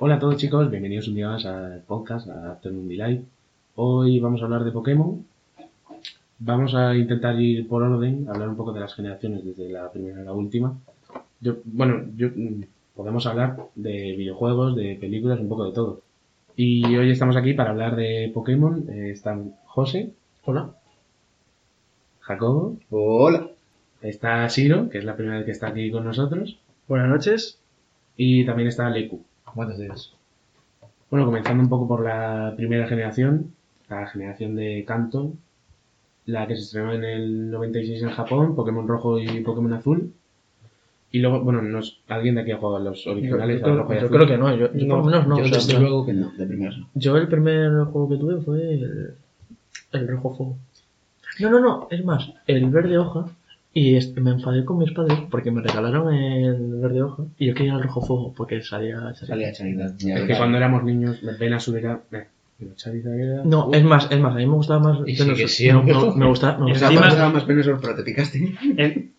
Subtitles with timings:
[0.00, 3.22] Hola a todos chicos, bienvenidos un día más al podcast, a Afternoon Delight.
[3.76, 5.24] Hoy vamos a hablar de Pokémon.
[6.40, 10.20] Vamos a intentar ir por orden, hablar un poco de las generaciones desde la primera
[10.20, 10.76] a la última.
[11.40, 12.62] Yo, bueno, yo, mm,
[12.96, 16.00] podemos hablar de videojuegos, de películas, un poco de todo.
[16.56, 18.84] Y hoy estamos aquí para hablar de Pokémon.
[18.88, 20.12] Eh, están José.
[20.44, 20.74] Hola.
[22.20, 22.78] Jacobo.
[22.90, 23.48] Hola.
[24.02, 26.58] Está Siro, que es la primera vez que está aquí con nosotros.
[26.88, 27.58] Buenas noches.
[28.18, 29.22] Y también está Leku.
[29.54, 30.12] Buenos días.
[31.10, 33.52] Bueno, comenzando un poco por la primera generación,
[33.88, 35.32] la generación de Kanto,
[36.26, 40.12] la que se estrenó en el 96 en Japón, Pokémon Rojo y Pokémon Azul.
[41.10, 43.60] Y luego, bueno, no es- ¿alguien de aquí ha jugado a los originales?
[43.60, 44.16] yo a creo, Rojo y yo Azul?
[44.16, 45.38] creo que no, yo, yo por lo menos no.
[45.38, 46.88] Yo o sea, desde luego que no, de primeras no.
[46.94, 49.14] yo el primer juego que tuve fue el,
[49.92, 50.56] el rojo fuego.
[51.40, 53.24] No, no, no, es más, el verde hoja.
[53.74, 57.54] Y es- me enfadé con mis padres porque me regalaron el verde hoja y yo
[57.54, 59.14] quería el rojo fuego porque salía.
[59.14, 59.96] Salía Charizard.
[59.98, 62.00] ya Es que cuando éramos niños, ven a subir a...
[62.12, 62.26] eh,
[62.58, 63.44] pero Charizard era...
[63.44, 64.98] No, es más, es más, a mí me gustaba más.
[65.00, 65.36] Y Venusaur.
[65.36, 65.82] sigue siendo.
[65.82, 68.38] Me, me gustaba, me gustaba más- era más Venusaur, pero te picaste.
[68.76, 69.12] En-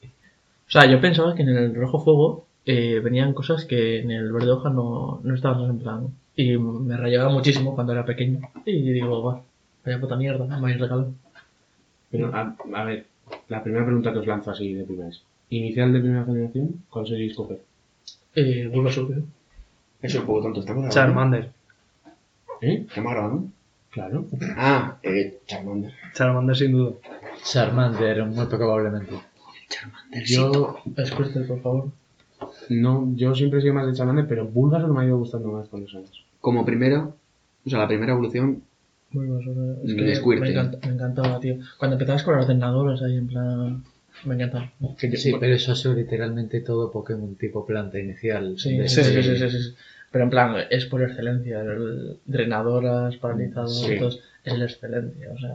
[0.67, 4.31] O sea, yo pensaba que en el rojo fuego eh, venían cosas que en el
[4.33, 6.07] verde hoja no, no estaban en plan.
[6.35, 8.39] Y me rayaba muchísimo cuando era pequeño.
[8.65, 9.41] Y digo, va,
[9.85, 11.11] vaya puta mierda, me habéis regalado.
[12.11, 13.05] Pero, a, a ver,
[13.47, 15.21] la primera pregunta que os lanzo así de primeras.
[15.49, 17.61] Inicial de primera generación, ¿cuál sería escoger?
[18.35, 19.23] Eh, Bulbasaur, creo.
[20.01, 20.59] Eso es un poco tonto.
[20.61, 20.95] ¿Estamos grabando?
[20.95, 21.51] Charmander.
[22.61, 22.85] ¿Eh?
[22.87, 23.43] ¿Estamos grabando?
[23.91, 24.25] Claro.
[24.55, 25.91] Ah, eh, Charmander.
[26.13, 26.91] Charmander sin duda.
[27.43, 29.13] Charmander, muy probablemente.
[29.69, 31.89] Charmander, Yo, Squirtle, por favor.
[32.69, 35.67] no, yo siempre he sido más de Charmander, pero Bulbasaur me ha ido gustando más
[35.69, 36.25] con los años.
[36.39, 37.09] Como primera,
[37.65, 38.61] o sea, la primera evolución,
[39.11, 40.41] Bulbasaur, es que Squirtle.
[40.41, 41.55] me, encanta- me encantaba, tío.
[41.77, 43.83] Cuando empezabas con ordenadores ahí en plan.
[44.25, 44.71] Me encantaba.
[44.97, 48.55] Que yo- Sí, pero eso ha sido literalmente todo Pokémon tipo planta inicial.
[48.57, 49.73] Sí, sí, sí, sí, sí, sí, sí.
[50.11, 51.61] Pero en plan, es por excelencia.
[51.61, 53.93] El drenadoras, paralizados, Sí.
[54.43, 55.31] es la excelencia.
[55.33, 55.53] O sea.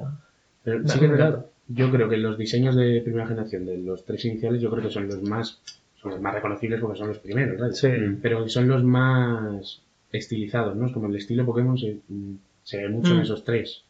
[0.63, 1.29] Pero sí que es verdad.
[1.29, 1.47] encanta.
[1.69, 4.91] Yo creo que los diseños de primera generación de los tres iniciales, yo creo que
[4.91, 5.59] son los más,
[6.01, 7.73] son los más reconocibles porque son los primeros, ¿verdad?
[7.75, 7.89] Sí.
[8.23, 9.81] Pero son los más
[10.13, 10.87] estilizados, ¿no?
[10.87, 13.23] Es como el estilo Pokémon se, mm, se ve mucho en Mm.
[13.23, 13.83] esos tres.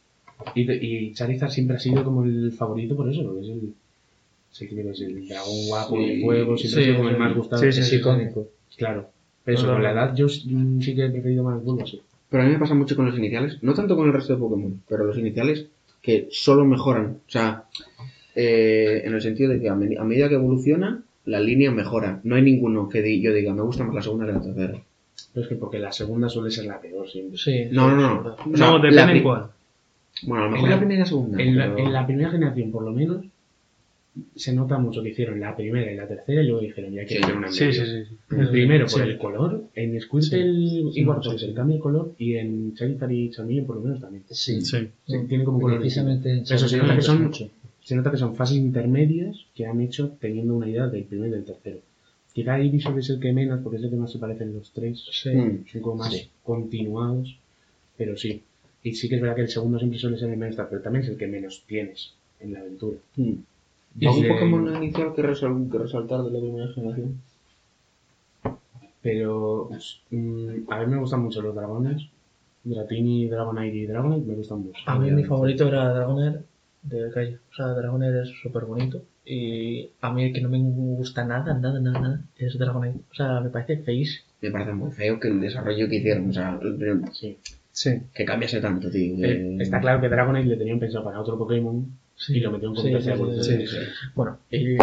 [0.55, 3.75] Y, y Charizard siempre ha sido como el favorito por eso, porque es el,
[4.51, 6.07] sí, que es el dragón guapo Sí.
[6.17, 7.63] de fuego, siempre ha Sí, sido como el más gustado.
[7.63, 7.97] Sí, sí, Es sí.
[7.97, 8.49] icónico.
[8.77, 9.09] Claro.
[9.45, 12.03] Pero eso, con la edad yo mm, sí que he preferido más Bulbasaur.
[12.31, 14.41] pero a mí me pasa mucho con los iniciales, no tanto con el resto de
[14.41, 15.67] Pokémon, pero los iniciales
[16.03, 17.19] que solo mejoran.
[17.29, 17.65] O sea,
[18.35, 22.21] eh, en el sentido de que a, me- a medida que evoluciona, la línea mejora.
[22.25, 24.83] No hay ninguno que di- yo diga, me gusta más la segunda que la tercera.
[25.33, 27.39] Pero es que porque la segunda suele ser la peor siempre.
[27.39, 27.65] Sí.
[27.71, 28.23] No, sí, no, no.
[28.23, 28.37] verdad.
[28.53, 29.47] O sea, no, la depende en cuál.
[30.23, 31.43] Bueno, a lo mejor En la- la primera y la segunda.
[31.43, 33.25] En la, pero- en la primera generación, por lo menos,
[34.37, 37.19] se nota mucho que hicieron la primera y la tercera y luego dijeron, ya quiero
[37.19, 37.25] Sí.
[37.25, 38.05] hacer una Sí, sí, sí.
[38.05, 38.37] sí.
[38.53, 41.01] Primero por el color, en Squirtle Sí.
[41.01, 44.01] y Wartortle se le cambia el color y en Charizard y Charmeleon por lo menos
[44.01, 44.23] también.
[44.31, 44.61] Sí.
[44.61, 44.89] Sí.
[45.07, 47.51] Sí, tienen como color Precisamente en Pero eso se nota que son, mucho.
[47.83, 51.33] se nota que son fases intermedias que han hecho teniendo una idea del primero y
[51.33, 51.79] del tercero.
[52.35, 55.03] Quizá Ivysaur es el que menos, porque es el que más se parecen los tres.
[55.11, 55.31] Sí.
[55.31, 55.65] Mm.
[55.73, 56.29] Son como más Sí.
[56.43, 57.37] continuados,
[57.97, 58.43] pero sí.
[58.83, 61.05] Y sí que es verdad que el segundo siempre suele ser el menos, pero también
[61.05, 62.99] es el que menos tienes en la aventura.
[63.17, 63.33] Mm.
[64.01, 67.21] Y ¿Algún le- Pokémon inicial que, resal- que resaltar de la primera generación?
[69.03, 72.03] Pero pues, mm, a mí me gustan mucho los dragones.
[72.65, 74.79] Dratini, Dragonite y Dragonite me gustan mucho.
[74.87, 76.43] A mí mi favorito era Dragonair
[76.83, 77.39] de calle.
[77.53, 79.03] O sea, Dragonair es súper bonito.
[79.27, 82.99] Y a mí el que no me gusta nada, nada, nada, nada, es Dragonite.
[83.11, 84.27] O sea, me parece feísimo.
[84.43, 87.39] Me parece muy feo que el desarrollo que hicieron, o sea, el- Sí.
[87.73, 87.91] Sí.
[88.15, 89.15] que cambiase tanto, tío.
[89.17, 89.19] Eh,
[89.57, 91.87] que- está claro que Dragonite le tenían pensado para otro Pokémon
[92.17, 92.37] Sí.
[92.37, 93.61] y lo metieron con Sí, tercera sí, sí, evolución.
[93.61, 93.77] sí, sí.
[94.15, 94.77] Bueno, y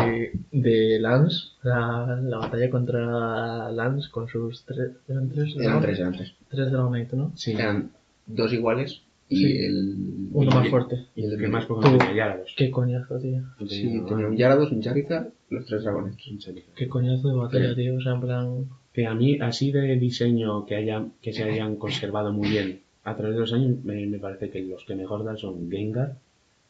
[0.51, 4.89] de Lance, la, la batalla contra Lance con sus tres.
[5.07, 5.55] ¿Eran tres?
[5.57, 6.33] Eran tres, eran tres.
[6.49, 7.31] Tres Dragonite, ¿no?
[7.35, 7.53] Sí.
[7.53, 7.91] Eran
[8.25, 9.57] dos iguales y Sí.
[9.57, 9.95] el...
[10.33, 11.05] Uno y- más fuerte.
[11.15, 11.65] Y el que más.
[11.65, 12.53] Pokémon tenía Gyarados.
[12.57, 13.41] Qué coñazo, tío.
[13.67, 16.15] Sí, tenía un Gyarados, un Charizard, los tres dragones.
[16.29, 16.73] Un Charizard.
[16.75, 17.75] Qué coñazo de batalla, Sí.
[17.75, 17.95] tío.
[17.95, 18.65] O sea, en plan.
[18.93, 23.15] Que a mí, así de diseño que, haya, que se hayan conservado muy bien a
[23.15, 26.17] través de los años, me, me parece que los que mejor dan son Gengar.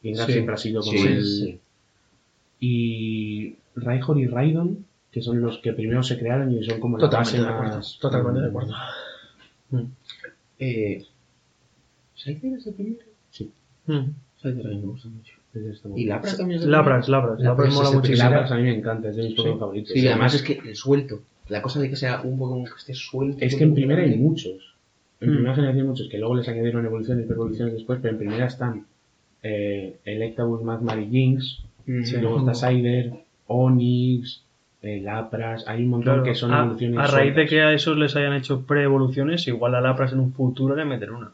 [0.03, 0.33] Gengar Sí.
[0.33, 1.25] siempre ha sido como Sí, el...
[1.25, 1.59] sí.
[2.59, 7.05] Y Raihor y Raidon, que son los que primero se crearon y son como la
[7.05, 7.75] Totalmente base de acuerdo.
[7.77, 7.97] más...
[7.99, 8.73] Totalmente de acuerdo.
[10.59, 11.03] Eh,
[12.21, 12.97] ¿Scyther es el primero?
[13.29, 13.51] Sí.
[13.87, 13.99] Mm.
[14.39, 15.33] Scyther a mí me gusta mucho.
[15.95, 17.39] ¿Y Lapras también es el Labras, Labras.
[17.39, 18.29] Labras Labras mola muchísimo.
[18.29, 19.91] Lapras a mí me encanta, es de mis Pokémon favoritos.
[19.93, 21.19] Sí, además es que el suelto.
[21.49, 23.37] La cosa de que sea un Pokémon que esté suelto.
[23.43, 24.75] Es que en primera hay muchos.
[25.19, 25.33] En Mm.
[25.33, 28.45] primera generación hay muchos, que luego les añadieron evoluciones y evoluciones después, pero en primera
[28.45, 28.85] están
[29.43, 32.03] eh, Electabuzz, Magmar y Jinx, Mm.
[32.21, 33.11] luego está Cider,
[33.47, 34.43] Onix,
[34.83, 36.97] eh, Lapras, hay un montón Claro, que son a, evoluciones.
[36.99, 40.31] a raíz de que a esos les hayan hecho pre-evoluciones, igual a Lapras en un
[40.31, 41.31] futuro le meten una.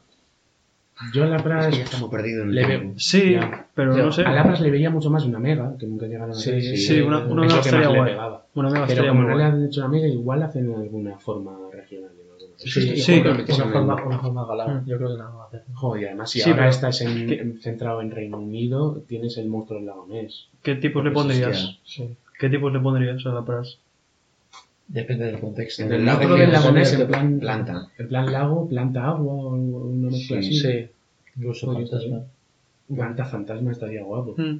[1.13, 1.67] Yo a Es Lapras.
[1.67, 2.87] que ya estamos perdidos en el le tiempo.
[2.89, 2.93] veo.
[2.99, 3.67] Sí, Ya.
[3.75, 4.23] pero Yo- no sé.
[4.23, 6.61] A Lapras le veía mucho más una mega, que nunca llegaron a Sí, ser.
[6.61, 8.11] sí, Sí, una, una mega estaría guay.
[8.11, 8.45] pegaba.
[8.55, 9.53] Una mega Pero estaría como muy no le guay.
[9.59, 12.11] han hecho una mega, igual hacen alguna forma regional.
[12.57, 14.77] Sí, sí, seguramente una, forma, una forma galán.
[14.83, 14.87] Mm.
[14.87, 15.63] Yo creo que nada va a hacer.
[15.75, 19.37] Joder, y además, si Sí, ahora pero- estás en- en- centrado en Reino Unido, tienes
[19.37, 20.47] el monstruo del lago Ness.
[20.63, 21.77] ¿Qué tipos le pondrías?
[21.85, 22.15] Sí.
[22.39, 23.77] ¿Qué tipos le pondrías a Lapras?
[24.87, 25.83] Depende del contexto.
[25.83, 27.39] En El el lago del lago en plan.
[27.39, 27.87] planta.
[27.97, 30.59] En plan lago, planta agua o una mezcla Sí, así.
[30.59, 30.87] Sí,
[31.35, 32.21] Incluso fantasma.
[32.95, 34.35] Planta fantasma estaría guapo.
[34.37, 34.59] Mm.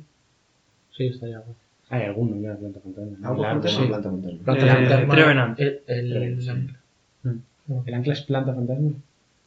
[0.95, 1.55] sí, estaría guay.
[1.89, 3.27] Hay alguno ya, planta fantasma.
[3.29, 4.43] Algo El fantasma, ancla- planta fantasma.
[4.43, 5.59] Planta Eh, fantasma, Trevenant.
[5.59, 6.49] El, el, Trevenant, sí.
[6.49, 7.87] el- Mm.
[7.87, 8.91] ¿El ancla es planta fantasma?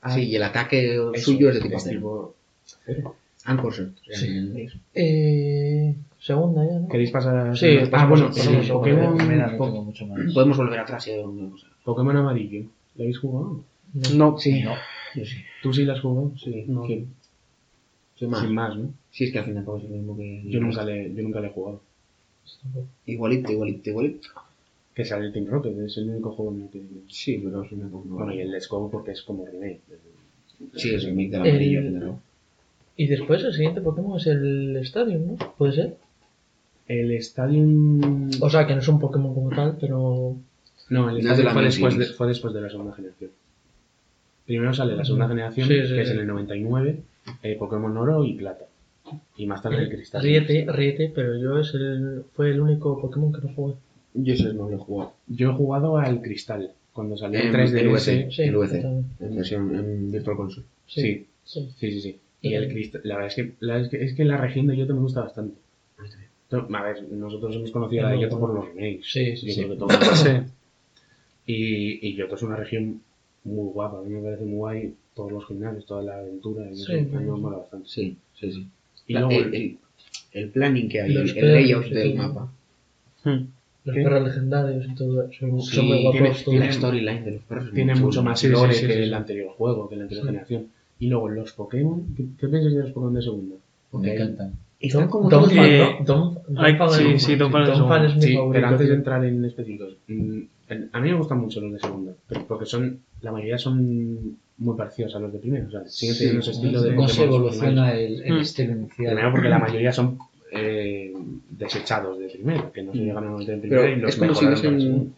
[0.02, 2.34] Ah, Sí, y el ataque eso, suyo es de tipo acero.
[3.44, 4.66] Anchor Sí.
[4.94, 6.88] Eh, segunda ya, ¿no?
[6.88, 7.56] ¿Queréis pasar a.?
[7.56, 10.32] Sí, ah, bueno, sí, a- Pokémon, mucho más.
[10.34, 11.66] Podemos volver atrás si hay alguna cosa.
[11.84, 12.64] Pokémon amarillo.
[12.96, 13.64] ¿Lo habéis jugado?
[14.14, 14.74] No, Sí, No.
[15.14, 15.36] yo sí.
[15.62, 16.32] ¿Tú sí lo has jugado?
[16.36, 16.86] Sí, No.
[16.86, 17.06] sí.
[18.16, 18.40] Sin más.
[18.42, 18.92] Sin más, ¿no?
[19.10, 20.42] Sí, es que al fin y al cabo es lo mismo que.
[20.46, 21.80] Yo nunca le, yo nunca le he jugado.
[23.06, 24.28] Igualito, igualito, igualito.
[24.94, 26.82] Que sale el Team Rocket, es el único juego en el que.
[27.08, 28.04] Sí, pero es cosa.
[28.08, 29.80] Bueno, y el Let's Go porque es como remake.
[30.74, 32.20] Sí, es el remake del El- amarillo fin
[33.00, 35.54] y después el siguiente Pokémon es el Stadium, ¿no?
[35.56, 35.96] ¿Puede ser?
[36.86, 38.28] El Stadium.
[38.42, 40.36] O sea, que no es un Pokémon como tal, pero...
[40.90, 42.18] No, el Stadium de fue, después de, Series.
[42.18, 43.30] fue después de la segunda generación.
[44.44, 47.00] Primero sale la segunda generación, Sí, sí, que es en el 99,
[47.42, 48.66] eh, Pokémon Oro y Plata.
[49.34, 50.22] Y más tarde el Cristal.
[50.22, 53.76] Ríete, ríete, pero yo es el, fue el único Pokémon que no jugué.
[54.12, 55.14] Yo ese no lo he jugado.
[55.26, 57.82] Yo he jugado al Cristal, cuando salió el En 3DS.
[57.82, 58.30] LVC.
[58.30, 58.82] Sí, el VC.
[58.82, 59.06] también.
[59.20, 60.66] En versión en Virtual Console.
[60.86, 61.90] Sí, sí, sí.
[61.92, 62.20] sí, sí.
[62.42, 64.76] Y el Cristal, la verdad es que, la, es que, es que la región de
[64.76, 65.54] Yoto me gusta bastante.
[66.48, 69.04] To- A ver, nosotros hemos conocido la de Muy Yoto por los remakes.
[69.12, 69.60] Sí, sí, Yo sí.
[69.64, 69.88] creo que todo.
[70.16, 70.30] Sí.
[71.46, 73.00] Y, y Yoto es una región
[73.44, 76.72] muy guapa, a mí me parece muy guay todos los gimnasios, toda la aventura, y
[76.74, 77.88] eso Sí, a me mola bastante.
[77.88, 78.66] Sí, sí, sí.
[79.06, 79.78] Y La- luego el, el,
[80.32, 82.52] el planning que hay, Los el, layout del mapa.
[83.24, 83.44] Mm.
[83.84, 84.02] Los ¿Qué?
[84.02, 85.32] perros legendarios y todo eso.
[85.40, 87.70] Son, Sí, son muy guapos tiene- la storyline de los perros.
[87.74, 89.14] tiene mucho más Sí, sí, lore sí, que sí, el sí.
[89.14, 90.28] anterior juego, que la anterior Sí.
[90.28, 90.66] generación.
[91.00, 93.56] Y luego los Pokémon, ¿qué, qué pensáis de los Pokémon de segunda?
[93.92, 94.52] Me encantan.
[94.78, 95.96] Están como Don todos eh,
[96.90, 98.52] sí, sí, Don Fan es Don Fan es mi Sí, favorito.
[98.54, 100.40] pero antes de entrar en específicos, mm,
[100.92, 104.76] a mí me gustan mucho los de segunda, pero porque son, la mayoría son muy
[104.76, 107.14] parecidos a los de primera, o sea, siguen Sí, teniendo ese estilo de no se
[107.20, 108.40] Pokémon evoluciona el, el Mm.
[108.40, 109.06] estilo inicial.
[109.14, 110.18] Primero porque la mayoría son
[110.52, 111.12] eh,
[111.50, 114.16] desechados de primera, que no se llegan a meter en Pero primera y los es
[114.18, 115.14] como si mejoraron para hubiesen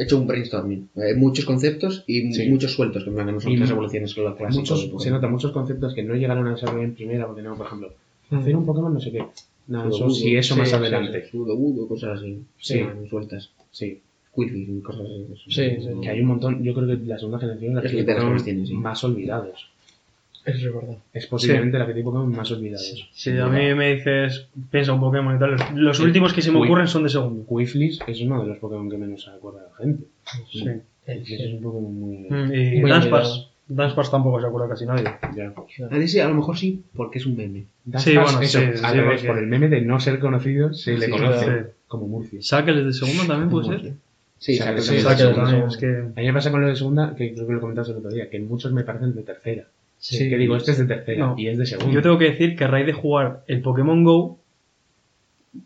[0.00, 0.04] segunda.
[0.04, 0.88] hecho un brainstorming.
[0.96, 2.48] Hay muchos conceptos y Sí.
[2.48, 4.60] muchos sueltos, que no son Y tres evoluciones con la clásica.
[4.60, 7.66] Muchos, se nota muchos conceptos que no llegaron a desarrollar en primera, porque no, por
[7.66, 7.92] ejemplo,
[8.30, 8.36] Mm.
[8.36, 9.24] hacer un Pokémon no sé qué.
[9.68, 11.26] Nada, eso sí, eso sí, más sí, adelante.
[11.30, 12.40] Sudo, budo, cosas así.
[12.58, 12.74] Sí.
[12.78, 13.08] Sí.
[13.08, 13.50] Sueltas.
[13.70, 14.00] Sí,
[14.34, 15.26] Quilly y cosas así.
[15.48, 15.88] Sí, sí.
[16.02, 18.04] que hay un montón, yo creo que la segunda generación es la Es que que
[18.44, 18.74] tiene sí.
[18.74, 19.66] más olvidados.
[20.44, 20.96] Eso es verdad.
[21.12, 23.08] Es posiblemente la que tiene Pokémon más olvidados.
[23.12, 26.02] Si a mí me dices, piensa un Pokémon y tal, los, los Sí.
[26.04, 27.44] últimos que se me ocurren son de segundo.
[27.46, 30.04] Quiflis es uno de los Pokémon que menos se acuerda la gente.
[30.50, 30.64] Sí.
[31.06, 32.16] Es un Pokémon muy...
[32.30, 32.90] Mm, Y Muy.
[33.72, 35.04] Dunsparce tampoco se acuerda casi nadie.
[35.36, 35.52] Ya.
[35.86, 37.66] A ver, sí, a lo mejor sí, porque es un meme.
[37.98, 41.06] Sí, bueno, eso, sí, sí, porque- por el meme de no ser conocido, se le
[41.06, 42.40] Sí, conoce como Murcia.
[42.42, 43.92] Sáqueles de segundo también puede ser.
[44.38, 45.86] Sí, sí, Sáqueles que...
[45.86, 48.10] A mí me pasa con lo de segunda, que creo que lo comentaste el otro
[48.10, 49.66] día, que muchos me parecen de tercera.
[50.00, 50.28] Sí.
[50.30, 51.34] Que digo, este es de tercera No.
[51.38, 51.92] y es de segunda.
[51.92, 54.38] Yo tengo que decir que a raíz de jugar el Pokémon Go,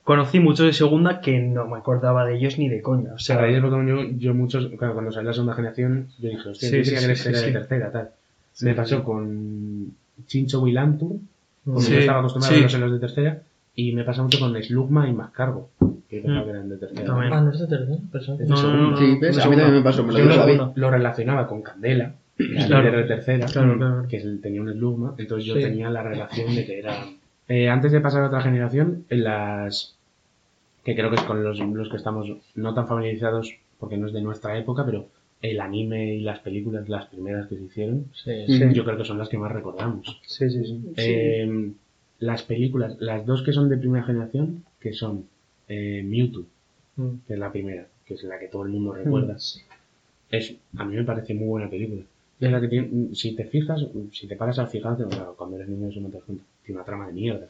[0.03, 3.12] conocí muchos de segunda que no me acordaba de ellos ni de coña.
[3.14, 6.09] O sea, a raíz de Pokémon yo, yo muchos, claro, cuando salió la segunda generación,
[6.19, 7.47] yo dije, hostia, Sí, yo sí, que sí, era sí.
[7.47, 8.11] de tercera, tal.
[8.53, 9.03] Sí, me pasó sí.
[9.03, 9.93] con
[10.26, 11.17] Chincho Wilantur,
[11.64, 12.59] como Sí, yo estaba acostumbrado sí.
[12.59, 13.43] a verlos en los de tercera,
[13.76, 15.69] y me pasa mucho con Slugma y Mascargo,
[16.09, 16.45] que pensaba Mm.
[16.45, 17.05] que eran de tercera.
[17.05, 17.33] También.
[17.33, 17.99] Ah, no es de tercera,
[18.38, 18.97] que No, no, no, no.
[18.97, 22.97] Sí, a mí también me pasó, me lo lo relacionaba con Candela, la Claro.
[22.99, 24.09] de tercera, Claro, claro.
[24.09, 25.61] que tenía un Slugma, entonces yo Sí.
[25.62, 27.07] tenía la relación de que era...
[27.49, 29.97] Eh, antes de pasar a otra generación, en las...
[30.85, 34.12] que creo que es con los, los que estamos no tan familiarizados, porque no es
[34.12, 35.09] de nuestra época, pero
[35.43, 38.59] el anime y las películas, las primeras que se hicieron, Sí, Sí.
[38.59, 38.64] sí.
[38.73, 40.21] yo creo que son las que más recordamos.
[40.26, 40.93] Sí, sí, sí.
[40.97, 41.71] Eh,
[42.21, 45.26] las películas, las dos que son de primera generación, que son
[45.69, 46.45] eh, Mewtwo,
[46.97, 47.09] Mm.
[47.26, 49.37] que es la primera, que es la que todo el mundo recuerda.
[50.31, 52.03] Es, a mí me parece muy buena película.
[52.41, 53.81] Y es la que tiene, si te fijas,
[54.12, 56.79] si te paras a fijarte, bueno, cuando eres niño eso no te das cuenta, tiene
[56.79, 57.47] una trama de mierda.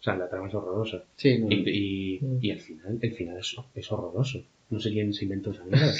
[0.00, 1.02] O sea, la trama es horrorosa.
[1.16, 1.50] Sí, no.
[1.50, 4.42] Y, y, y el final, el final es, es horroroso.
[4.70, 5.92] No sé quién se inventó esa mierda.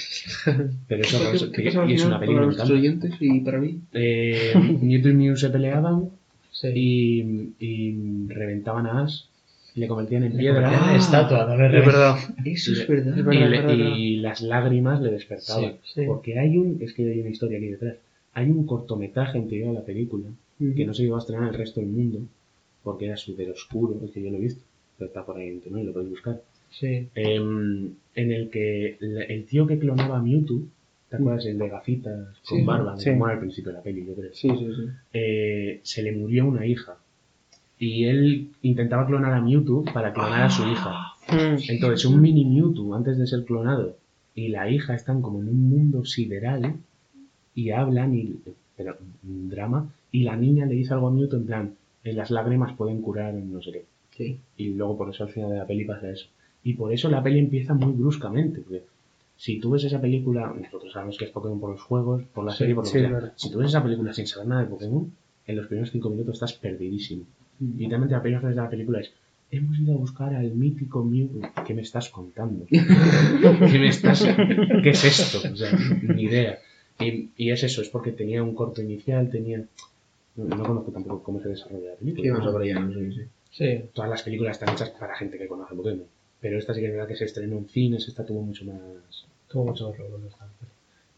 [0.88, 1.52] Pero es horroroso.
[1.52, 2.72] ¿Qué pasa al Y es una película para encanta.
[2.74, 3.80] oyentes y para mí?
[3.92, 4.52] Eh,
[4.82, 6.10] Mewtwo y Mew se peleaban
[6.50, 6.68] Sí.
[6.74, 9.22] y, y reventaban a Ash
[9.74, 12.16] le convertían en Le piedra convertían en estatua, no le Es verdad.
[12.44, 13.16] Eso Y es verdad.
[13.16, 15.78] Y, le- es verdad, y las lágrimas le despertaban.
[15.82, 16.02] Sí.
[16.06, 17.96] Porque hay un, es que hay una historia aquí detrás.
[18.34, 20.28] Hay un cortometraje anterior a la película
[20.76, 22.20] que no se iba a estrenar en el resto del mundo
[22.82, 24.62] porque era súper oscuro, es que yo lo he visto,
[24.98, 26.40] pero está por ahí en internet, lo podéis buscar.
[26.70, 27.08] Sí.
[27.14, 30.62] Em, en el que el tío que clonaba a Mewtwo,
[31.08, 31.46] ¿te acuerdas?
[31.46, 33.10] El de gafitas con Sí, barba, sí.
[33.10, 34.30] como era al principio de la peli, yo creo.
[34.34, 34.82] Sí, sí, sí.
[35.12, 36.96] Eh, se le murió una hija.
[37.78, 41.14] Y él intentaba clonar a Mewtwo para clonar a su hija.
[41.28, 41.56] Mm.
[41.68, 43.96] Entonces, un mini Mewtwo antes de ser clonado
[44.34, 46.74] y la hija están como en un mundo sideral
[47.54, 48.34] y hablan y
[48.76, 48.96] pero
[49.26, 52.74] un drama y la niña le dice algo a Mewtwo en plan "En las lágrimas
[52.76, 53.84] pueden curar no sé qué
[54.16, 54.38] Sí.
[54.56, 56.26] y luego por eso al final de la peli pasa eso
[56.62, 58.82] y por eso la peli empieza muy bruscamente porque
[59.36, 62.52] si tú ves esa película nosotros sabemos que es Pokémon por los juegos por la
[62.52, 64.62] Sí, serie por lo sí, que sea si tú ves esa película sin saber nada
[64.62, 65.12] de Pokémon
[65.46, 67.24] en los primeros cinco minutos estás perdidísimo
[67.60, 69.12] y literalmente la primera frase de la película es
[69.50, 71.28] Hemos ido a buscar al mítico Mew.
[71.64, 72.64] ¿Qué me estás contando?
[72.70, 74.24] ¿Qué me estás.?
[74.82, 75.48] ¿Qué es esto?
[75.52, 75.70] O sea,
[76.02, 76.58] ni idea.
[77.00, 79.62] Y, y es eso, es porque tenía un corto inicial, tenía.
[80.36, 82.22] No, no conozco tampoco cómo se desarrolla la película.
[82.24, 82.52] Sí, vamos ¿no?
[82.52, 83.22] sobre ella, no sé, sí.
[83.50, 83.84] Sí.
[83.92, 86.04] Todas las películas están hechas para gente que conoce Pokémon.
[86.40, 88.76] Pero esta sí que es verdad que se estrenó en cines, esta tuvo mucho más.
[89.48, 90.46] Tuvo mucho más revuelo esta.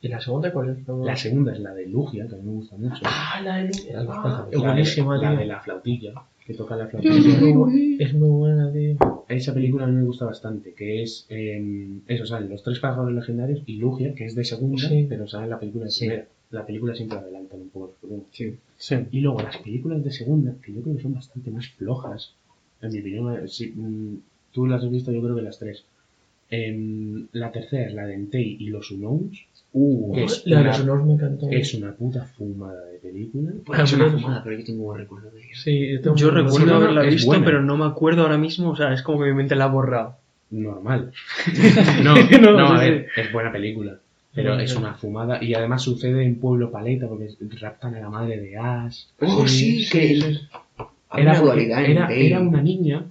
[0.03, 0.87] ¿Y la segunda cuál es?
[0.87, 3.01] No- La segunda es la de Lugia, que a mí me gusta mucho.
[3.05, 6.13] Ah, la de Lu- Era los Ah, es La buenísima, de la flautilla,
[6.47, 7.41] que toca la Es flautilla.
[7.41, 9.25] muy, bu- es muy buena, tío.
[9.29, 13.13] Esa película a mí me gusta bastante, que es, eh, eso, salen los tres pájaros
[13.13, 15.07] legendarios y Lugia, que es de segunda, Sí.
[15.09, 16.01] pero sale la película de Sí.
[16.07, 16.27] primera.
[16.53, 18.21] La película siempre adelantan un poco los.
[18.31, 18.55] Sí.
[18.79, 18.95] Sí.
[19.11, 22.35] Y luego las películas de segunda, que yo creo que son bastante más flojas,
[22.83, 24.15] en mi opinión, eh, sí, mm,
[24.53, 25.85] tú las has visto yo creo que las tres.
[26.49, 29.45] Em, la tercera es la de Entei y los Unknowns,
[29.79, 31.49] Uh, es La de una, los honores me encantó.
[31.51, 33.53] es una puta fumada de película.
[33.83, 35.51] es una fumada, pero yo tengo buen recuerdo de ella.
[35.55, 37.45] Sí, yo, recuerdo haberla visto, buena.
[37.45, 38.71] pero no me acuerdo ahora mismo.
[38.71, 40.17] O sea, es como que mi mente la ha borrado.
[40.51, 41.13] normal.
[42.03, 43.99] No, No, no, a sí, ver, es buena película.
[44.35, 45.45] Pero es una fumada.
[45.45, 47.29] Y además sucede en Pueblo Paleta porque
[47.61, 49.05] raptan a la madre de Ash.
[49.21, 50.19] Oh, sí, Sí, que
[51.13, 53.05] Era, una dualidad era una niña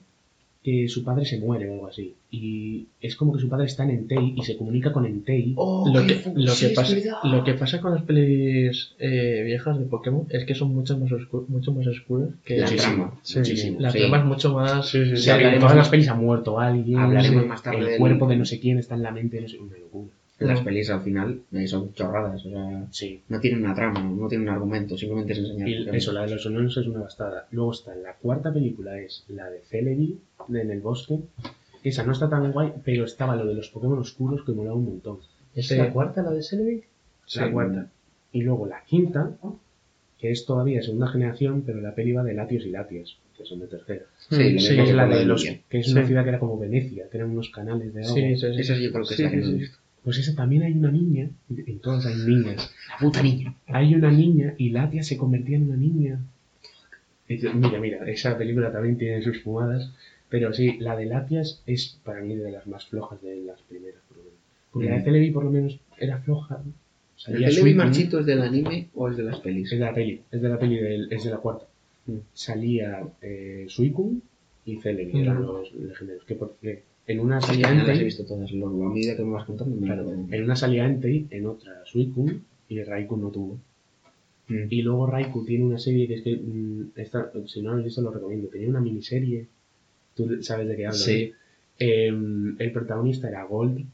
[0.65, 2.15] que su padre se muere o algo así.
[2.31, 5.53] Y es como que su padre está en Entei y se comunica con Entei.
[5.55, 7.17] Oh, Lo que, lo, que pasa, verdad.
[7.23, 11.11] lo que pasa con las pelis eh, viejas de Pokémon es que son mucho más,
[11.11, 13.13] oscu- mucho más oscuras que La trama.
[13.21, 13.79] Sí, muchísimo.
[13.79, 13.99] La Sí.
[13.99, 14.89] trama es mucho más.
[14.89, 15.21] Sí, sí, O sí.
[15.23, 16.97] sea, en hablaremos todas las pelis ha muerto alguien.
[16.97, 19.47] Hablaremos sí, más tarde El cuerpo de no sé quién está en la mente, no
[19.47, 20.09] sé, una locura.
[20.39, 23.21] Las pelis al final eh, son chorradas, o sea, Sí.
[23.29, 25.69] no tienen una trama, no tienen un argumento, simplemente es enseñar.
[25.69, 27.47] Y eso, la de los Unknowns es una bastada.
[27.51, 31.19] Luego está la cuarta película, es la de Celebi, de En el bosque.
[31.83, 34.85] Esa no está tan guay, pero estaba lo de los Pokémon oscuros que molaba un
[34.85, 35.19] montón.
[35.55, 35.77] ¿Es Sí.
[35.77, 36.75] la cuarta la de Celebi?
[37.35, 37.51] La Sí.
[37.51, 37.87] cuarta.
[38.33, 39.31] Y luego la quinta,
[40.19, 43.59] que es todavía segunda generación, pero la peli va de Latios y Latias, que son
[43.61, 44.03] de tercera.
[44.29, 47.17] Sí, es que la de los, que es una ciudad que era como Venecia, que
[47.17, 48.13] eran unos canales de agua.
[48.15, 48.23] Sí.
[48.25, 49.77] Esa sí yo creo que Sí, es la que sí, no he visto.
[50.05, 52.71] Pues esa también hay una niña, en todas hay niñas.
[52.89, 53.53] La puta niña.
[53.67, 56.19] Hay una niña y Latia se convertía en una niña.
[57.27, 59.91] Mira, mira, esa película también tiene sus fumadas.
[60.29, 63.99] Pero sí, la de Latias es para mí de las más flojas de las primeras.
[64.07, 64.17] por.
[64.71, 65.05] Porque la de Mm.
[65.05, 66.61] Celebi por lo menos era floja.
[66.65, 66.73] ¿El
[67.17, 67.83] Salía Celebi Suicune.
[67.85, 69.71] Marchito es del anime o es de las pelis?
[69.71, 71.65] Es de la peli, es de la peli, del- es de la cuarta.
[72.07, 72.17] Mm.
[72.33, 74.19] Salía eh, Suicune
[74.65, 75.45] y Celebi, eran Mm.
[75.45, 76.25] los legendarios.
[76.25, 79.15] Que porque en una Sí, salía ya las he Entei, visto todas, lo, a medida
[79.15, 82.81] que me vas contando me claro, lo- en una salía Entei, en otra Suicune y
[82.83, 83.59] Raikou no tuvo.
[84.47, 84.67] Mm.
[84.69, 87.83] Y luego Raikou tiene una serie que es que, mm, esta, si no lo has
[87.83, 89.47] visto lo recomiendo, tenía una miniserie,
[90.15, 91.31] tú sabes de qué hablo, Sí.
[91.77, 93.85] Em, el protagonista era Gold,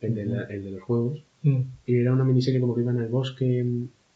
[0.00, 1.60] el de, la- el de los juegos, Mm.
[1.86, 3.64] y era una miniserie como que iban al bosque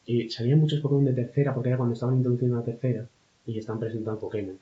[0.07, 3.07] y salían muchos Pokémon de tercera porque era cuando estaban introduciendo la tercera
[3.47, 4.59] y estaban presentando Pokémon.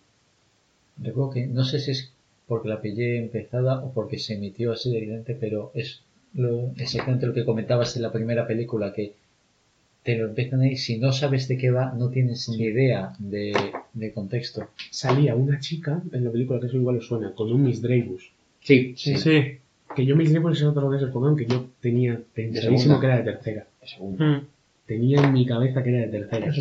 [1.02, 2.12] Recuerdo que no sé si es
[2.50, 6.02] porque la pillé empezada o porque se emitió así de evidente, pero es
[6.34, 9.14] lo, exactamente lo que comentabas en la primera película, que
[10.02, 13.52] te lo empiezan ahí, si no sabes de qué va, no tienes ni idea de,
[13.92, 14.68] de contexto.
[14.90, 18.30] Salía una chica en la película, que eso igual os suena, con un Miss Dragus.
[18.60, 19.16] Sí, Sí.
[19.16, 19.58] sí.
[19.94, 23.00] Que yo Miss Dragus es otro de esos Pokémon que yo tenía pensadísimo segunda.
[23.00, 23.66] que era de tercera.
[23.84, 24.24] Segundo.
[24.24, 24.46] Mm.
[24.90, 26.52] Tenía en mi cabeza que era de tercera.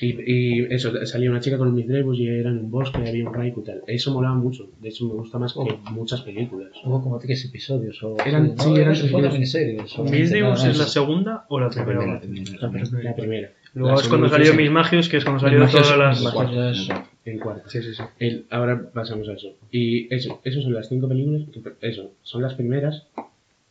[0.00, 1.86] Y, y eso, salía una chica con un Miss
[2.18, 3.82] y era en un bosque, había un Raikou y tal.
[3.86, 4.68] Eso molaba mucho.
[4.80, 5.60] De hecho, me gusta más que
[5.92, 6.70] muchas películas.
[6.84, 8.02] Hubo como tres episodios.
[8.02, 9.86] O, Eran- no, sí, eran tres miniserie.
[9.86, 12.04] solamente, ¿Miss es la segunda o la primera?
[12.14, 13.02] la primera, la primera.
[13.04, 13.52] La primera.
[13.74, 16.22] Luego La es cuando salió Mis Magios, que es cuando salió Magios- todas las...
[16.34, 16.88] Magios-.
[17.24, 17.68] En cuarta.
[17.68, 18.02] Sí, sí, sí.
[18.18, 19.54] El- ahora pasamos a eso.
[19.70, 21.42] Y eso, eso son las cinco películas.
[21.52, 23.06] que- Eso, son las primeras.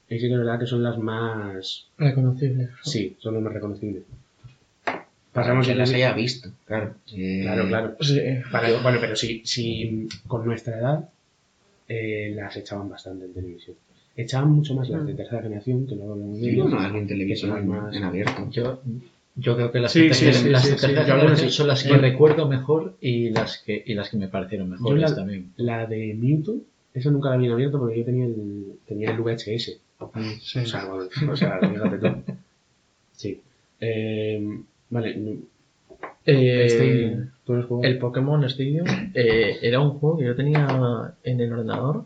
[0.09, 1.87] Y sí que es verdad que son las más.
[1.97, 2.69] Reconocible.
[2.83, 4.03] Sí, son las más reconocibles.
[5.33, 6.95] Pasamos que las haya visto, claro.
[7.15, 7.95] Eh, Claro, claro.
[8.01, 8.19] Sí.
[8.51, 11.09] Para- bueno, pero si, si con nuestra edad
[11.87, 13.75] eh, las echaban bastante en televisión.
[14.15, 17.67] Echaban mucho más las de tercera generación, que no hablamos de Sí, no, en televisión,
[17.67, 18.47] más- en abierto.
[18.51, 18.81] Yo,
[19.35, 21.55] yo creo que las, Sí, de sí, sí, las sí, sí, tercera generación sí.
[21.55, 25.15] son las que recuerdo mejor y las que, y las que me parecieron mejores la-
[25.15, 25.51] también.
[25.57, 26.55] La de Mewtwo,
[26.93, 29.77] esa nunca la vi en abierto porque yo tenía el, tenía el VHS.
[30.41, 30.59] Sí.
[30.59, 32.07] O sea, o sea, fíjate tú.
[33.11, 33.41] Sí.
[33.81, 35.37] Eh, vale, mm,
[36.25, 37.29] Eh, Stadium.
[37.45, 37.91] ¿Tú lo has jugado?
[37.91, 40.67] el Pokémon Stadium eh, era un juego que yo tenía
[41.23, 42.05] en el ordenador.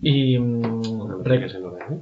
[0.00, 0.38] Y.
[0.38, 2.00] No rec- tienes en orden, ¿eh?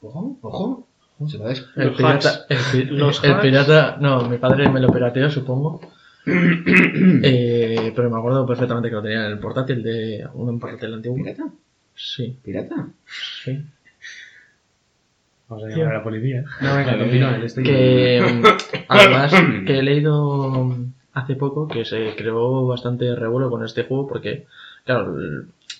[0.00, 0.86] Ojo, ojo.
[1.28, 3.96] Se des- el Los pirata, el, Los el pirata.
[4.00, 5.80] No, mi padre me lo pirateó, supongo.
[7.22, 10.26] Eh, pero me acuerdo perfectamente que lo tenía en el portátil de.
[10.34, 11.16] Un portátil antiguo.
[11.16, 11.44] ¿Pirata?
[11.96, 12.88] Sí, ¿Pirata?
[13.06, 13.64] sí.
[15.48, 16.44] Vamos a llamar a la policía.
[16.60, 17.38] No, venga, continúa.
[17.64, 18.44] que mm,
[18.88, 19.32] además
[19.64, 24.46] que he leído mm, hace poco que se creó bastante revuelo con este juego porque
[24.84, 25.16] claro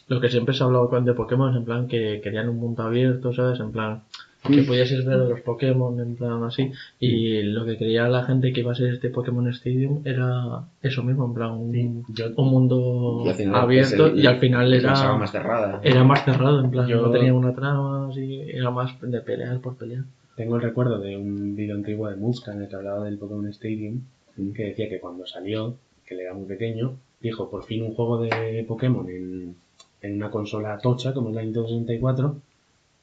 [0.08, 2.58] lo que siempre se ha hablado con de Pokémon es en plan que querían un
[2.58, 4.02] mundo abierto sabes en plan
[4.48, 6.70] que pudieses ver los Pokémon en plan así.
[7.00, 11.02] Y lo que creía la gente que iba a ser este Pokémon Stadium era eso
[11.02, 13.24] mismo en plan un, Sí, yo- un mundo
[13.54, 15.80] abierto el- y al final es la saga era más cerrada.
[15.82, 19.58] era más cerrado en plan Yo- no tenía una trama así era más de pelear
[19.60, 20.04] por pelear.
[20.36, 23.48] Tengo el recuerdo de un vídeo antiguo de Muska en el que hablaba del Pokémon
[23.48, 24.00] Stadium,
[24.54, 25.76] que decía que cuando salió,
[26.06, 29.54] que él era muy pequeño, dijo por fin un juego de Pokémon en,
[30.02, 32.36] en una consola tocha como es la Nintendo 64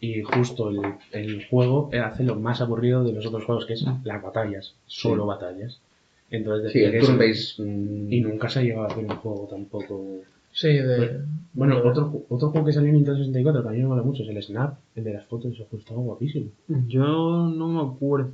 [0.05, 0.79] y justo el,
[1.13, 5.23] el juego hace lo más aburrido de los otros juegos que es las batallas, solo
[5.23, 5.27] Sí.
[5.29, 5.79] batallas.
[6.29, 7.63] Entonces Sí, decía el que eso- turn-based.
[7.63, 10.03] mm, y nunca se ha llegado a hacer un juego tampoco
[10.51, 11.21] sí de
[11.53, 13.85] Bueno, de- otro, ju- otro juego que salió en Nintendo 64 que a mí me
[13.87, 16.47] mola mucho es el Snap, el de las fotos, ese juego estaba guapísimo.
[16.87, 18.31] Yo no me acuerdo.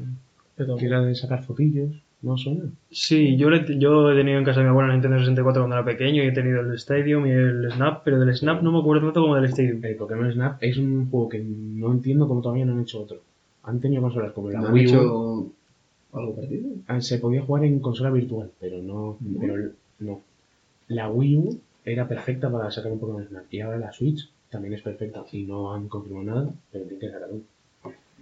[0.77, 2.63] Que era de sacar fotillos, ¿no suena?
[2.91, 5.75] Sí, yo, le- yo he tenido en casa de mi abuela la Nintendo 64 cuando
[5.77, 8.79] era pequeño y he tenido el Stadium y el Snap, pero del Snap no me
[8.79, 9.83] acuerdo tanto como del Stadium.
[9.85, 13.21] El Pokémon Snap es un juego que no entiendo cómo todavía no han hecho otro.
[13.63, 15.51] Han tenido consolas como la ¿No han Wii U, hecho
[16.13, 16.69] algo parecido?
[16.87, 19.39] ah, se podía jugar en consola virtual, pero no, No.
[19.39, 19.55] pero
[19.99, 20.21] no.
[20.87, 24.73] La Wii U era perfecta para sacar un Pokémon Snap y ahora la Switch también
[24.73, 27.43] es perfecta y no han confirmado nada, pero tiene que sacar uno.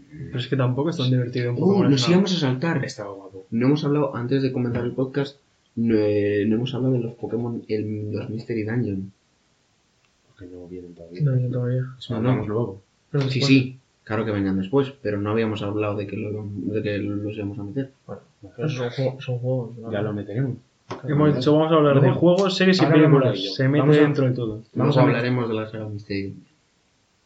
[0.09, 2.83] Pero es que tampoco es tan divertido un Uh, Pokémon nos íbamos a saltar.
[2.85, 3.45] Estaba guapo.
[3.51, 5.37] No hemos hablado, antes de comenzar el podcast,
[5.75, 9.11] no, eh, no hemos hablado de los Pokémon, el, los Mystery Dungeon.
[10.27, 11.21] Porque no vienen todavía.
[11.23, 12.81] no, yo todavía Eso No, hablamos luego.
[13.11, 16.47] Pero Sí, después- sí, claro que vengan después, pero no habíamos hablado de que, lo,
[16.51, 17.91] de que los íbamos a meter.
[18.55, 19.77] Pero son, juegos- son juegos.
[19.77, 19.91] ¿no?
[19.91, 20.57] Ya lo meteremos.
[21.05, 23.53] Hemos dicho, vamos a hablar de juegos, series y películas.
[23.55, 24.49] Se mete dentro de todo.
[24.53, 26.33] Vamos Vamos a hablaremos de la saga Mystery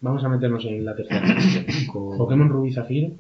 [0.01, 1.21] Vamos a meternos en la tercera.
[1.91, 3.11] con Pokémon Rubí Zafiro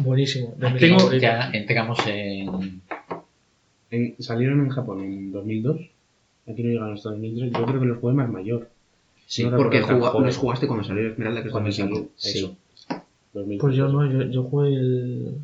[0.00, 0.54] Buenísimo.
[0.78, 1.12] Tengo-.
[1.14, 2.82] Ya entramos en.
[3.90, 5.80] en- salieron en Japón en 2002.
[6.50, 7.52] Aquí no llegaron hasta 2003.
[7.52, 8.68] Yo creo que los jugué más mayor.
[9.26, 12.10] Sí, No porque los jugaste cuando salió Esmeralda, que es Cuando 2005.
[12.16, 12.38] salió.
[12.38, 12.56] Eso.
[13.34, 13.60] 2003.
[13.60, 15.34] Pues yo no, yo, yo jugué el.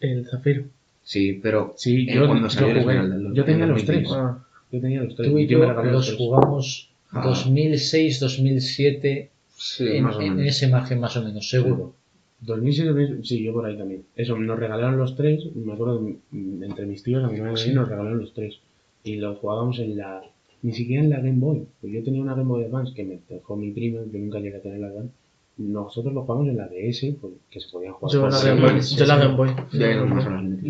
[0.00, 0.64] El Zafiro.
[1.02, 2.94] Sí, pero Sí, Eh, yo, cuando yo salió el jugué.
[2.96, 4.02] Esmeralda, Yo tenía el los tres.
[4.08, 4.14] 2005.
[4.14, 5.30] Ah, Yo tenía los tres.
[5.30, 6.16] Tú y Yo yo los tres.
[6.18, 7.22] jugamos Ah.
[7.24, 10.56] 2006, 2007, sí, en, más o en menos.
[10.56, 11.94] ese margen más o menos, seguro.
[12.40, 14.04] 2006, 2000, sí, yo por ahí también.
[14.16, 15.44] Eso, nos regalaron los tres.
[15.54, 18.32] Me acuerdo mm, entre mis tíos, a mi madre y a mí, nos regalaron los
[18.32, 18.60] tres.
[19.04, 20.22] Y los jugábamos en la.
[20.62, 21.66] Ni siquiera en la Game Boy.
[21.80, 24.00] Pues yo tenía una Game Boy Advance que me dejó mi primo.
[24.10, 25.12] Yo nunca llegué a tener la Advance.
[25.58, 28.14] Nosotros lo jugamos en la DS, pues, que se podían jugar.
[28.14, 28.80] yo por la Game Boy.
[28.80, 29.50] Yo la Game Boy.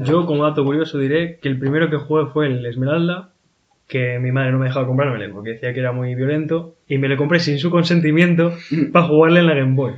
[0.04, 3.32] Yo, como dato curioso, diré que el primero que jugué fue el Esmeralda,
[3.90, 7.08] que mi madre no me dejaba comprármelo porque decía que era muy violento, y me
[7.08, 8.54] lo compré sin su consentimiento
[8.92, 9.92] para jugarle en la Game Boy.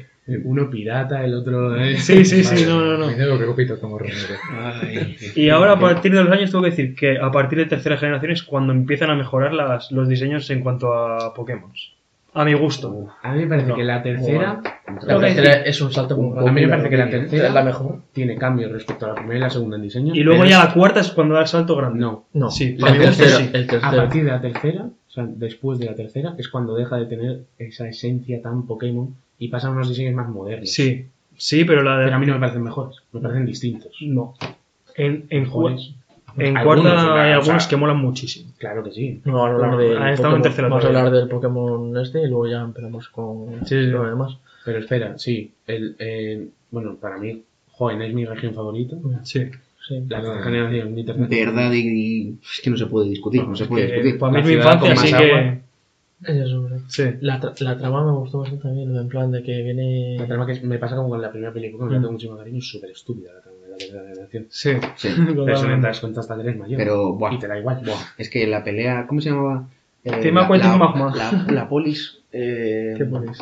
[0.44, 1.76] Uno pirata, el otro.
[1.76, 1.96] eh.
[1.96, 2.66] Sí, sí, sí, Vale.
[2.66, 3.10] no, no, no.
[3.98, 4.14] Romero.
[5.34, 7.96] Y ahora, a partir de los años, tengo que decir que a partir de tercera
[7.96, 11.72] generación es cuando empiezan a mejorar las, los diseños en cuanto a Pokémon.
[12.34, 13.08] A mi gusto.
[13.22, 13.74] A mí me parece No.
[13.76, 14.62] que la tercera
[15.06, 17.62] La tercera es un salto muy A mí me parece que la tercera es la
[17.62, 17.98] mejor.
[18.12, 20.14] tiene cambios respecto a la primera y la segunda en diseño.
[20.14, 21.98] Y luego ya es- la cuarta es cuando da el salto grande.
[22.00, 22.24] No.
[22.32, 23.50] No, Sí, la para mi gusto tercera, sí.
[23.74, 26.96] el A partir de la tercera, o sea, después de la tercera, es cuando deja
[26.96, 30.70] de tener esa esencia tan Pokémon y pasan a unos diseños más modernos.
[30.70, 32.04] Sí, sí, pero la de...
[32.04, 33.92] Pero a mí no me parecen mejores, me parecen distintos.
[34.00, 34.34] No.
[34.96, 35.46] En, en.
[36.38, 38.52] En Algunos, cuarta o hay o algunos sea, que molan muchísimo.
[38.58, 39.20] Claro que sí.
[39.24, 42.22] No, vamos a hablar del Ah, en Pokémon- tercera Vamos a hablar del Pokémon este
[42.22, 43.86] y luego ya empezamos con Sí, sí.
[43.86, 44.36] lo demás.
[44.64, 45.50] Pero espera, sí.
[45.66, 47.42] El, eh, bueno, para mí,
[47.72, 48.96] Joven es mi región favorita.
[49.24, 49.46] Sí.
[49.88, 50.00] Sí.
[50.08, 50.94] La tercera generación.
[51.28, 54.18] Verdad y, y- es que no se puede discutir, no se puede discutir.
[54.18, 55.32] para mí es mi infancia, así más que...
[55.32, 55.58] agua.
[56.24, 56.78] Eso, ¿verdad?
[56.86, 57.02] Sí.
[57.20, 60.16] La, tra- la trama me gustó bastante también, en plan de que viene...
[60.20, 62.00] La trama que me pasa como con la primera película, que Mm.
[62.00, 64.46] tengo muchísimo cariño, es súper estúpida la trama la generación.
[64.50, 64.70] Sí.
[64.96, 66.76] Sí, Pero eso no te das cuenta hasta que eres mayor.
[66.78, 67.82] pero buah, Y te da igual.
[68.18, 69.68] es que la pelea, ¿cómo se llamaba?
[70.04, 71.12] Eh, Tema la- la.
[71.14, 72.18] La, la polis.
[72.32, 73.38] eh, ¿Qué pones?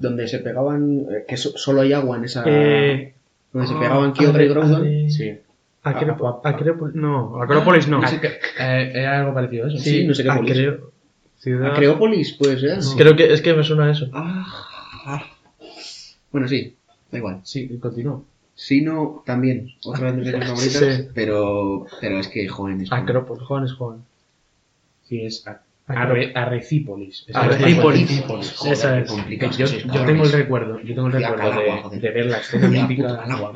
[0.00, 1.06] donde se pegaban.
[1.10, 2.44] eh, que so- solo hay agua en esa.
[2.46, 3.14] Eh,
[3.52, 5.10] donde se ah, pegaban Kyogre y Groudon.
[5.10, 5.38] Sí.
[5.82, 8.00] Acrepo- Acrepo- no, Acrópolis no.
[8.00, 9.78] No qué- eh, era algo parecido a eso.
[9.78, 10.52] Sí, no sé qué polis.
[10.52, 10.90] Acreo-
[11.38, 11.70] Ciudad.
[11.72, 12.78] Acreópolis, puede ser.
[12.96, 14.08] Creo que es que me suena a eso.
[14.12, 14.44] Ah,
[15.06, 15.22] ah.
[16.32, 16.74] Bueno, sí,
[17.10, 17.40] da igual.
[17.44, 18.20] Sí, continúa.
[18.58, 21.08] Sino también, otra de mis favoritas, Sí.
[21.14, 23.02] pero, pero es que joven es joven.
[23.04, 23.42] Acrópolis.
[23.44, 23.98] Joven es joven.
[25.04, 25.44] Sí, es
[25.88, 27.26] Arre- Arrecípolis.
[27.28, 28.24] Es Arrecípolis.
[28.26, 29.10] Joder, Esa es.
[29.56, 33.02] yo, tengo el recuerdo, yo tengo el Ciudad recuerdo Calagua, de, ver la escena mítica,
[33.08, 33.52] puta Calagua,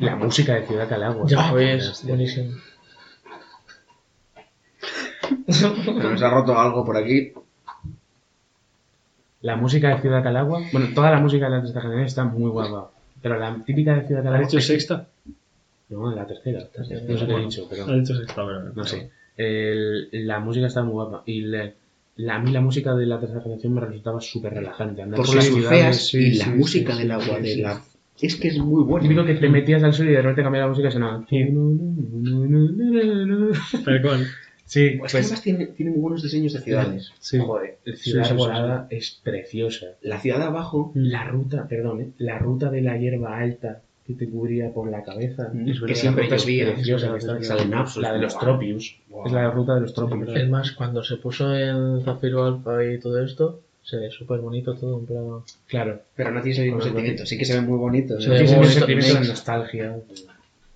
[0.00, 1.26] la música de Ciudad Calagua.
[1.28, 2.54] Ya pues, buenísimo.
[5.48, 7.32] Se ha roto algo por aquí.
[9.42, 12.50] La música de Ciudad Calagua, bueno, toda la música de la tercera generación está muy
[12.50, 12.90] guapa,
[13.24, 14.46] pero la típica de Ciudad ¿Has Calagua...
[14.46, 15.08] dicho sexta?
[15.88, 16.60] No, de la tercera.
[16.76, 17.84] No sé qué he dicho, pero...
[17.84, 19.10] Has dicho sexta, pero No sé.
[19.36, 21.22] El- la música está muy guapa.
[21.26, 21.74] Y le-
[22.16, 25.00] la, a mí la música de la tercera generación me resultaba súper relajante.
[25.02, 26.06] Andar Por por, las ciudades.
[26.08, 27.60] sí, y la sí, música sí, del sí, agua sí, de sí.
[27.62, 27.82] la...
[28.20, 29.02] Es que es muy bueno.
[29.08, 31.26] Típico que te metías al suelo y de repente cambiaba la música y sonaba.
[33.84, 34.26] Tal cual.
[34.74, 37.12] Sí, Pues que además tiene, tiene muy buenos diseños de ciudades.
[37.20, 37.38] Sí.
[37.38, 39.86] Joder, Ciudad Sí, sí, sí, Volada es preciosa.
[40.02, 42.08] La ciudad de abajo, La ruta, perdón, ¿eh?
[42.18, 45.48] la ruta de la hierba alta que te cubría por la cabeza.
[45.52, 48.44] Mm, Es que siempre es llovía, preciosa, es que está- La de los guau.
[48.44, 48.96] Tropius.
[49.26, 50.36] Es la ruta de los Tropius.
[50.36, 54.74] Es más, cuando se puso en Zafiro Alpha y todo esto, se ve súper bonito
[54.74, 55.24] todo, en plan...
[55.68, 56.00] Claro.
[56.16, 57.24] pero no tiene ese mismo sentimiento.
[57.26, 58.20] Sí que se ve muy bonito.
[58.20, 58.28] Se
[59.20, 59.96] nostalgia.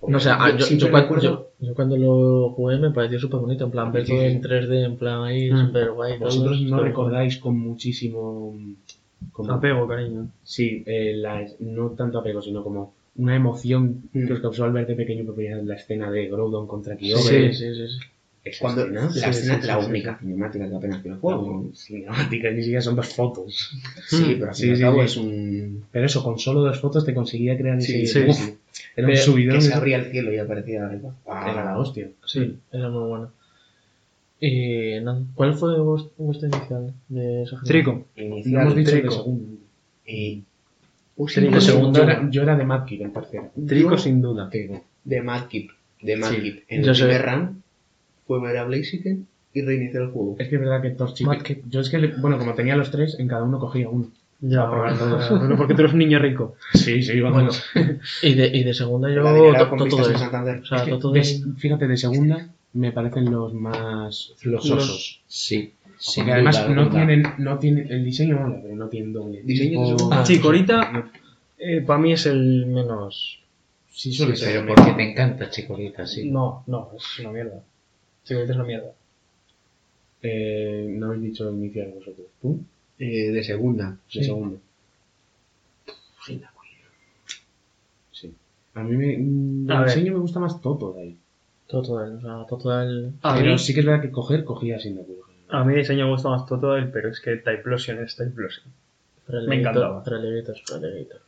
[0.07, 3.65] No sé, ah, yo, cuando, recuerdo- yo, yo cuando lo jugué me pareció súper bonito,
[3.65, 4.27] en plan, ver Sí, todo sí.
[4.27, 5.67] en 3D, en plan ahí, Mm.
[5.67, 6.17] súper guay.
[6.17, 8.55] Vosotros no recordáis con muchísimo.
[9.33, 10.29] Como, Apego, cariño.
[10.43, 14.27] Sí, eh, la- no tanto apego, sino como una emoción Mm.
[14.27, 16.95] que os causó al ver de pequeño por primera vez la escena de Groudon contra.
[16.95, 17.53] Kyogre.
[17.53, 17.87] Sí, sí, sí.
[17.87, 17.99] sí.
[18.61, 21.21] Cuando escena, la, sí, escena- sí, la sí, única cinemática que apenas que lo sí.
[21.21, 21.69] juego.
[21.75, 23.71] Cinemática, ni siquiera son dos fotos.
[24.07, 25.05] Sí, pero al Sí, fin y al sí, cabo sí.
[25.05, 25.83] es un...
[25.91, 28.23] Pero eso, con solo dos fotos te conseguía crear Sí, ese.
[28.23, 28.53] sí, Uf, sí.
[28.95, 29.55] Era un subidón.
[29.55, 31.13] que se abría el cielo y aparecía arriba.
[31.25, 32.09] Era la hostia.
[32.25, 33.31] Sí, era muy bueno.
[34.39, 34.93] Y
[35.35, 37.59] ¿cuál fue vues- vuestra inicial de esa?
[37.63, 38.05] Trico.
[38.15, 39.15] No Inicial, hemos dicho de Trico.
[39.15, 39.57] segundo.
[40.05, 40.43] y...
[41.17, 41.99] Uy, Trico no, segundo.
[41.99, 43.51] Yo era, yo era de Madkid en tercera.
[43.67, 44.49] Trico Yo- sin duda.
[45.03, 45.71] De Madkip.
[46.01, 46.63] De Madkip.
[46.69, 47.63] En Yo el primer run
[48.29, 50.35] fue ver a Blaziken y reiniciar el juego.
[50.37, 51.25] Es que es verdad que Torchic.
[51.25, 51.57] Madkid.
[51.67, 54.05] Yo es que, bueno, como tenía los tres, en cada uno cogía uno.
[54.39, 55.39] Ya, Para probar todos.
[55.39, 56.55] bueno, porque tú eres un niño rico.
[56.75, 57.63] Sí, sí, vamos.
[58.21, 60.15] Y de, y de segunda yo La de Gerard to- con to- vistas todo en
[60.15, 60.23] eso.
[60.25, 60.59] Santander.
[60.61, 65.21] O sea, Es que todo de- fíjate, de segunda me parecen los más Los- sosos.
[65.27, 65.73] Sí.
[65.97, 69.41] sin Porque además no tienen, no tienen, el diseño mola, pero no tienen doble.
[69.43, 70.19] Diseño de segunda.
[70.21, 71.09] Ah, Chicorita,
[71.57, 73.39] eh, para mí es el menos.
[73.89, 74.63] Sí, suele ser.
[74.63, 76.29] Pero porque te encanta Chicorita, sí.
[76.29, 77.61] No, no, es una mierda.
[78.23, 78.91] Chicorita es una mierda.
[80.21, 82.27] Eh, no habéis dicho inicial vosotros.
[82.41, 82.59] ¿Tú?
[82.99, 83.91] Eh, de segunda.
[83.91, 84.23] De Sí.
[84.23, 84.59] segundo.
[88.11, 88.33] Sí.
[88.73, 91.17] A mí me, A el diseño me gusta más Toto de ahí.
[91.67, 93.13] Todo el, o sea, todo el...
[93.21, 95.15] A pero mí, sí que es verdad que coger, cogía sin Cyndaquil.
[95.49, 98.65] a mí el diseño me gusta más Totodile, pero es que Typlosion es Typlosion.
[99.47, 100.03] Me encantaba.
[100.03, 101.21] Frelevitor, Frelevitor.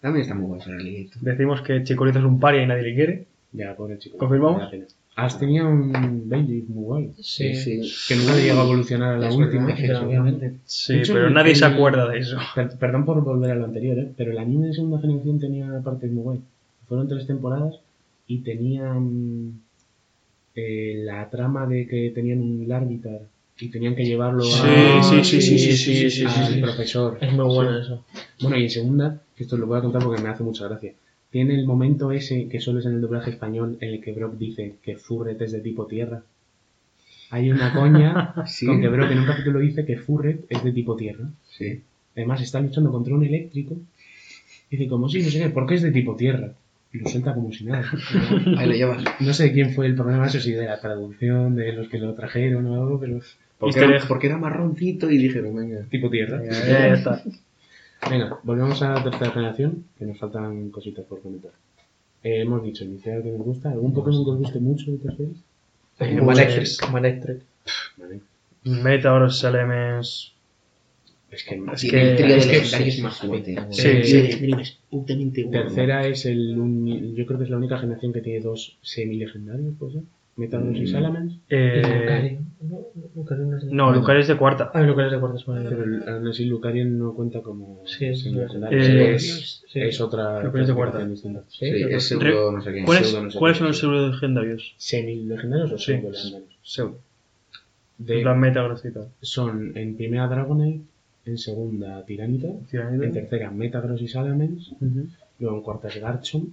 [0.00, 1.18] También está muy ese religuito.
[1.20, 3.26] Decimos que Chicorita es un paria y nadie le quiere.
[3.52, 4.16] Ya, pobre chico.
[4.16, 4.72] ¿Confirmamos?
[5.16, 7.10] Has tenido un Benji muy guay.
[7.20, 7.52] Sí,
[8.08, 9.66] Que nunca llegó a evolucionar a la Es última.
[9.66, 10.54] verdad, obviamente.
[10.64, 12.38] Sí, hecho, pero el- nadie se acuerda de eso.
[12.54, 14.08] Per- perdón por volver a lo anterior, ¿eh?
[14.16, 16.40] pero el anime de segunda generación tenía partes muy guay.
[16.88, 17.74] Fueron tres temporadas
[18.26, 19.60] y tenían
[20.54, 23.20] eh, la trama de que tenían un Larvitar
[23.58, 26.60] y tenían que llevarlo Sí, a, sí, sí, sí, sí, sí, sí, sí, sí.
[26.60, 27.18] profesor.
[27.20, 27.82] Es muy bueno Sí.
[27.84, 28.04] eso.
[28.40, 30.92] Bueno, y en segunda, que esto lo voy a contar porque me hace mucha gracia.
[31.30, 34.36] Tiene el momento ese que solo es en el doblaje español en el que Brock
[34.36, 36.22] dice que Furret es de tipo tierra.
[37.30, 38.66] Hay una coña Sí.
[38.66, 41.26] con que Brock en un capítulo dice que Furret es de tipo tierra.
[41.48, 41.80] Sí.
[42.16, 43.76] Además está luchando contra un eléctrico.
[44.70, 46.52] Y dice como sí, no sé qué, ¿por qué es de tipo tierra?
[46.92, 47.88] Y lo suelta como si nada.
[48.58, 49.04] Ahí lo llevas.
[49.20, 52.14] No sé quién fue el problema, eso sí, de la traducción, de los que lo
[52.14, 53.20] trajeron o algo, pero
[53.58, 55.84] Porque era, porque era marroncito y dijeron, venga.
[55.88, 56.42] tipo tierra.
[56.44, 57.22] Ya, ya está.
[58.08, 61.52] Venga, volvemos a la tercera generación, que nos faltan cositas por comentar.
[62.22, 63.70] Eh, hemos dicho, inicial que nos gusta.
[63.70, 65.28] ¿Algún Pokémon que os guste mucho de tercera?
[66.00, 66.90] Eh, Pues- Manectric.
[66.90, 67.40] Manectric.
[67.98, 68.20] Vale.
[68.64, 70.32] Metagross, Elements.
[71.30, 73.54] Es que, Es que- el trío es de que- legendarios es más fuerte.
[73.70, 74.10] Sí, El sí.
[74.10, 75.62] trío de legendarios es putamente bueno.
[75.62, 79.74] tercera es el uni- yo creo que es la única generación que tiene dos semi-legendarios,
[79.78, 80.02] ¿puede ser?
[80.36, 80.86] Metagross y Mm.
[80.86, 81.36] Salamence.
[81.50, 82.38] Eh.
[82.62, 82.78] No,
[83.16, 83.72] Lucario no es de...
[83.72, 84.70] no, Lucario es de cuarta.
[84.74, 85.68] Ah, Lucario es de cuartas, vale.
[85.68, 88.26] Pero el- aún así Lucario no cuenta como Sí, es.
[88.26, 89.80] Eh, es, sí.
[89.80, 90.98] es otra Lucario es de cuarta.
[90.98, 91.42] clasificación distinta.
[91.48, 92.84] Sí, es pseudo no sé qué.
[92.84, 94.74] ¿Cuáles, pseudo no sé ¿cuáles qué, son los pseudo legendarios?
[94.76, 95.84] ¿Semi-legendarios o Sí.
[95.92, 96.58] pseudo-legendarios?
[96.62, 96.98] Pseudo.
[97.98, 99.08] De- Metagross y tal.
[99.20, 100.84] son en primera Dragonite,
[101.26, 104.74] en segunda Tiranita, en tercera Metagross y Salamence,
[105.38, 106.50] luego en cuarta es Garchomp,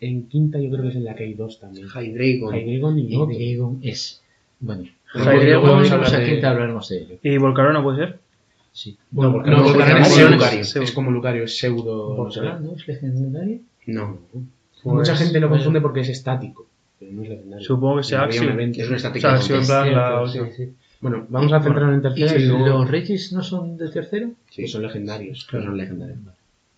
[0.00, 1.86] en quinta yo creo que es en la que hay dos también.
[1.86, 2.54] Hydreigon.
[2.54, 3.08] Hydreigon y.
[3.16, 4.22] Dragon es.
[4.60, 7.16] Bueno, Hydreigon, vamos a hablar de- quinta hablaremos de ello.
[7.22, 8.18] ¿Y Volcarona puede ser?
[8.72, 8.96] Sí.
[9.12, 10.60] No, Lucario es, es como Lucario.
[10.62, 12.08] Es como Lucario, es pseudo...
[12.10, 12.16] no.
[12.16, 13.58] ¿Volcarona es legendario?
[13.86, 14.18] No,
[14.84, 16.66] Mucha Pues, gente lo confunde porque es estático,
[16.98, 17.64] pero no es legendario.
[17.64, 18.48] Supongo que sea un Axiom.
[18.52, 18.80] evento.
[18.80, 19.28] es una O estática.
[19.30, 20.56] sea, Axiom en plan la Sí, última.
[20.56, 20.72] sí.
[21.00, 22.66] Bueno, vamos a centrarnos en ¿Y tercera y luego...
[22.66, 24.30] los Regis no son de tercero?
[24.50, 25.46] Sí, que son legendarios.
[25.50, 26.18] pero son legendarios.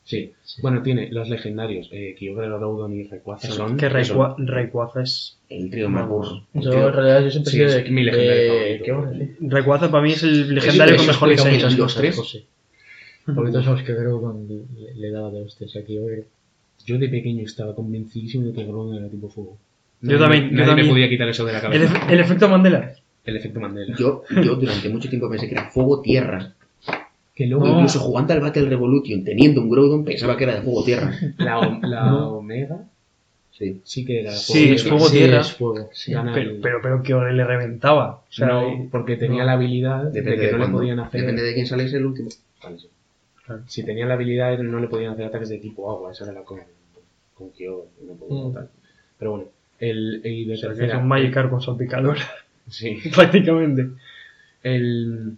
[0.06, 0.32] Sí.
[0.62, 3.76] Bueno, tiene los legendarios, eh, Kyogre, Groudon y Rayquaza son...
[3.76, 5.36] Que son Rayqua- Rayquaza es.
[5.48, 6.44] El trío más burro.
[6.54, 7.90] El Yo en realidad yo siempre Sí, he sido es de...
[7.90, 8.84] mi legendario de- favorito.
[8.84, 9.36] ¿Qué bueno, sí.
[9.48, 11.70] Rayquaza para mí es el legendario con mejor diseño.
[11.76, 12.44] Los tres, José.
[13.34, 16.24] Porque todos sabemos que Groudon le, le daba de hostias aquí, oye.
[16.86, 19.58] Yo de pequeño estaba convencidísimo de que Groudon era tipo fuego.
[20.02, 20.86] Yo Nadie también, me- yo nadie también.
[20.86, 21.84] me podía quitar eso de la El, cabeza.
[21.94, 22.92] efe- el efecto Mandela.
[23.24, 23.96] El efecto Mandela.
[23.98, 26.54] Yo, yo durante mucho tiempo pensé que era fuego-tierra.
[27.37, 31.12] Que luego Incluso jugando al Battle Revolution, teniendo un Groudon, pensaba que era de fuego-tierra.
[31.38, 32.81] la, o- la Omega
[33.53, 33.81] Sí.
[33.85, 34.99] sí que era Sí, es fuego.
[34.99, 35.40] fuego tierra.
[35.40, 35.88] es fuego.
[35.92, 36.12] Sí.
[36.14, 38.22] Pero, el- pero, pero que le reventaba.
[38.29, 39.46] O sea, no, porque tenía no.
[39.46, 41.20] la habilidad Depende de que de, no le podían hacer.
[41.22, 42.29] Depende de quién sale el último.
[42.62, 42.88] Vale, sí.
[43.46, 43.62] Claro.
[43.66, 46.12] Si tenía la habilidad, no le podían hacer ataques de tipo agua.
[46.12, 46.59] Esa era la con,
[47.35, 47.88] con Kyogre.
[48.07, 48.53] No podía Mm.
[48.55, 48.68] tal.
[49.18, 49.46] Pero bueno,
[49.79, 50.99] el, y de o sea, que es tercera.
[50.99, 52.16] un Magikarp con salpicador.
[52.68, 52.99] Sí.
[53.14, 53.88] prácticamente.
[54.62, 55.37] El.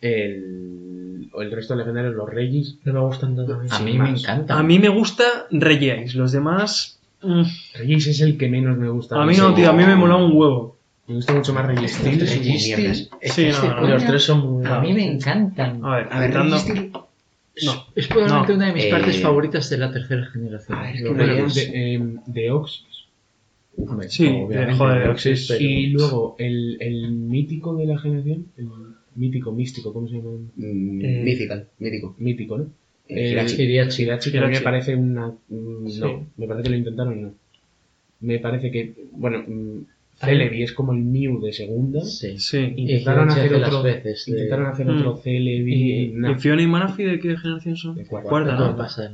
[0.00, 1.28] El.
[1.32, 2.76] o El resto de legendarios, los Regis.
[2.84, 3.92] No me gustan nada a mí.
[3.92, 4.22] Mí me más.
[4.22, 4.58] encanta.
[4.58, 6.14] A mí me gusta Regis.
[6.14, 6.98] Los demás.
[7.22, 7.42] mm,
[7.74, 9.20] Regis es el que menos me gusta.
[9.20, 9.70] A mí no, tío.
[9.70, 10.76] A mí me mola un huevo.
[11.06, 12.20] Me gusta mucho más Regis Steel.
[12.20, 13.10] Regis.
[13.22, 14.64] Sí, no, no, Los tres son...
[14.66, 15.84] A mí me encantan.
[15.84, 16.34] A ver, A ver,
[17.64, 17.86] No.
[17.96, 18.56] Es probablemente No.
[18.58, 20.78] una de mis Eh, partes favoritas de la tercera generación.
[20.78, 22.50] a ver, es que de, em, de.
[22.50, 28.46] Hombre, Sí, obviamente, joder, de Oxys, pero- Y luego el, el mítico de la generación,
[28.56, 28.66] el
[29.16, 30.30] mítico, místico, ¿cómo se llama?
[30.56, 32.14] Mm, Eh, Mythical, mítico.
[32.18, 32.66] Mítico, ¿no?
[33.08, 33.62] Eh, Hirachi.
[33.62, 34.02] Hirachi.
[34.04, 35.28] Hirachi, que a mí me parece una...
[35.48, 36.00] mm, Sí.
[36.00, 37.34] No, me parece que lo intentaron y no.
[38.20, 39.80] Me parece que, bueno, mm,
[40.16, 42.04] Celebi es como el Mew de segunda.
[42.04, 42.38] Sí.
[42.38, 42.72] Sí.
[42.76, 44.98] Intentaron hacer hace otro, las veces de- intentaron hacer Mm.
[44.98, 45.72] otro Celebi.
[46.02, 46.30] ¿Y, no.
[46.32, 47.96] y Fiona y Manafi de qué generación son?
[47.96, 48.28] De cuarta.
[48.28, 48.76] Cuarta, No, ¿no?
[48.76, 49.10] pasa.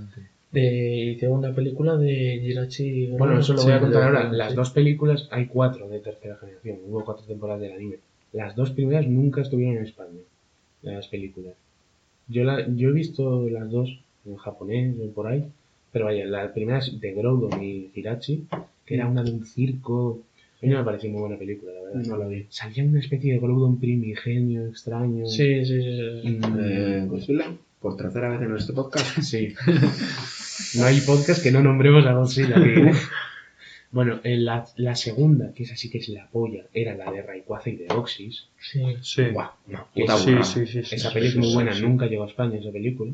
[0.52, 3.08] De, una película de Jirachi...
[3.18, 4.30] Bueno, eso lo voy a contar ahora.
[4.30, 4.36] sí.
[4.36, 6.78] Las dos películas, hay cuatro de tercera generación.
[6.86, 7.96] Hubo cuatro temporadas del anime.
[8.32, 10.20] Las dos primeras nunca estuvieron en España.
[10.82, 11.54] Las películas.
[12.28, 15.44] Yo, la, yo he visto las dos en japonés o por ahí.
[15.92, 18.44] Pero vaya, la primera es de Groudon y Hirachi,
[18.84, 20.20] que era una de un circo.
[20.62, 22.02] A mí no me pareció muy buena película, la verdad.
[22.06, 22.46] No la vi.
[22.50, 25.26] Salía una especie de Groudon primigenio, extraño.
[25.26, 26.20] Sí, sí, sí.
[26.22, 26.28] sí.
[26.28, 29.20] Mm, Eh, Godzilla, por tercera vez en este podcast.
[29.22, 29.54] Sí.
[30.74, 32.54] No hay podcast que no nombremos a Godzilla.
[32.62, 32.90] que-
[33.92, 37.22] Bueno, en la, la segunda, que es así que es la polla, era la de
[37.22, 38.46] Rayquaza y de Oxys.
[38.60, 38.80] Sí.
[39.00, 39.22] Sí.
[39.32, 40.44] Buah, una Que puta Sí, burrada.
[40.44, 40.94] sí, sí, sí.
[40.96, 41.82] Esa sí, peli es muy buena, sí.
[41.82, 43.12] nunca llegó a España esa película.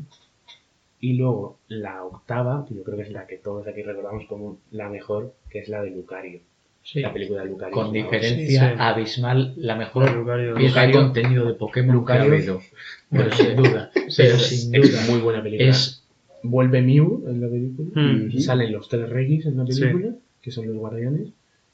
[0.99, 4.57] Y luego la octava, que yo creo que es la que todos aquí recordamos como
[4.71, 6.39] la mejor, que es la de Lucario.
[6.81, 6.99] Sí.
[7.01, 7.73] La película de Lucario.
[7.73, 8.35] Con es diferencia
[8.69, 8.75] Sí, sí.
[8.77, 12.61] abismal, la mejor Lucario- pieza de Lucario- contenión de Pokémon Lucario- que ha habido.
[13.09, 13.91] Pero sin duda.
[14.17, 15.01] Pero Es, sin es duda.
[15.13, 15.69] muy buena película.
[15.69, 15.99] Es
[16.45, 17.89] Vuelve Mew en la película.
[18.01, 18.31] Mm.
[18.31, 19.79] Y salen los tres reyes en la Sí.
[19.79, 21.29] película, que son los guardianes.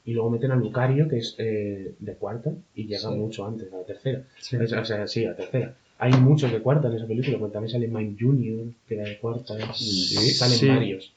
[0.06, 3.14] Y luego meten a Lucario, que es eh, de cuarta, y llega Sí.
[3.14, 4.22] mucho antes, a la tercera.
[4.38, 4.56] Sí.
[4.56, 5.74] O sea, o sea, sí, a tercera.
[5.98, 9.18] Hay muchos de cuarta en esa película, porque también sale Mime Junior, que era de
[9.18, 9.54] cuarta.
[9.74, 10.16] Sí.
[10.32, 10.68] Salen Sí.
[10.68, 11.12] varios.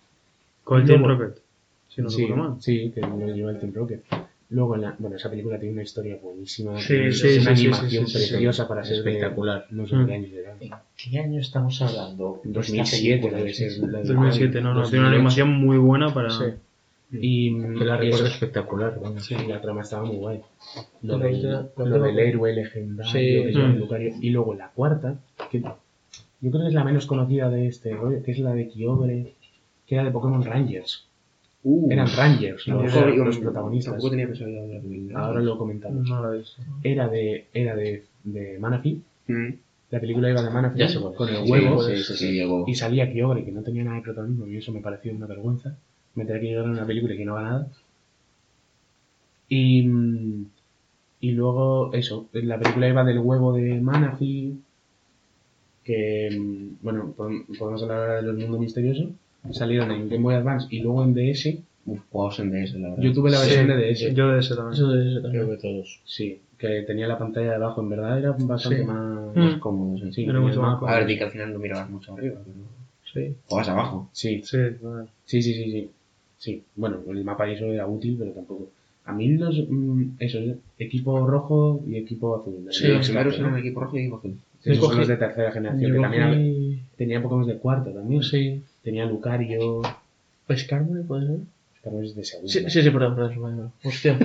[0.66, 1.38] Con el Team Rocket.
[1.88, 2.56] Si no sí, mal.
[2.60, 4.02] sí, que lo lleva el Team Rocket.
[4.50, 6.80] Luego, en la, bueno, esa película tiene una historia buenísima.
[6.80, 9.66] Sí, una animación sí, sí, sí, preciosa para ser de- Espectacular.
[9.72, 10.06] no sé Mm.
[10.06, 10.56] qué años era.
[10.60, 10.72] ¿En
[11.12, 12.42] qué año estamos hablando?
[12.44, 13.68] 2007 Esta debe ser.
[13.70, 14.82] película, la de- 2007, no, no.
[14.84, 15.16] Tiene una 2008.
[15.16, 16.30] animación muy buena para.
[17.12, 18.98] Y, Que la y recuerdo espectacular.
[19.00, 19.20] bueno.
[19.20, 20.42] Sí, la trama estaba muy guay.
[21.04, 23.56] Lo, del, de- lo lo de- del héroe legendario Sí.
[23.56, 23.78] Mm.
[23.78, 24.14] Lucario.
[24.20, 25.20] Y luego la cuarta,
[25.52, 28.68] que yo creo que es la menos conocida de este rollo, que es la de
[28.68, 29.34] Kyogre,
[29.86, 31.08] que era de Pokémon Rangers.
[31.66, 34.04] Uh, Eran Rangers los, los tampoco protagonistas.
[34.10, 35.18] tenía.
[35.18, 36.10] Ahora lo comentamos.
[36.10, 36.42] No la.
[36.84, 39.02] Era de, era de, de Manaphy.
[39.28, 39.50] Mm.
[39.92, 40.80] La película iba de Manaphy
[41.16, 41.84] con el huevo.
[41.84, 42.66] sí, sí, sí, llegó.
[42.68, 45.78] Y salía Kyogre, que no tenía nada de protagonismo, y eso me pareció una vergüenza.
[46.16, 47.68] Meter Kyogre en una película y que no haga nada.
[49.50, 49.88] Y,
[51.20, 54.58] y luego, eso, la película iba del huevo de Manaphy,
[55.84, 56.30] que,
[56.82, 59.10] bueno, podem- podemos hablar ahora de los mundos misteriosos.
[59.52, 63.04] Salieron en Game Boy Advance y luego en DS, Uf, juegos en DS, la verdad.
[63.04, 64.14] Yo tuve la Sí, versión de DS.
[64.14, 64.74] Yo de ese también.
[64.74, 65.44] Eso de ese también.
[65.46, 66.00] Creo que todos.
[66.06, 68.86] Sí, que tenía la pantalla de abajo, en verdad era bastante Sí.
[68.86, 69.40] más, Mm.
[69.40, 70.12] más cómodo.
[70.14, 70.94] Sí, Era mucho más mapa.
[70.94, 72.56] A ver, di que al final no mirabas mucho arriba, pero
[73.14, 73.36] Sí.
[73.48, 74.10] jugabas abajo.
[74.14, 75.10] Sí, Sí, vale.
[75.26, 75.92] sí, sí, sí, sí.
[76.44, 78.70] Sí, bueno, el mapa y eso era útil, pero tampoco.
[79.06, 80.40] A mí los, mm, eso,
[80.78, 82.68] equipo rojo y equipo azul.
[82.70, 84.38] Sí, los primeros eran equipo rojo y equipo azul.
[84.62, 86.80] Esos son los de tercera generación, que también cogí...
[86.98, 88.24] tenía Pokémon de cuarta también.
[88.24, 88.62] Sí.
[88.84, 89.84] Tenía Lucario,
[90.54, 91.40] ¿Skarmory puede ser?
[91.80, 92.52] Skarmory es de segunda.
[92.52, 93.34] Sí, sí, sí, perdón, perdón.
[93.42, 93.72] perdón.
[93.82, 94.20] Hostia,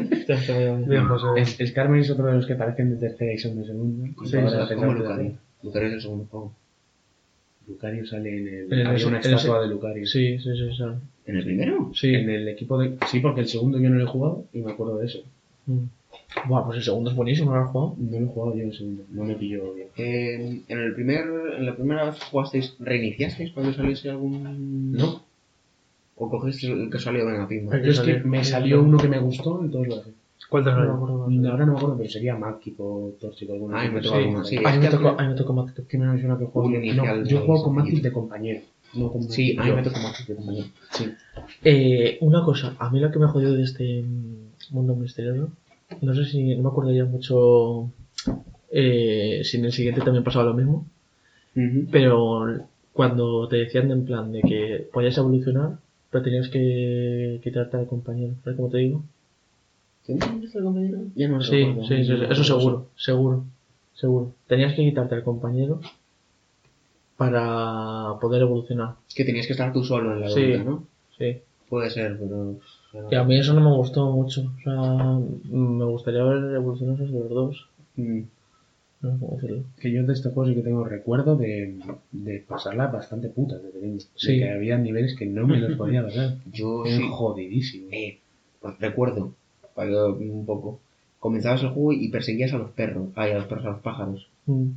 [1.07, 1.41] José.
[1.63, 1.71] Es,
[2.11, 4.09] otro de los que parecen de tercera y son de segunda.
[4.25, 5.35] Sí, pensaba como Lucario.
[5.63, 6.53] Lucario es el segundo juego.
[7.69, 8.87] Lucario sale en el.
[8.87, 10.05] Había una en el- estatua de Lucario.
[10.05, 10.85] Sí, sí, sí, sí.
[11.29, 11.91] ¿En el primero?
[11.95, 12.13] Sí.
[12.15, 12.97] En el equipo de.
[13.07, 15.21] Sí, porque el segundo yo no lo he jugado y me acuerdo de eso.
[15.67, 15.85] Mm.
[16.49, 17.95] Buah, pues el segundo es buenísimo, ¿no lo has jugado?
[17.99, 19.03] No lo he jugado yo el segundo.
[19.11, 19.89] No me pilló bien.
[19.97, 21.25] Eh, en, el primer,
[21.59, 24.93] en la primera vez que jugasteis, ¿reiniciasteis cuando saliese algún...?
[24.93, 25.23] No.
[26.17, 27.47] ¿O cogisteis el que salió Venga?
[27.51, 30.11] El Yo es que me salió uno que me gustó, entonces lo dejé.
[30.51, 30.95] ¿Cuál te No me salió?
[30.97, 31.51] acuerdo más.
[31.51, 33.77] Ahora no me acuerdo, pero sería Mágico, Tóxico, alguno.
[33.77, 34.23] Así, me tocó sí.
[34.23, 34.57] alguno, sí.
[34.57, 36.63] A Es mí que me tocó, a mí me tocó más que- que que juego.
[36.69, 37.75] Un No, inicial yo juego con.
[37.75, 38.61] Matic de compañero.
[38.95, 40.67] No Sí, a mí me tocó Matic de compañero.
[40.93, 41.13] Sí.
[41.63, 44.05] Eh, una cosa, a mí lo que me jodió de este
[44.71, 45.51] mundo misterioso,
[46.01, 47.91] no sé si, no me acuerdo ya mucho
[48.71, 50.87] eh, si en el siguiente también pasaba lo mismo,
[51.91, 52.47] pero
[52.93, 55.79] cuando te decían en plan de que podías evolucionar,
[56.11, 59.03] pero tenías que quitarte al compañero, ¿sabes cómo te digo?
[60.07, 60.99] ¿Tenías el compañero?
[61.15, 61.83] Ya no Sí, recuerdo.
[61.89, 63.45] sí, sí, sí, eso seguro, seguro,
[63.95, 64.33] seguro.
[64.47, 65.81] Tenías que quitarte al compañero
[67.19, 70.53] para poder evolucionar, Que tenías que estar tú solo en la Sí.
[70.57, 70.87] ruta, ¿no?
[71.19, 71.37] sí.
[71.69, 72.59] Puede ser, pero...
[73.11, 75.19] Y a mí eso no me gustó mucho, o sea,
[75.51, 77.69] me gustaría ver evoluciones de los dos.
[77.97, 78.21] Mm.
[79.03, 79.65] No sé cómo decirlo.
[79.79, 81.77] Que yo de este juego sí que tengo recuerdo de,
[82.13, 83.99] de pasarla bastante puta de pequeño.
[84.15, 84.33] Sí.
[84.33, 86.37] De que había niveles que no me los podía pasar.
[86.53, 87.09] Yo Eran sí.
[87.11, 87.93] jodidísimos.
[87.93, 88.19] Eh,
[88.63, 89.35] pues recuerdo,
[89.75, 90.81] para un poco.
[91.21, 93.09] Comenzabas el juego y perseguías a los perros.
[93.15, 94.27] Ay, a los perros, a los pájaros.
[94.47, 94.69] Mm.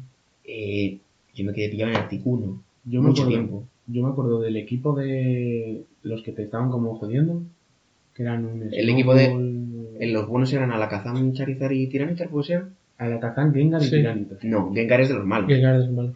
[0.44, 1.00] Eh,
[1.36, 2.62] yo me quedé pillado en Articuno.
[2.86, 3.67] Yo me, mucho acuerdo, tiempo.
[3.88, 7.44] yo me acuerdo del equipo de los que te estaban como jodiendo.
[8.15, 9.26] Que eran un El equipo de-
[10.00, 12.65] En los buenos eran Alakazam, Charizard y Tiranitar, ¿puede ser?
[12.98, 13.91] Alakazam, Gengar y Sí.
[13.91, 14.38] Tyranitar.
[14.44, 15.48] No, Gengar es de los malos.
[15.48, 16.13] Gengar es malo.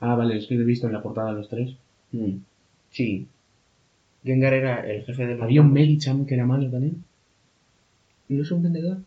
[0.00, 1.76] Ah, vale, es que he visto en la portada los tres.
[2.12, 2.36] Mm.
[2.90, 3.26] Sí.
[4.24, 5.86] Gengar era el jefe de los Había un malos.
[5.86, 7.04] Medicham que era malo también.
[8.28, 8.98] ¿No es un vendedor?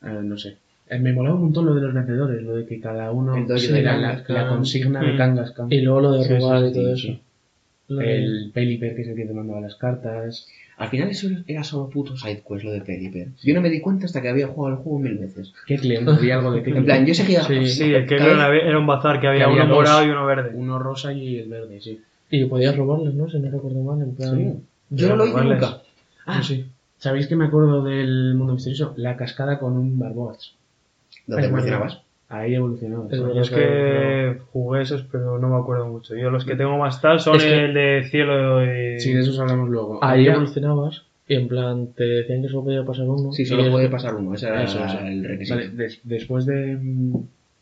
[0.00, 0.56] Ah, no sé.
[0.88, 3.68] Eh, me molaba un montón lo de los vencedores, lo de que cada uno sí,
[3.72, 5.16] de era la, consigna de Mm.
[5.16, 5.72] Kangaskhan.
[5.72, 7.08] Y luego lo de Sí, sí, robar y todo sí.
[7.88, 8.00] eso.
[8.00, 10.46] El Peliper, que es el que te mandaba las cartas.
[10.78, 13.28] Al final eso era solo puto sidequest, lo de Pelipper.
[13.42, 15.52] Yo no me di cuenta hasta que había jugado el juego mil veces.
[15.66, 16.84] Kecleon, había algo de En Kecleon.
[16.86, 17.42] plan, yo seguía...
[17.42, 19.82] Sí, Sí, el que cada era, un bazar que había, Que había uno dos.
[19.84, 20.50] morado y uno verde.
[20.54, 22.00] Uno rosa y el verde, sí.
[22.30, 23.28] Y podías robarles, ¿no?
[23.28, 24.60] Si no recuerdo mal, en plan...
[24.90, 25.82] Yo no lo hice nunca.
[26.26, 26.66] Ah, sí.
[26.98, 28.94] ¿Sabéis que me acuerdo del mundo misterioso?
[28.96, 30.52] La cascada con un Barboach.
[31.26, 32.02] ¿Dónde Es evolucionabas?
[32.28, 33.06] Ahí evolucionaba.
[33.10, 33.18] Es.
[33.18, 36.14] Yo es que jugué esos, pero no me acuerdo mucho.
[36.16, 38.98] Yo los que tengo más tal son Es que- el de cielo y...
[39.00, 40.02] Sí, de esos hablamos luego.
[40.02, 43.32] Ahí evolucionabas y en plan te decían que solo podía pasar uno.
[43.32, 44.34] Sí, y solo puede pasar uno.
[44.34, 44.98] Ese era Eso, eso.
[45.00, 45.56] el requisito.
[45.56, 46.78] Vale, des- después de.
[46.80, 47.16] mm,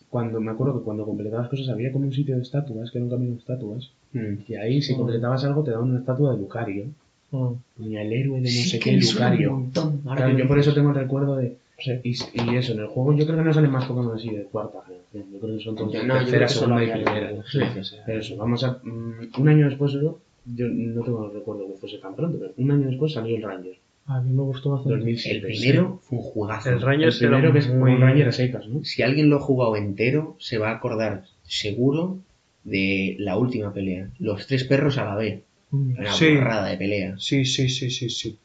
[0.08, 3.04] Cuando me acuerdo que cuando completabas cosas había como un sitio de estatuas, que era
[3.04, 3.92] un camino de estatuas.
[4.12, 4.34] Mm.
[4.48, 4.96] Y ahí, si Mm.
[4.96, 6.86] completabas algo, te daban una estatua de Lucario.
[7.30, 7.48] Mm.
[7.76, 9.52] Ponía el héroe de no Sí, sé qué, Lucario.
[9.52, 10.00] montón.
[10.04, 11.56] Ahora Claro, yo por eso tengo el recuerdo de.
[11.80, 11.92] Sí.
[12.04, 12.10] Y,
[12.52, 14.78] y eso, en el juego yo creo que no salen más Pokémon así de cuarta
[14.86, 15.32] generación.
[15.32, 17.30] Yo creo que son todos no, tercera, segunda y primera.
[17.30, 17.58] el- Sí.
[17.82, 17.96] sí.
[18.06, 18.80] Pero eso, vamos a.
[18.82, 22.52] mm, un año después, yo, yo no tengo el recuerdo que fuese tan pronto, pero
[22.56, 23.76] un año después salió el Ranger.
[24.06, 24.96] A mí me gustó bastante.
[24.98, 25.36] 2007.
[25.36, 26.68] El primero fue un juegazo.
[26.70, 27.92] El El Rangers primero era que es muy...
[27.92, 28.84] un Ranger a secas, ¿no?
[28.84, 32.18] Si alguien lo ha jugado entero, se va a acordar seguro
[32.64, 34.10] de la última pelea.
[34.18, 35.42] Los tres perros a la vez.
[35.70, 35.98] Mm.
[35.98, 36.26] Una Sí.
[36.26, 37.14] de pelea.
[37.18, 38.36] Sí, sí, sí, sí, sí.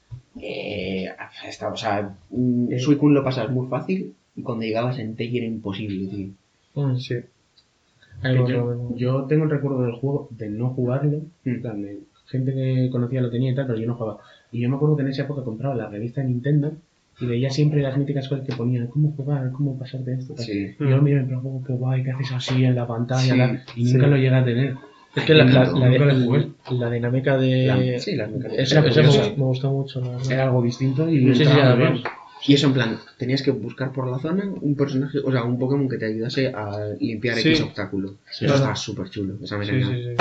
[0.41, 1.07] Eh,
[1.47, 2.79] está- o sea, mm, Eh.
[2.79, 6.27] Suicune lo pasas muy fácil y cuando llegabas en Tej era imposible, tío.
[6.75, 6.97] Mm.
[6.97, 7.15] Sí.
[8.95, 11.19] Yo, tengo el recuerdo del juego de no jugarlo.
[11.43, 11.49] Mm.
[11.49, 14.19] En plan, de gente que conocía lo tenía y tal, pero yo no jugaba.
[14.51, 16.73] Y yo me acuerdo que en esa época compraba la revista de Nintendo
[17.19, 20.33] y veía siempre las míticas cosas que ponían cómo jugar, cómo pasar de esto.
[20.33, 20.45] tal.
[20.45, 20.75] Sí.
[20.79, 23.37] Y yo lo miraba plan, "Oh, qué guay, que haces así en la pantalla, Sí,
[23.37, 24.09] tal", y nunca sí.
[24.11, 24.75] lo llegué a tener.
[25.15, 27.67] Es que la, la, la, la dinámica de...
[27.67, 28.17] La- sí.
[28.58, 29.01] Esa, Era esa
[29.38, 30.17] me, gustó mucho, la.
[30.34, 32.01] Era algo distinto y Sí, además.
[32.47, 35.57] Y eso en plan, tenías que buscar por la zona un personaje, o sea, un
[35.57, 37.49] Pokémon que te ayudase a limpiar Sí.
[37.49, 38.16] X obstáculo.
[38.30, 38.45] Sí.
[38.45, 39.88] Eso estaba súper chulo, esa mecánica.
[39.88, 40.16] sí, sí.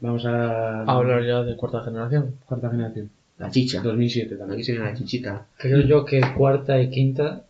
[0.00, 2.34] Vamos a A hablar ya de cuarta generación.
[2.44, 3.08] cuarta generación.
[3.38, 3.80] La chicha.
[3.82, 4.64] 2007 Aquí también.
[4.64, 5.46] se viene la chichita.
[5.58, 7.44] Creo yo que cuarta y quinta,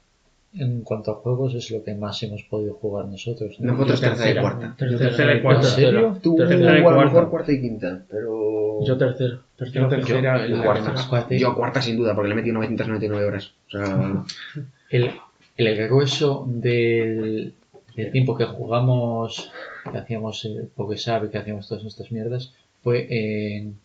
[0.55, 3.59] en cuanto a juegos, es lo que más hemos podido jugar nosotros.
[3.61, 3.73] ¿no?
[3.73, 4.43] Nosotros tercera y tercera.
[4.43, 4.75] cuarta.
[4.77, 5.67] Tercera y cuarta.
[5.69, 6.19] ¿En serio?
[6.23, 7.05] Tú Tercera y cuarta.
[7.05, 8.85] mejor cuarta y quinta, pero...
[8.85, 9.37] Yo tercero.
[9.37, 9.89] Yo Tercero.
[9.89, 10.95] tercera, Yo cuarta.
[11.09, 11.35] Cuarta.
[11.37, 13.53] Yo cuarta sin duda, porque le he metido 999 horas.
[13.69, 14.25] O sea,
[14.91, 15.11] El,
[15.57, 17.55] el grueso del,
[17.97, 19.51] del tiempo que jugamos,
[19.91, 23.79] que hacíamos el Pokesabe, que hacíamos todas nuestras mierdas, fue en,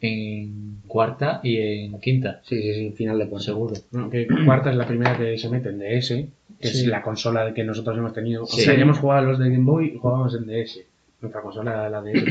[0.00, 3.46] en cuarta y en quinta, sí, sí, sí, final de cuarta.
[3.46, 3.74] seguro.
[3.92, 6.08] No, que cuarta es la primera que se mete en DS,
[6.60, 8.44] que es la consola que nosotros hemos tenido.
[8.44, 10.80] O sea, ya hemos jugado a los de Game Boy y jugábamos en DS.
[11.20, 12.24] Nuestra consola era la DS.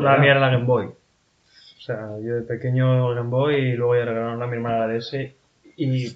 [0.00, 0.86] la mía era la Game Boy.
[0.86, 4.94] O sea, yo de pequeño Game Boy y luego ya regalaron a mi hermana la
[4.94, 5.16] DS
[5.76, 6.08] y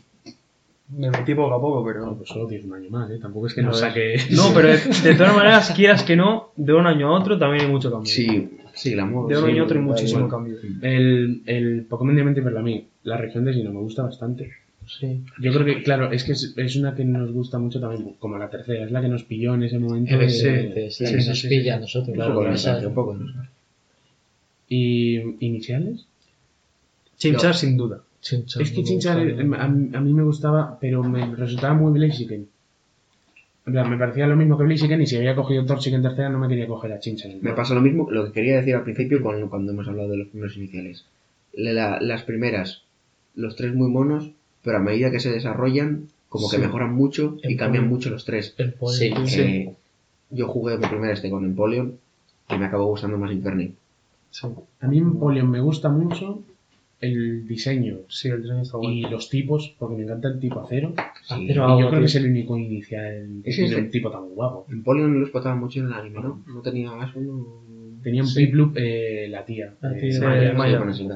[0.94, 2.16] me metí poco a poco, No, pero...
[2.16, 3.18] pues solo tienes un año más, ¿eh?
[3.20, 4.16] Tampoco es que No, es- saque...
[4.30, 7.64] No, pero de, de todas maneras, quieras que no, de un año a otro también
[7.64, 8.12] hay mucho cambio.
[8.12, 9.28] Sí, sí, la moda.
[9.34, 10.56] De un sí, año a otro hay muchísimo cambio.
[10.82, 14.52] El, el Pokémon Diamante pero a mí, la región de Sino me gusta bastante.
[14.86, 15.20] Sí.
[15.40, 18.36] Yo creo que, claro, es que es, es una que nos gusta mucho también, como
[18.36, 20.16] la tercera, es la que nos pilló en ese momento.
[20.18, 21.68] de- Efectivamente, es la sí, que sí, nos sí, pilla sí.
[21.70, 22.08] a nosotros.
[22.08, 23.18] Un claro, poco un poco.
[24.68, 26.06] ¿Y iniciales?
[27.16, 28.02] Chinchar sin duda.
[28.20, 28.62] Chinchar.
[28.62, 32.48] Es que Chinchar eh, a, a mí me gustaba, pero me resultaba muy Blaziken.
[33.64, 36.28] En plan, me parecía lo mismo que Blaziken y si había cogido Torchic en tercera
[36.28, 37.30] no me quería coger a Chinchar.
[37.30, 40.08] en Me pasa lo mismo, lo que quería decir al principio con- cuando hemos hablado
[40.10, 41.04] de los primeros iniciales.
[41.54, 42.82] La- las primeras,
[43.36, 44.30] los tres muy monos,
[44.64, 48.54] pero a medida que se desarrollan, como que mejoran mucho y cambian mucho los tres.
[48.98, 49.40] Sí, sí.
[49.40, 49.74] Eh,
[50.30, 51.98] yo jugué por primera este con Empoleon
[52.50, 53.74] y me acabó gustando más Inferni.
[54.80, 56.42] A mí en Polion me gusta mucho
[57.02, 60.94] el diseño Sí, el diseño está y los tipos, porque me encanta el tipo acero.
[61.24, 61.34] Sí.
[61.34, 64.28] Acero Y yo creo que es el único inicial que tiene el- un tipo tan
[64.30, 64.66] guapo.
[64.70, 66.42] Empoleon lo explotaba mucho en el anime, ¿no?
[66.46, 67.62] No tenía eso, no...
[68.02, 68.46] Tenía un Sí.
[68.46, 69.74] Piplup, eh, la tía.
[69.80, 70.92] La eh, tía, Maya.
[70.92, 71.06] sí.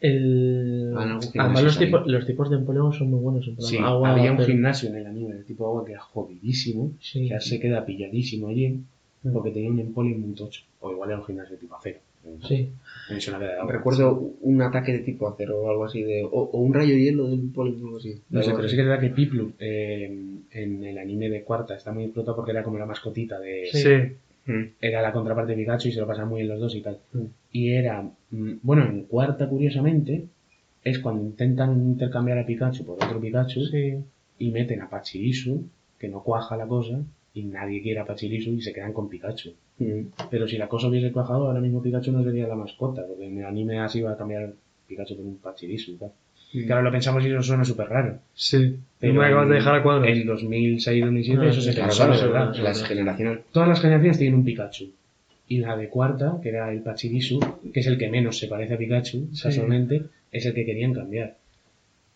[0.00, 0.94] El...
[0.96, 3.46] Ah, en gimnasio Además, los tipos, los tipos de Empoleon son muy buenos.
[3.48, 5.92] En plan, Sí, agua, había un pero- gimnasio en el anime de tipo agua que
[5.92, 6.92] era jodidísimo.
[7.00, 7.28] Sí.
[7.28, 8.80] Ya se queda pilladísimo allí
[9.24, 9.32] Mm.
[9.32, 10.62] porque tenía un Empoleon muy tocho.
[10.80, 11.98] O igual era un gimnasio tipo acero.
[12.46, 12.70] Sí.
[13.08, 13.48] De.
[13.66, 17.28] Recuerdo un ataque de tipo acero o algo así, de, o, o un rayo hielo
[17.28, 18.20] del Empoleon o algo así.
[18.28, 20.04] No sé, pero sí que es verdad que Piplup eh,
[20.50, 23.68] en el anime de cuarta está muy explotado porque era como la mascotita de...
[23.72, 24.50] Sí.
[24.52, 24.64] Mm.
[24.80, 26.98] Era la contraparte de Pikachu y se lo pasan muy bien los dos y tal.
[27.12, 27.24] Mm.
[27.52, 28.02] Y era...
[28.30, 30.24] mm, Bueno, en cuarta, curiosamente,
[30.84, 33.94] es cuando intentan intercambiar a Pikachu por otro Pikachu Sí.
[34.38, 35.64] y meten a Pachirisu,
[35.98, 37.00] que no cuaja la cosa,
[37.34, 39.52] y nadie quiere a Pachirisu y se quedan con Pikachu.
[39.78, 40.00] Mm.
[40.30, 43.38] Pero si la cosa hubiese cuajado, ahora mismo Pikachu no sería la mascota, porque en
[43.38, 44.52] el anime así va a cambiar
[44.88, 46.10] Pikachu por un Pachirisu y tal.
[46.66, 48.18] Claro, lo pensamos y eso suena súper raro.
[48.34, 48.76] Sí.
[48.98, 50.08] Pero no me acabas de dejar a cuadros.
[50.08, 52.46] En 2006-2007 Ah, eso se Claro, pensó, claro, de verdad.
[52.48, 52.62] verdad.
[52.64, 54.90] las generaciones Todas las generaciones tienen un Pikachu.
[55.48, 57.38] Y la de cuarta, que era el Pachirisu,
[57.72, 60.02] que es el que menos se parece a Pikachu, casualmente,
[60.32, 61.36] es el que querían cambiar.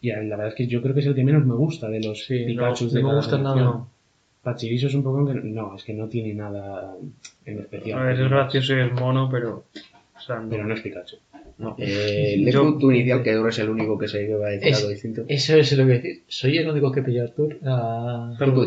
[0.01, 2.01] Y la verdad es que yo creo que es el que menos me gusta de
[2.01, 3.65] los Sí, Pikachus no, de no me gusta generación.
[3.67, 3.87] nada.
[4.43, 6.95] Pachirisu es un Pokémon que no, es que no tiene nada
[7.45, 7.99] en especial.
[7.99, 9.65] A ver, es gracioso y es mono, pero...
[10.17, 10.49] O sea, no.
[10.51, 11.17] Pero no es Pikachu.
[11.79, 14.69] Eh, Yo- Leku, tu inicial, que ahora es el único que se iba a decir
[14.69, 15.25] Es- algo distinto.
[15.29, 16.23] Eso es lo que decir.
[16.27, 17.27] Soy el único que pilló a.
[17.67, 18.37] A...
[18.39, 18.67] Turbo.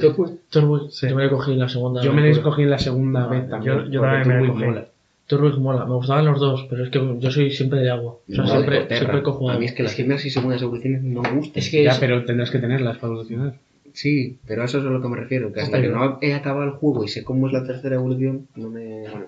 [0.50, 1.08] Turbo, Sí.
[1.10, 2.02] yo me lo cogí en la segunda.
[2.02, 2.42] Yo me aventura.
[2.42, 3.76] escogí en la segunda Ah, vez también.
[3.76, 4.66] yo- yo también me la Turbo cogí.
[4.66, 4.88] mola.
[5.28, 5.86] Turbo mola.
[5.86, 8.14] Me gustaban los dos, pero es que yo soy siempre de agua.
[8.14, 9.60] O sea, siempre, siempre cojo a agua.
[9.60, 11.54] mí es que las primeras y segundas evoluciones no me gustan.
[11.60, 13.56] Es que Ya, es- pero tendrás que tenerlas para evolucionar.
[13.96, 16.34] Sí, pero a eso es a lo que me refiero, que hasta que no he
[16.36, 19.02] acabado el juego y sé cómo es la tercera evolución, no me...
[19.10, 19.26] Bueno,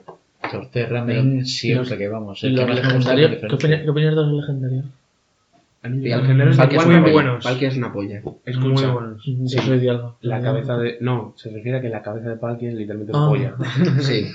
[0.52, 2.44] Torterra main siempre los- que vamos.
[2.44, 3.38] El los legendarios.
[3.40, 4.86] con ¿Qué opinas, ¿Qué opinas de los legendarios?
[5.84, 7.44] Y los al Palkia es muy buenos.
[7.44, 8.22] Palkia es una polla.
[8.46, 9.88] Escucha, Muy Sí.
[9.88, 10.18] algo.
[10.22, 10.98] La cabeza de.
[11.02, 13.56] No, se refiere a que la cabeza de Palkia es literalmente una polla.
[14.02, 14.26] Sí.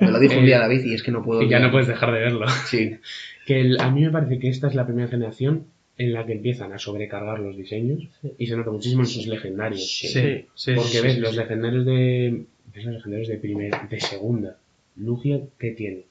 [0.00, 1.40] Me lo dijo un Eh, día David y es que no puedo...
[1.42, 2.46] Y ya no puedes dejar de verlo.
[2.66, 2.96] Sí.
[3.46, 5.64] Que el- a mí me parece que esta es la primera generación
[5.98, 8.32] en la que empiezan a sobrecargar los diseños Sí.
[8.38, 9.86] y se nota muchísimo en sus legendarios.
[9.98, 10.08] Sí,
[10.54, 10.72] sí.
[10.74, 11.36] Porque sí, ves, sí, los sí.
[11.38, 12.42] legendarios de.
[12.74, 14.56] ves los legendarios de primer, de segunda.
[14.96, 16.02] Lugia, ¿qué tiene?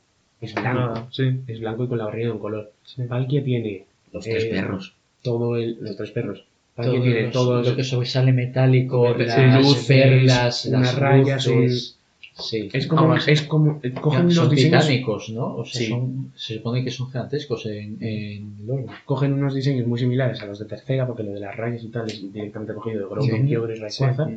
[0.41, 1.07] Es blanco.
[1.47, 2.71] Es blanco y con la barriga de un color.
[2.83, 3.03] sí.
[3.03, 4.93] Palkia tiene Los tres Eh, perros.
[5.21, 5.77] todo el.
[5.81, 6.45] Los tres perros.
[6.75, 7.67] Palkia Todos tiene los- todos.
[7.69, 11.94] lo que sobresale metálico, las luces, perlas, las rayas, luces.
[12.37, 12.69] Sí.
[12.73, 13.15] Es como.
[13.15, 14.81] Es como cogen son diseños.
[14.85, 15.55] titánicos, ¿no?
[15.55, 15.87] O sea, Sí.
[15.87, 18.85] son, se supone que son gigantescos en, en LoL.
[19.05, 21.87] cogen unos diseños muy similares a los de tercera, porque lo de las rayas y
[21.87, 23.47] tal es directamente cogido de Groudon, Sí.
[23.47, 24.29] Kyogre y Rayquaza,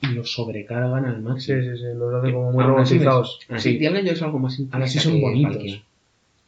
[0.00, 1.60] y los sobrecargan al Sí, máximo.
[1.60, 3.40] sí, sí, los hace como muy robotizados.
[3.50, 3.78] Así, Sí.
[3.78, 4.74] Diablo es algo más simple.
[4.74, 5.82] Ahora sí son bonitos.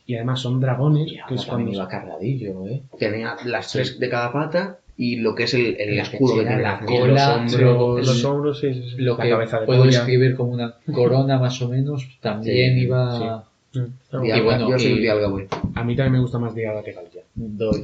[0.07, 1.70] Y además son dragones, Y que es cuando...
[1.72, 2.82] iba cargadillo, ¿eh?
[2.98, 6.42] Tenía las tres de cada pata y lo que es el, el La escudo que
[6.42, 8.97] pechera, tiene la cola, los Sí, hombros, los hombros, sí, sí, sí.
[8.99, 9.90] Lo La que cabeza de puedo polla.
[9.99, 14.36] describir como una corona más o menos, también Sí, iba Dialga.
[14.38, 15.47] Y bueno, yo soy y- un Dialga, güey.
[15.74, 16.92] A mí también me gusta más Dialga que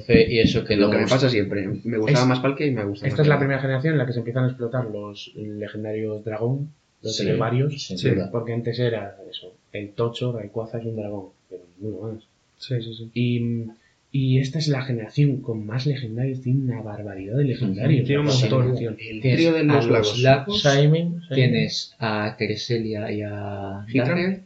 [0.07, 1.67] fe y eso que Lo no que me pasa siempre.
[1.85, 3.39] Me gustaba Es- más Palkia y me gusta Esta más es la Dialga.
[3.41, 6.71] primera generación en la que se empiezan a explotar los legendarios dragón,
[7.03, 7.93] los varios,
[8.31, 12.23] porque antes era eso, el tocho, Rayquaza es un dragón, pero ninguno más.
[12.59, 13.11] Sí, sí, sí.
[13.15, 13.67] Y,
[14.13, 18.07] y esta es la generación con más legendarios, tiene una barbaridad de legendarios.
[18.07, 18.77] Tiene un montón.
[18.77, 20.19] El Tienes trío de a los lagos.
[20.21, 21.21] lagos, Shining.
[21.33, 24.07] tienes a Creselia y a Hitran.
[24.09, 24.41] Darkrai.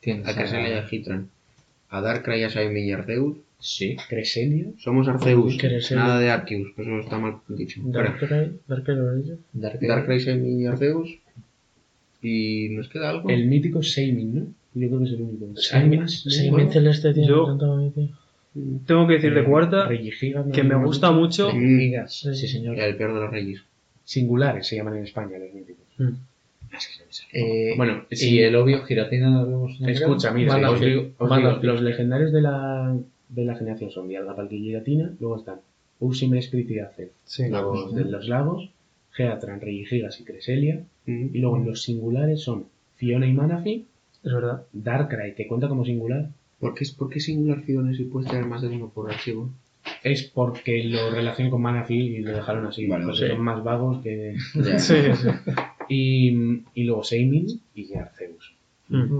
[0.00, 1.28] Tienes A Creselia y a Hitran.
[1.90, 3.36] A Darkrai, a Shaymin y a Arceus.
[3.58, 3.96] Sí.
[4.08, 4.72] Creselio.
[4.78, 5.56] Somos Arceus.
[5.58, 6.02] Creselia.
[6.04, 7.80] Nada de Arceus, eso está mal dicho.
[7.84, 8.52] Darkrai.
[8.66, 8.96] Darkrai.
[9.52, 9.88] Darkrai.
[9.88, 11.18] Darkrai, y Arceus.
[12.22, 13.28] Y nos queda algo.
[13.28, 14.46] El mítico Seimin, ¿no?
[14.74, 15.46] Yo creo que es el único.
[15.72, 17.92] Además, Shining Celeste tiene Yo- tanto.
[18.86, 20.52] Tengo que decir de eh, cuarta ¿no?
[20.52, 21.50] que me ¿No gusta mucho.
[21.52, 22.14] Mm, Gigas.
[22.20, 22.78] Sí, señor.
[22.78, 23.62] El peor de los reyes.
[24.04, 25.84] Singulares se llaman en España los míticos.
[25.98, 26.08] Mm.
[27.32, 28.40] Eh, Bueno, y sí.
[28.40, 29.90] el obvio Giratina lo vemos nombrado.
[29.92, 32.96] Escucha, mira, os digo, os los legendarios de la,
[33.28, 35.56] de la generación son Dialga, Palkia y Giratina, luego están
[36.00, 37.48] Ursime, Spirit y Acer, Sí.
[37.48, 38.70] los de los lagos,
[39.12, 41.26] Geatran, Regigigas y Creselia, Mm.
[41.34, 42.64] y luego en los singulares son
[42.96, 43.86] Fiona y Manaphy,
[44.24, 44.62] Es verdad.
[44.72, 46.28] Darkrai, que cuenta como singular,
[46.64, 49.50] ¿Por qué, ¿Por qué singular Fiona si puedes tener más de uno por archivo?
[50.02, 53.28] es porque lo relacionan con Manaphy y lo dejaron así, Vale, porque sí.
[53.28, 54.34] son más vagos que...
[54.78, 55.28] Sí, sí.
[55.90, 56.28] Y,
[56.74, 58.54] y luego Seimin y Arceus.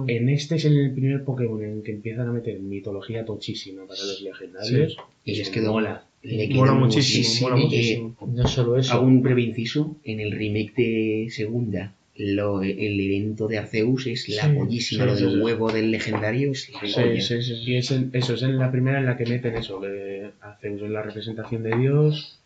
[0.06, 4.00] En este es el primer Pokémon en el que empiezan a meter mitología tochísima para
[4.00, 4.96] los legendarios.
[5.24, 6.04] Y es me que mola.
[6.22, 8.16] Le Mola queda muchísimo, mola Eh, muchísimo.
[8.26, 8.94] No solo eso.
[8.94, 9.96] Hago un breve inciso.
[10.04, 15.04] En el remake de segunda, lo- el evento de Arceus es la Sí, pollísima.
[15.04, 15.40] sí, lo del sí.
[15.44, 17.70] huevo del legendario es la Sí, sí, sí, sí.
[17.72, 20.82] Y es en- eso es en la primera en la que meten eso, de Arceus
[20.82, 22.38] en la representación de Dios.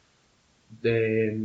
[0.83, 1.37] De,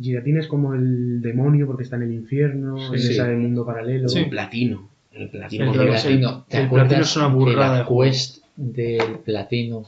[0.00, 3.12] Giratina es como el demonio porque está en el infierno, Sí, en sí.
[3.12, 4.08] ese mundo paralelo.
[4.08, 4.20] Sí.
[4.20, 4.88] El platino.
[5.12, 5.64] El platino.
[5.64, 6.44] El platino, platino.
[6.48, 9.84] ¿Te el acuerdas platino es una burrada de la quest del platino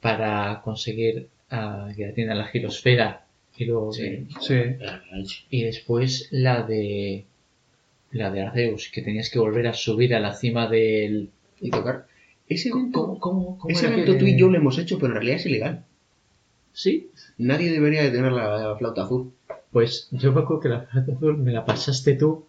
[0.00, 3.23] para conseguir a Giratina la girosfera
[3.56, 4.26] y luego Sí.
[4.40, 4.54] Sí.
[5.50, 7.24] y después la de
[8.12, 11.30] la de Arceus que tenías que volver a subir a la cima del
[11.60, 12.06] Y tocar.
[12.48, 15.08] Ese ¿Cómo, evento, cómo, cómo ese evento que- tú y yo lo hemos hecho, pero
[15.08, 15.84] en realidad es ilegal.
[16.72, 19.32] sí Nadie debería de tener la, la flauta azul.
[19.72, 22.44] pues yo me acuerdo que la flauta azul me la pasaste tú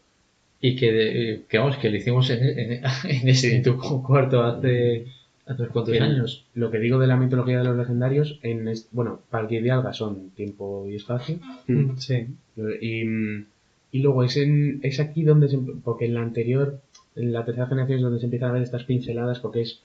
[0.62, 2.72] y que, de- que vamos que lo hicimos en, en,
[3.10, 5.06] en este en tu cuarto hace
[5.46, 9.20] hace Que años Lo que digo de la mitología de los legendarios, en est- bueno,
[9.30, 11.38] Palkia y Dialga son tiempo y espacio.
[11.68, 11.98] Mm.
[11.98, 12.28] Sí.
[12.82, 13.46] Y, mm,
[13.92, 16.80] y luego es, en, es aquí donde se, porque en la anterior,
[17.16, 19.82] en la tercera generación es donde se empiezan a ver estas pinceladas porque es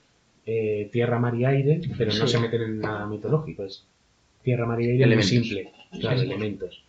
[0.47, 2.33] eh, tierra, mar y aire, pero no Sí.
[2.33, 3.85] se meten en nada mitológico, es
[4.43, 5.29] tierra, mar y aire muy Elementos.
[5.29, 6.25] simple, claro, Sí.
[6.27, 6.83] elementos.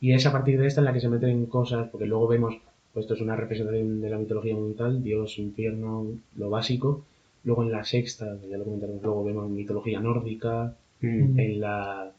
[0.00, 2.54] Y es a partir de esta en la que se meten cosas, porque luego vemos,
[2.92, 6.06] pues esto es una representación de la mitología mundial, Dios, infierno,
[6.36, 7.04] lo básico.
[7.44, 11.38] Luego en la sexta, ya lo comentaremos luego, vemos mitología nórdica, Mm.
[11.38, 12.10] en la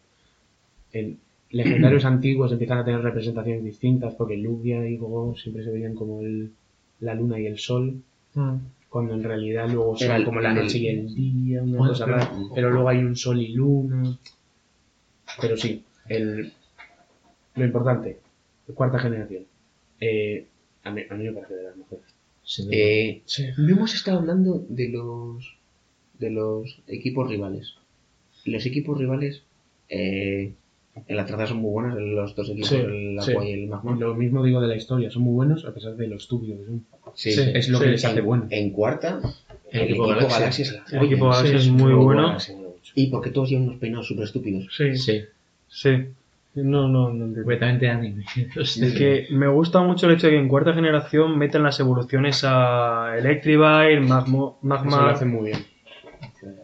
[0.94, 1.18] en
[1.50, 6.22] legendarios antiguos empiezan a tener representaciones distintas porque Lugia y Gogo siempre se veían como
[6.22, 6.52] el,
[7.00, 8.02] la luna y el sol
[8.36, 8.56] Mm.
[8.90, 12.06] cuando en realidad luego son como la el- noche y el día una Bueno, cosa
[12.06, 14.18] pero- rara pero luego hay un sol y luna.
[15.42, 16.52] Pero sí el
[17.56, 18.20] lo importante
[18.74, 19.44] cuarta generación.
[20.02, 20.46] Eh,
[20.84, 22.04] a, mí, a mí me parece de las mejores
[22.72, 23.24] Eh,
[23.58, 25.56] no hemos estado hablando de los
[26.20, 27.76] de los equipos rivales.
[28.46, 29.44] Los equipos rivales
[29.90, 30.54] eh,
[31.08, 33.20] en la tercera son muy buenos, los dos equipos, Sí, el.
[33.20, 33.96] Aqua y el Magma.
[33.98, 36.66] lo mismo digo de la historia son muy buenos a pesar de lo estúpido que
[36.66, 36.86] son
[37.16, 39.20] es lo que les hace en, bueno en cuarta,
[39.72, 40.40] el, equipo equipo, Galaxia.
[40.40, 42.38] Galaxia es la El equipo Galaxia es muy muy bueno.
[42.98, 44.68] Y porque todos llevan unos peinados súper estúpidos.
[44.72, 44.96] Sí.
[44.96, 45.22] sí
[45.68, 45.90] Sí.
[46.56, 47.36] No, no, no entiendo.
[47.42, 48.24] completamente anime
[48.56, 52.44] Es que me gusta mucho el hecho de que en cuarta generación meten las evoluciones
[52.46, 55.60] a Electrivire, Magmo, Eso lo hacen muy bien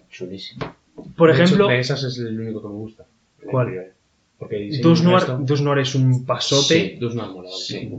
[0.10, 0.74] chulísimo
[1.16, 3.06] Por De hecho, ejemplo, de esas es el único que me gusta.
[3.50, 3.94] ¿Cuál?
[4.38, 6.62] Porque Dusknoir, del resto- Dusknoir es un pasote.
[6.74, 7.50] Sí, Dusknoir mola.
[7.52, 7.92] Sí.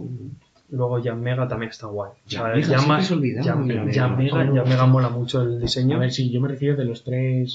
[0.70, 2.12] Luego Yamega también está guay.
[2.26, 3.90] Yamega, Yamega.
[3.90, 5.98] Yamega, Yamega mola mucho el A diseño.
[5.98, 7.54] ver, sí, yo me refiero de los tres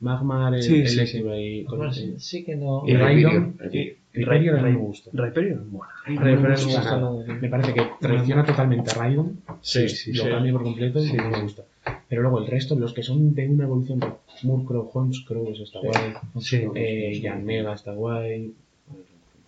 [0.00, 3.56] Magmar, el, Sí, el sí, y con- Bueno, sí, sí que no y Raidon.
[3.60, 5.10] A mí me gusta.
[5.12, 5.92] Rhyperior es buena.
[6.08, 7.10] No Rhyperior me me gusta.
[7.40, 9.40] Me parece que traiciona totalmente a Raidon.
[9.60, 10.30] Sí, sí, Lo sí.
[10.30, 11.28] cambia por completo y Sí, no sí.
[11.30, 11.62] me gusta.
[12.08, 14.06] Pero luego el resto, los que son de una evolución de
[14.44, 16.12] Murkrow, Honskrow, eso está guay.
[16.40, 16.62] Sí.
[16.74, 18.52] Eh, Yanmega está guay.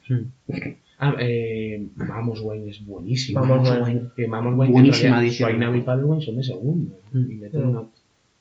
[0.09, 0.25] Hmm.
[0.99, 3.41] Ah, eh, Mamoswine es buenísimo.
[3.45, 4.03] Mamoswine.
[4.17, 5.51] Que Mamoswine, Buenísima en realidad, edición.
[5.51, 6.97] Swinub y Paddlewind son de segundo.
[7.13, 7.31] Mm.
[7.31, 7.71] Y meten Mm.
[7.71, 7.83] una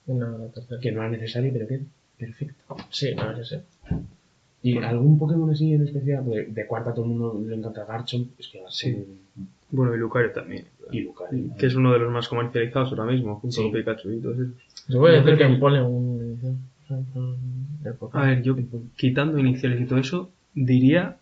[0.07, 0.81] Una tercera.
[0.81, 1.79] que no era necesario, pero que
[2.19, 2.75] perfecto.
[2.89, 3.95] Sí, no, sí, sí.
[4.61, 6.23] ¿Y algún Pokémon así en especial?
[6.25, 8.37] Porque de cuarta todo el mundo le encanta Garchomp.
[8.39, 9.07] Es que Garchomp
[9.71, 10.65] Bueno, y Lucario también.
[10.91, 11.45] y Lucario.
[11.57, 13.63] Que es uno de los más comercializados ahora mismo, junto Sí.
[13.63, 14.43] con Pikachu y todo eso.
[14.89, 16.59] Yo voy a Yo decir que en Polen un.
[18.13, 18.55] A ver, yo
[18.97, 21.17] quitando iniciales y todo eso, diría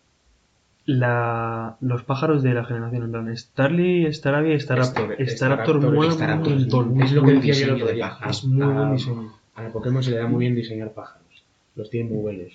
[0.86, 3.04] la, los pájaros de la generación.
[3.04, 5.16] En plan, Starly, Staraptor y Staraptor.
[5.28, 7.02] Staraptor, mola un montón.
[7.02, 8.18] Es lo que decía yo el otro de día.
[8.30, 9.32] Es muy buen Ah, diseño.
[9.58, 11.43] A Pokémon se le da muy bien diseñar pájaros.
[11.76, 12.53] Los tiene muy buenos.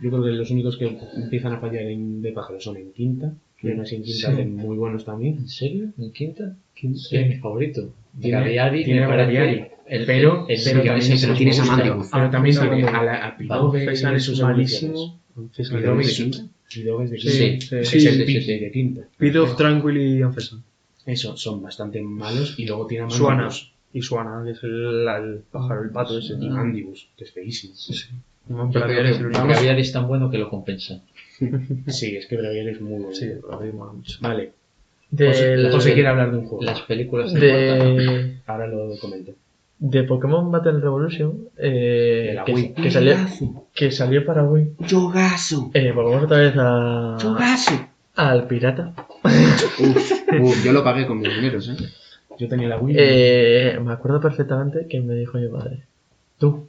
[0.00, 3.32] Yo creo que los únicos que empiezan a fallar en- de pájaros son en quinta.
[3.62, 4.32] Y aún así en quinta Sí.
[4.32, 5.36] hacen muy buenos también.
[5.38, 5.86] ¿En serio?
[5.98, 6.54] ¿En quinta?
[6.74, 7.90] Quinta- Sí, es mi favorito.
[8.20, 11.76] Tiene- Braviary tiene Braviary, el- pero- el- pero también pero tienes a gusta.
[11.76, 12.10] Mandibuff.
[12.12, 15.18] Pero también a la a Pidove es sus malísimo.
[15.56, 16.38] Pidove de quinta.
[16.72, 17.66] Pidove es de Sí, quinta.
[17.66, 17.76] sí.
[17.76, 18.58] Es Sí, el sí, pick sí.
[18.58, 19.00] de quinta.
[19.18, 20.60] Pit of Tranquil y Ancestral.
[21.06, 22.58] Eso, son bastante malos.
[22.58, 23.06] Y luego tiene a.
[23.06, 26.34] Mandibus Y Suana, que es el, el pájaro, el pato ese.
[26.38, 27.72] y Mandibus, que es feísimo.
[28.46, 31.00] Creo Braviary es tan bueno que lo compensa.
[31.86, 33.14] Sí, es que Braviary es muy bueno.
[33.14, 34.18] Sí, Braviary mola mucho.
[34.20, 34.52] Vale.
[35.72, 36.62] José quiere hablar de un juego.
[36.62, 39.32] Las películas de, Ahora lo comento.
[39.78, 42.74] de Pokémon Battle Revolution eh, De la que, Wii.
[42.74, 43.16] que salió,
[43.74, 44.72] que salió para Wii.
[44.80, 45.70] Yogazo.
[45.72, 47.86] Eh, volvemos otra vez a, Yogazo.
[48.14, 48.92] al pirata.
[49.24, 51.76] Uf, uf, yo lo pagué con mis dineros, ¿eh?
[52.38, 52.94] Yo tenía la Wii.
[52.98, 55.82] Eh, me acuerdo perfectamente que me dijo mi padre,
[56.38, 56.68] tú,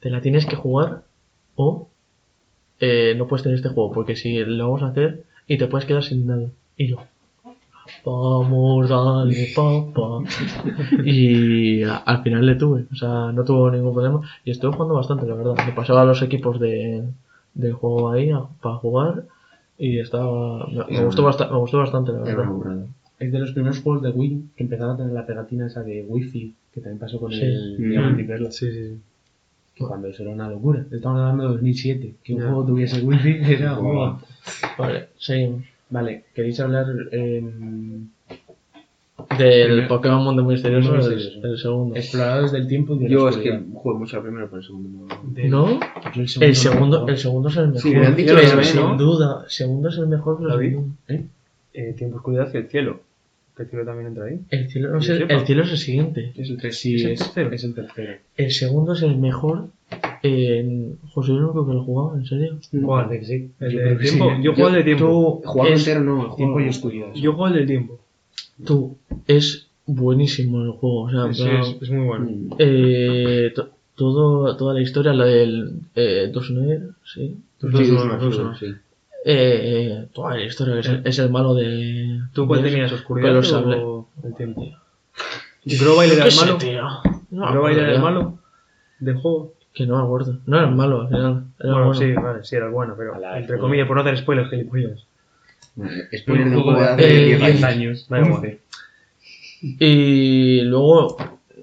[0.00, 1.02] te la tienes que jugar
[1.56, 1.88] o
[2.80, 5.86] eh, no puedes tener este juego, porque si lo vamos a hacer y te puedes
[5.86, 6.48] quedar sin nada.
[6.76, 6.98] Y yo,
[8.04, 10.20] vamos, dale, papá.
[11.04, 14.94] y a- al final le tuve, o sea, no tuvo ningún problema y estuve jugando
[14.94, 15.54] bastante, la verdad.
[15.66, 17.02] Me pasaba a los equipos de,
[17.54, 19.24] del juego ahí a- para jugar
[19.78, 22.44] y estaba, me, me gustó, basta- me gustó bastante, la verdad.
[23.18, 26.04] Es de los primeros juegos de Wii que empezaba a tener la pegatina esa de
[26.08, 27.40] Wi-Fi, que también pasó con Sí.
[27.42, 27.90] el Mm.
[27.90, 28.50] Diamante y Perla.
[28.52, 28.98] Sí, sí, sí.
[29.74, 30.84] Que cuando eso era una locura.
[30.90, 32.14] Estamos hablando de 2007.
[32.22, 34.18] Que un juego tuviese Wi-Fi era guau.
[34.78, 35.64] Vale, seguimos.
[35.90, 38.08] Vale, ¿queréis hablar em,
[39.36, 41.46] Del Primero- Pokémon Mundo Misterioso, Mundo el, Misterioso.
[41.48, 41.96] el segundo.
[41.96, 44.64] exploradores del tiempo y de la Yo es que juego mucho al primero, pero el
[44.64, 45.22] segundo no.
[45.32, 45.80] De- ¿No?
[46.40, 47.80] El segundo, lo el segundo es el mejor.
[47.82, 48.64] Sí, me han dicho pero ¿eh?
[48.64, 48.96] sin ¿no?
[48.96, 51.24] duda, el segundo es el mejor, sin duda.
[51.74, 53.00] Eh, tiempo, oscuridad y el cielo.
[53.58, 54.38] Que el cielo también entra ahí.
[54.50, 55.34] El cielo, no sé, sepa.
[55.34, 56.32] el cielo es el siguiente.
[56.36, 57.52] Es el, tres, sí, ¿Es el es, tercero?
[57.52, 58.12] es el tercero.
[58.36, 59.66] El segundo es el mejor.
[60.22, 60.96] En...
[61.12, 62.58] José, yo no creo que lo he jugado, ¿en serio?
[62.84, 63.08] ¿Cuál?
[63.24, 63.50] Sí.
[63.60, 64.30] El Yo tiempo.
[64.36, 64.42] sí.
[64.42, 65.42] Yo juego el del tiempo.
[65.66, 66.36] Es, entero no, el.
[66.36, 67.06] Tiempo y oscuridad.
[67.14, 68.00] Yo juego el del tiempo.
[68.64, 68.96] tú,
[69.26, 71.02] es buenísimo el juego.
[71.02, 72.24] O sea, Sí, plan, es, es muy bueno.
[72.26, 72.54] Mm.
[72.58, 77.36] eh, to- todo, toda la historia, la del eh, Dosner, sí.
[77.58, 78.74] Tus Sí,
[79.24, 79.38] no, no.
[79.38, 79.40] sí.
[79.94, 82.20] Eh, toda la historia, es, el- es el malo de.
[82.32, 82.92] ¿Tú cuál de- tenías?
[82.92, 84.66] ¿Oscuridad los sable- o el tiempo?
[85.64, 86.56] ¿Groba Yo era el malo?
[86.58, 86.82] tío.
[86.82, 88.38] No me ¿Groba acuerdo era el malo
[89.00, 89.52] del juego?
[89.74, 90.38] Que no me acuerdo.
[90.46, 91.44] No era el malo al final.
[91.60, 91.94] Era Bueno, bueno.
[91.94, 95.04] sí, vale, sí era el bueno, pero la- entre comillas, por no hacer spoilers, gilipollas.
[96.16, 98.08] Spoiler de juego hace de- 10 eh, años.
[98.08, 98.32] Da igual.
[98.34, 98.60] 11.
[99.60, 101.16] Y luego,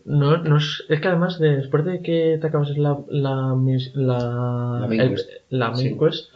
[0.05, 3.55] no, no es, es que además, de- después de que te acabas la, la,
[3.95, 5.29] la, La main el- quest.
[5.49, 5.97] la main Sí.
[5.99, 6.29] quest,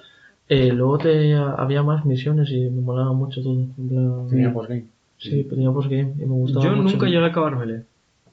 [0.49, 3.59] eh, luego te había más misiones y me molaba mucho todo.
[3.77, 4.85] En plan, Tenía postgame.
[5.17, 6.93] sí, tenía postgame y me gustaba Yo mucho.
[6.93, 7.83] nunca llegué a acabármele.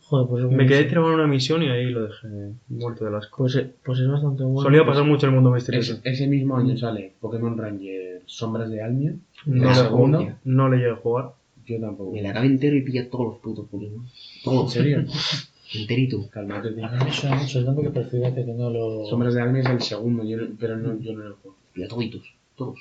[0.08, 2.28] Joder, pues es Me quedé tirado en una misión y ahí lo dejé
[2.68, 3.62] muerto de las cosas.
[3.62, 4.60] Pues, eh, pues es bastante bueno.
[4.62, 5.94] Solía pasar mucho en el mundo misterioso.
[5.94, 9.14] Es- ese mismo año sale Pokémon Ranger Sombras de Almia.
[9.46, 11.30] No jugué, no le llegué a jugar.
[11.66, 12.12] Yo tampoco.
[12.12, 14.04] Me la acabé entero y pilla todos los putos Pokémon.
[14.04, 14.72] ¿En Todos.
[14.72, 15.04] serio?
[15.74, 16.28] Enterito.
[16.30, 16.86] Cálmate, tío.
[16.86, 19.04] A mí me suena mucho el nombre, pero fíjate que no lo.
[19.06, 21.55] Sombras de Almia es el segundo, yo, no- pero no, yo no lo juego.
[21.76, 22.22] Pilla toditos.
[22.56, 22.78] Todos.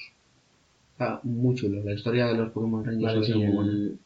[0.94, 1.84] Está muy chulo.
[1.84, 3.72] La historia de los Pokémon Rangers Vale, sí, muy buena.
[3.72, 4.00] el,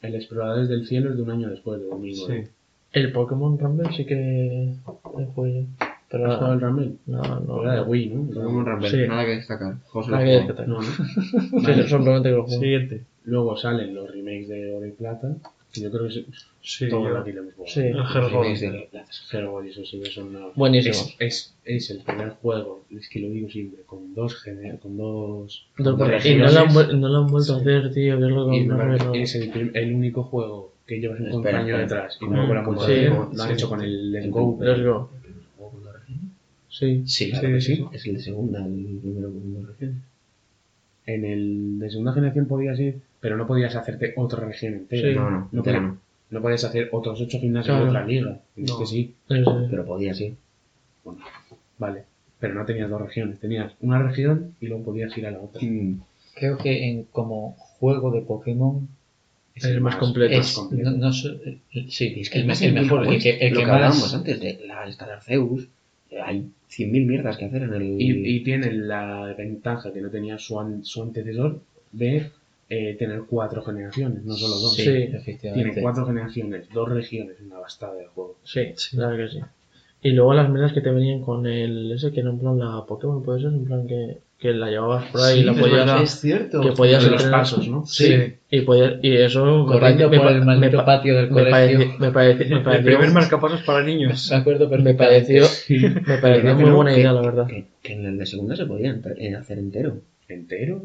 [0.00, 2.44] el Exploradores del Cielo es de un año después, de 2009.
[2.44, 2.50] Sí.
[2.92, 4.14] El Pokémon Rumble sí que
[4.70, 5.66] el juego.
[6.10, 6.92] Pero ¿Has jugado el Rumble?
[7.04, 7.62] no, no.
[7.62, 8.26] Era de Wii, ¿no?
[8.28, 8.90] Pokémon Rumble.
[8.90, 8.96] Sí.
[9.06, 9.74] Nada que destacar.
[9.88, 10.62] José Nada lo que.
[10.66, 10.82] No, ¿no?
[10.82, 11.86] Sí, Vale.
[11.86, 12.60] simplemente que lo juego.
[12.62, 13.04] Siguiente.
[13.24, 15.36] Luego salen los remakes de Oro y Plata,
[15.74, 16.24] yo creo que es,
[16.60, 17.66] Sí, todo yo-.
[17.66, 17.80] Sí.
[17.80, 19.04] el y Plata.
[19.30, 20.46] Pero eso sí que son una...
[20.54, 20.94] Buenísimo.
[20.94, 24.96] Es, es, es el primer juego, es que lo digo siempre, con dos gener- con
[24.96, 25.66] dos...
[25.78, 27.60] Dos- con y no lo, han, no lo han vuelto a Sí.
[27.62, 28.50] hacer, tío, que es lo
[29.12, 32.64] que es el, el único juego que llevas un compañero detrás y no lo han
[32.66, 32.92] vuelto a Sí.
[32.92, 33.10] hacer.
[33.10, 33.52] Lo han Sí.
[33.54, 34.30] hecho con el Let's Sí.
[34.30, 34.58] Go.
[34.60, 35.10] Let's go.
[36.70, 37.02] Sí.
[37.06, 37.76] Sí, Sí, claro sí.
[37.76, 37.84] sí.
[37.92, 40.02] Es el de segunda, el primero Pokémon Regiones.
[41.06, 45.08] En el de segunda generación podías ir, pero no podías hacerte otra región entera.
[45.10, 45.14] Sí.
[45.14, 45.98] No, no, No, entera podías- no.
[46.30, 47.84] no podías hacer otros ocho gimnasios Claro.
[47.84, 48.40] de otra liga.
[48.56, 48.64] No.
[48.72, 49.44] este sí, Sí, sí.
[49.70, 50.34] Pero podía, sí.
[51.78, 52.02] vale.
[52.40, 55.60] Pero no tenías dos regiones, tenías una región y luego podías ir a la otra.
[55.62, 56.00] Mm.
[56.34, 58.88] Creo que en como juego de Pokémon
[59.56, 60.34] Es el más completo.
[60.38, 60.52] es.
[60.52, 60.90] completo.
[60.92, 61.36] No, no so-
[61.88, 63.06] sí, Es que el, además el mejor.
[63.12, 64.14] El que, el lo que que hablábamos más.
[64.14, 65.66] antes de la esta de Arceus,
[66.10, 67.82] eh, hay 100.000 mierdas que hacer en el...
[68.00, 71.60] Y, y tiene la ventaja que no tenía su, an- su antecesor
[71.90, 72.30] de
[72.70, 74.74] eh, tener cuatro generaciones, no solo dos.
[74.74, 74.90] Sí, Sí.
[75.12, 75.70] efectivamente.
[75.70, 78.36] Tiene cuatro generaciones, dos regiones, una bastada de juego.
[78.44, 78.60] Sí,
[78.92, 79.40] claro que sí.
[80.02, 82.84] Y luego las medidas que te venían con el ese que era en plan la
[82.86, 85.72] Pokémon, puede ser en plan que que la llevabas por ahí y Sí, la podías.
[85.78, 86.02] verdad.
[86.02, 86.60] Es cierto.
[86.60, 87.84] Que podías los pasos, ¿no?
[87.84, 88.34] Sí.
[88.48, 91.78] Y, podías, y eso Corriendo me por el me maldito pa- patio del me colegio.
[91.98, 94.28] me parece- me El pareció- primer marcapasos para niños.
[94.30, 97.46] Me acuerdo me pareció, me pareció muy buena que- idea, la verdad.
[97.48, 99.96] Que, que en el de segunda se podía eh, hacer entero.
[100.28, 100.82] ¿Entero?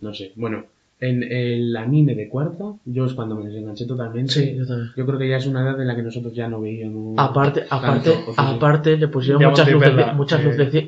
[0.00, 0.32] No sé.
[0.36, 0.64] Bueno,
[1.00, 4.32] en el anime de cuarta, yo es cuando me desenganché totalmente.
[4.32, 4.90] Sí, yo también.
[4.96, 7.14] Yo creo que ya es una edad en la que nosotros ya no veíamos.
[7.16, 10.40] Aparte, aparte, tanto, aparte le pusieron Ya muchas, luces, muchas,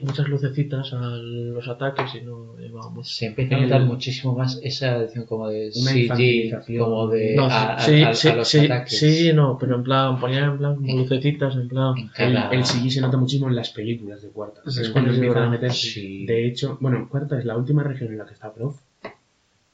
[0.03, 3.09] muchas lucecitas a los ataques y no llevábamos.
[3.15, 6.85] Se empieza a notar muchísimo más esa edición como de Una CG, infantilización.
[6.85, 8.99] como de No, a, a- sí, a- a sí, los sí, ataques.
[8.99, 11.95] sí, no, pero en plan, ponían en plan como lucecitas, en plan.
[11.97, 14.61] En El, cada- el CG se nota muchísimo en las películas de cuarta.
[14.67, 15.71] Sí, es cuando empiezan a meter.
[15.73, 16.27] Sí.
[16.27, 18.77] De hecho, bueno, cuarta es la última región en la que está Prof.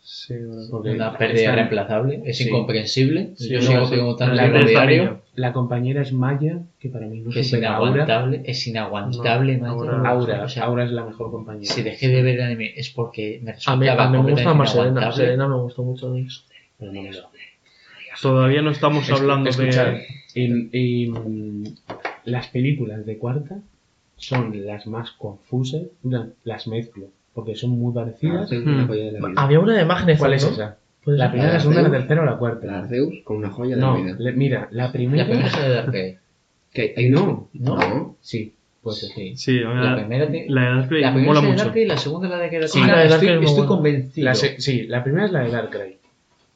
[0.08, 0.34] Sí,
[0.70, 2.46] porque Una pérdida irreemplazable, es Sí.
[2.48, 3.32] incomprensible.
[3.36, 5.20] Sí, Yo no, sigo preguntando diario niño.
[5.34, 7.66] La compañera es Maya, que para mí no que es Aura.
[7.66, 9.90] inaguantable, es inaguantable, No, macho.
[9.90, 11.72] Aura- Aura, O sea, Aura es la mejor compañera.
[11.74, 14.30] si dejé de ver el anime es porque me A mí, resultaba a mí me
[14.30, 15.10] gusta más Serena.
[15.12, 16.14] Serena me gustó mucho.
[16.78, 17.28] Pero no me lo-
[18.22, 20.06] Todavía no estamos hablando escuchad, de.
[20.36, 21.74] en- en
[22.24, 23.58] las películas de cuarta
[24.16, 25.82] son las más confusas,
[26.44, 28.42] las mezclo, porque son muy parecidas.
[28.42, 28.76] Arceus, Hmm.
[28.78, 29.40] la joya de la vida.
[29.42, 30.18] Había una de Magneto.
[30.18, 30.50] ¿Cuál es ¿no?
[30.50, 30.76] esa?
[31.04, 32.00] La primera, la ¿La segunda, la Arceus?
[32.02, 32.78] tercera o la La cuarta.
[32.80, 34.16] Arceus con una joya de No, la vida.
[34.18, 35.22] le- mira, la primera...
[35.22, 36.18] La primera es la de Dark Age.
[36.72, 38.16] Que hay No, ¿No?
[38.20, 39.36] Sí, pues sí.
[39.36, 39.60] Sí.
[39.60, 41.64] La la, primera, te- la de Darkrai la primera mola es la de mucho.
[41.64, 44.24] Dark Age y la segunda es la de que Sí, la de estoy, estoy convencido.
[44.24, 45.96] La se- sí, la primera es la de Darkrai,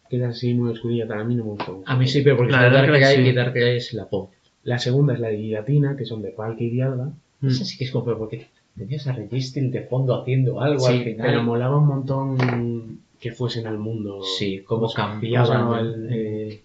[0.09, 1.83] que es así muy oscurilla, a mí no me mucho.
[1.87, 3.29] A mí sí, pero porque La la de de Dark Dark Age Age sí.
[3.29, 4.31] y Dark Age es la pop.
[4.65, 7.09] La segunda es la de Giratina, que son de Palkia y Dialga.
[7.41, 7.47] Mm.
[7.49, 10.99] Esa sí que es como, pero porque tenías a Registil de fondo haciendo algo al
[10.99, 11.27] Sí, final.
[11.27, 14.23] pero molaba un montón que fuesen al mundo.
[14.23, 16.61] Sí, cómo cambiaban, ¿cómo se llamaba el, eh,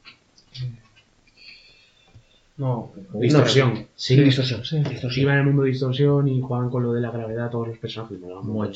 [2.57, 3.87] No, distorsión.
[3.95, 4.61] Sí, distorsión.
[5.01, 7.77] Pues iban al mundo de distorsión y jugaban con lo de la gravedad todos los
[7.77, 8.17] personajes.
[8.19, 8.69] molaban un Muy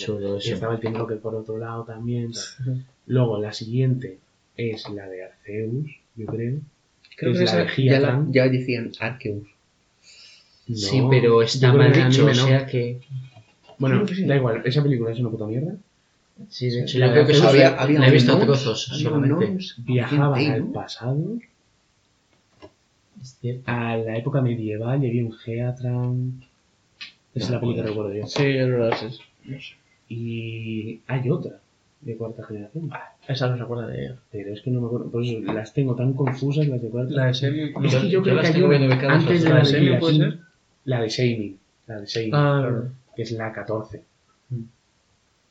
[0.43, 2.31] Y estaba el tiempo que por otro lado también.
[3.07, 4.17] Luego la siguiente
[4.57, 6.57] es la de Arceus, yo creo.
[7.15, 9.47] Creo es que la esa de ya, la- ya decían Arceus.
[10.75, 12.33] Sí, No, pero está yo creo mal dicho, o no.
[12.35, 12.99] sea que...
[13.77, 14.25] Bueno, Creo sí.
[14.25, 15.75] da igual, esa película es una puta mierda.
[16.49, 19.57] Sí, de hecho, La yo creo que había- había, la he visto a trozos solamente.
[19.79, 21.17] Viajaban al un pasado,
[23.21, 23.63] Es cierto.
[23.71, 26.43] a la época medieval, y había un Geatran.
[27.35, 28.27] Esa es la película que recuerdo yo.
[28.27, 28.97] Sí, es verdad.
[28.97, 29.75] sí.
[30.09, 31.59] Y hay otra
[32.01, 32.89] de cuarta generación.
[33.27, 34.15] Esa no se acuerda de ella.
[34.31, 35.11] Pero es que no me acuerdo.
[35.11, 37.13] Por eso las tengo tan confusas las de cuarta.
[37.13, 37.61] la de Semi.
[37.85, 39.81] Es que yo creo las que hay tengo una antes de ¿La la de puede
[40.13, 40.39] Giratina, ser?
[40.85, 41.57] La de Shaming.
[41.87, 42.31] La de Shaming.
[42.35, 42.89] Ah, Claro.
[43.15, 44.01] Que es la 14.
[44.49, 44.61] Mm.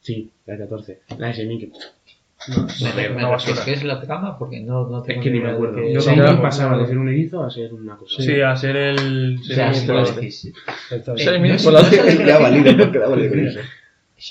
[0.00, 1.00] Sí, la 14.
[1.18, 1.70] La de Shaming que.
[2.48, 3.56] No, ¿Me, me, una me basura.
[3.56, 4.38] refresques la trama?
[4.38, 5.76] Porque no, no tengo Es que ni me acuerdo.
[5.76, 6.42] qué- Yo Shaming tampoco.
[6.42, 8.22] pasaba de ser un erizo a ser una cosa.
[8.22, 9.38] Sí, a ser el.
[9.40, 10.06] O sea, sí, sí, claro.
[10.06, 10.52] sí, sí.
[10.90, 11.42] Está Eh, bien.
[11.42, 11.82] no es- Hola.
[11.82, 13.60] no es- Ya ha valido, porque da valido con eso.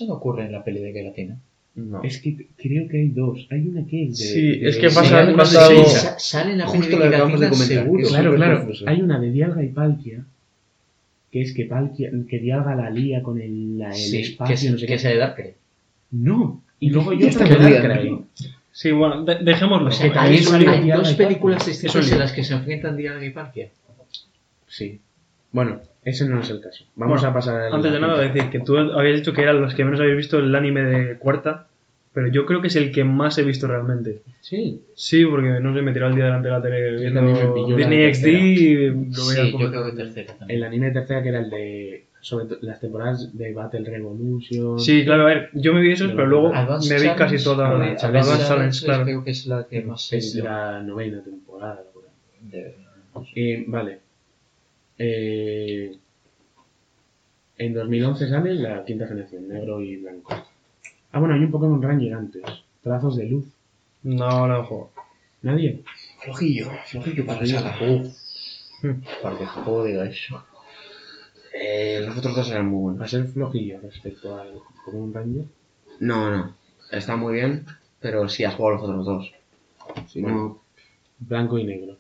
[0.08, 1.38] No ocurre en la peli de Gelatina.
[1.76, 2.02] No.
[2.02, 3.46] Es que creo que hay dos.
[3.52, 4.26] Hay una que es de.
[4.26, 6.86] Sí, de- es que pasa- de- pasa de- algo- de- Sa- Sale en la Justo
[6.86, 7.68] peli de que Gelatina comentar.
[7.68, 8.08] seguro.
[8.08, 8.68] Claro, claro.
[8.88, 10.26] Hay una de Dialga y Palkia.
[11.32, 14.54] Que es que Palkia, que Dialga la lía con el, la- el Sí, espacio, que,
[14.66, 15.00] es, no sé que qué.
[15.00, 15.54] sea de Darkrai.
[16.12, 16.62] No.
[16.80, 18.12] Y luego perdida, Darkrai.
[18.12, 18.26] ¿no?
[18.72, 19.90] Sí, bueno, de- dejémoslo.
[19.90, 20.40] O sea, que hay,
[20.92, 23.70] dos películas distintas en las que se enfrentan Dialga y Palkia.
[24.68, 25.00] Sí.
[25.52, 26.86] Bueno, ese no es el caso.
[26.96, 29.74] Vamos Bueno, a pasar Antes de nada, decir que tú habías dicho que eran los
[29.74, 31.68] que menos habéis visto el anime de cuarta,
[32.18, 34.24] pero yo creo que es el que más he visto realmente.
[34.42, 34.82] Sí.
[34.96, 38.12] Sí, porque no sé, me tiraba el día delante de la tele viendo la Disney
[38.16, 40.58] XD y lo veía Sí, como- yo creo que tercera también.
[40.58, 42.06] El anime de tercera que era el de.
[42.22, 44.80] Sobre todo las temporadas de Battle Revolution.
[44.80, 47.70] Sí, claro, a ver, yo me vi esos, pero luego Advanced me vi casi toda
[47.70, 49.04] Advanced Advanced Challenge, claro.
[49.04, 51.84] Creo que es la que más Es la novena temporada.
[52.42, 52.74] De-
[53.36, 54.00] Eh, vale.
[54.98, 55.96] Eh,
[57.60, 60.34] en 2011 sale la quinta generación, negro y blanco.
[61.12, 62.44] Ah, bueno, hay un Pokémon Ranger antes.
[62.84, 63.46] Trazos de luz.
[64.04, 64.92] No, no juego.
[65.42, 65.84] ¿Nadie?
[66.24, 67.78] Flojillo, flojillo para la saga.
[69.22, 70.44] Para que el juego diga eso.
[71.54, 73.12] Eh, los otros dos eran muy Va a buenos.
[73.12, 74.54] ser flojillo respecto al
[74.86, 75.46] Pokémon Ranger.
[76.00, 76.56] No, no.
[76.92, 77.66] Está muy bien,
[78.00, 79.32] pero sí has jugado los otros dos.
[80.08, 80.62] Si no,
[81.20, 81.98] Blanco y negro.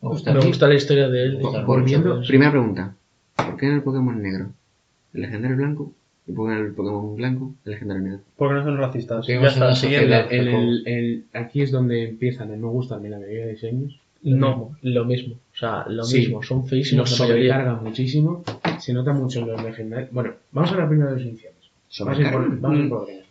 [0.00, 1.38] Me gusta, Me la historia de él.
[1.66, 2.22] Volviendo.
[2.26, 2.94] Primera pregunta.
[3.36, 4.50] ¿Por qué en el Pokémon negro
[5.14, 5.92] el legendario es blanco?
[6.36, 8.20] ¿Y en el Pokémon blanco el legendario negro?
[8.36, 9.26] Porque no son racistas.
[9.26, 10.26] Ya en está, sociedad.
[10.30, 13.98] El- el- el- aquí es donde empiezan a no gustarme la mayoría de diseños.
[14.24, 15.34] No, lo mismo.
[15.34, 16.18] O sea, lo Sí.
[16.18, 16.42] mismo.
[16.42, 17.54] Son feísimos la mayoría.
[17.54, 18.44] sobrecargan muchísimo.
[18.78, 20.10] Se nota mucho en los legendarios.
[20.12, 21.58] Bueno, vamos a hablar primero de los iniciales.
[22.00, 23.22] Vamos a ir por orden.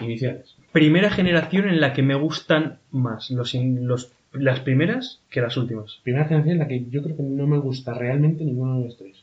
[0.00, 0.54] Iniciales.
[0.72, 5.56] Primera generación en la que me gustan más los, in- los las primeras que las
[5.56, 5.98] últimas.
[6.02, 8.96] Primera generación en la que yo creo que no me gusta realmente ninguno de los
[8.98, 9.16] tres.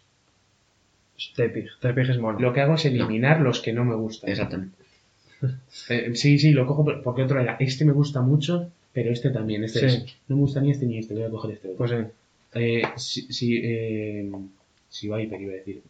[1.35, 1.67] Tepig.
[1.79, 2.39] Tepig es mono.
[2.39, 4.29] Lo que hago es eliminar los que no me gustan.
[4.29, 4.75] Exactamente.
[5.89, 9.29] Eh, sí, sí, lo cojo por- porque otro era, este me gusta mucho, pero este
[9.29, 9.85] también, este Sí.
[9.97, 11.77] es, no me gusta ni este ni este, voy a coger este otro.
[11.77, 11.97] Pues sí.
[12.55, 14.31] Eh, si, si, eh,
[14.87, 15.81] si Viper iba a decir.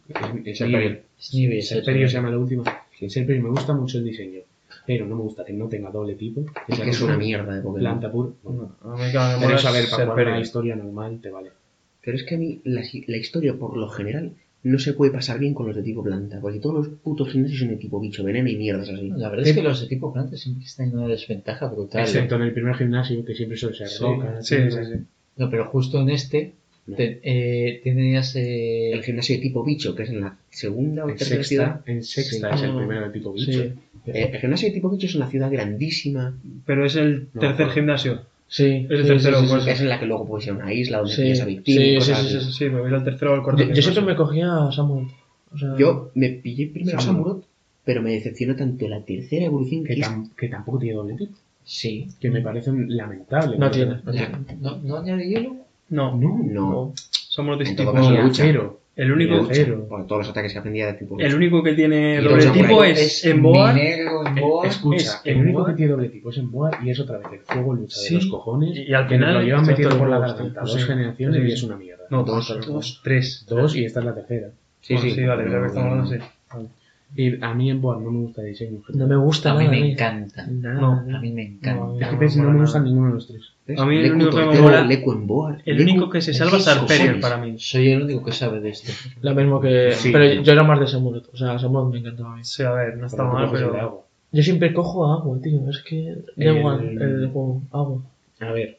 [0.44, 2.08] Es, es Serperio.
[2.08, 2.64] Se llama la última.
[3.08, 4.40] Serperio me gusta mucho el diseño,
[4.86, 6.44] pero no me gusta que no tenga doble tipo.
[6.66, 7.80] Que Es que una mierda de Pokémon.
[7.80, 8.30] Planta pura.
[8.42, 11.50] Bueno, A mí que me pero es para jugar una historia normal te vale.
[12.02, 14.32] Pero es que a mí la, la historia, por lo general,
[14.64, 16.40] no se puede pasar bien con los de tipo planta.
[16.40, 19.10] Porque todos los putos gimnasios son de tipo bicho, veneno y mierdas así.
[19.16, 22.02] La verdad es que los de tipo planta siempre están en una desventaja brutal.
[22.02, 24.42] Excepto en el primer gimnasio, que siempre suele ser Sí, roca.
[24.42, 24.98] Sí, sí, sí.
[25.36, 26.52] No, pero justo en este
[26.86, 26.96] No.
[26.96, 31.08] te- eh, tenías eh, El gimnasio de tipo bicho, que es en la segunda o
[31.10, 31.80] En tercera sexta, ciudad.
[31.86, 32.64] en sexta Sí.
[32.64, 33.52] es el primero de tipo bicho.
[33.52, 33.72] Sí,
[34.06, 36.38] Eh, el gimnasio de tipo bicho es una ciudad grandísima.
[36.66, 37.72] Pero es el No, tercer no.
[37.72, 38.20] gimnasio.
[38.48, 38.86] Sí.
[38.88, 39.70] Es el sí, tercero, sí, sí, sí.
[39.70, 41.84] Es en la que luego puede ser una isla donde Sí, pillas a Victini sí,
[41.90, 42.46] y cosas sí, sí, así.
[42.46, 43.62] sí, Sí, pero es el tercero o el cuarto.
[43.64, 45.06] Yo, yo siempre me cogía a Samuel.
[45.52, 47.00] O sea, Yo me pillé primero a.
[47.00, 47.44] Samurott,
[47.84, 51.14] pero me decepcionó tanto la tercera evolución Que, que es- tam- que tampoco tiene doble
[51.16, 51.32] tipo.
[51.64, 52.08] sí.
[52.20, 53.58] Que me parece lamentable.
[53.58, 53.96] No tiene.
[54.04, 54.12] No.
[54.60, 55.56] ¿No, ¿No añade hielo?
[55.90, 57.90] No, No, No, somos de En tipo.
[57.96, 58.80] acero.
[58.96, 59.48] El único,
[60.06, 63.24] todos los ataques que aprendía de tipo el único que tiene doble tipo samuráis es
[63.24, 63.76] en Boar.
[64.64, 67.26] Escucha, es el único que tiene doble tipo es en Boar y es otra vez
[67.32, 68.14] el fuego lucha Sí.
[68.14, 68.76] de los cojones.
[68.76, 70.80] Y- y al final, lo llevan es por la garganta dos sí.
[70.82, 71.48] generaciones Sí.
[71.48, 72.04] y es una mierda.
[72.10, 73.00] No, Dos, dos, dos.
[73.02, 73.44] tres.
[73.48, 74.50] Dos y esta es la tercera.
[74.80, 75.24] Sí, Bueno, sí.
[75.24, 76.16] vale, sí.
[77.16, 78.80] Y a mí en Boar no me gusta el diseño.
[78.92, 79.70] No me gusta A mí nada.
[79.76, 80.46] me encanta.
[80.48, 81.18] Nada, No, nada.
[81.18, 82.24] A mí me No, encanta.
[82.24, 83.42] Es que no me gustan ninguno de los tres.
[83.66, 83.78] ¿Ves?
[83.78, 85.62] A mí el único que me mola- en Boar.
[85.64, 87.22] El Leku- único que se salva es ¿Qué Sarperior cojones?
[87.22, 87.54] para mí.
[87.58, 88.90] Soy el único que sabe de esto.
[89.22, 89.92] Lo mismo que.
[89.92, 90.10] Sí.
[90.12, 91.22] Pero yo era más de Samuel.
[91.32, 92.44] O sea, Samuel me encantaba a mí.
[92.44, 94.04] Sí, a ver, no está Pero mal, pero.
[94.32, 95.70] Yo siempre cojo agua, tío.
[95.70, 96.16] Es que.
[96.36, 97.62] Da El- igual el juego.
[97.70, 98.02] Agua.
[98.40, 98.78] A ver.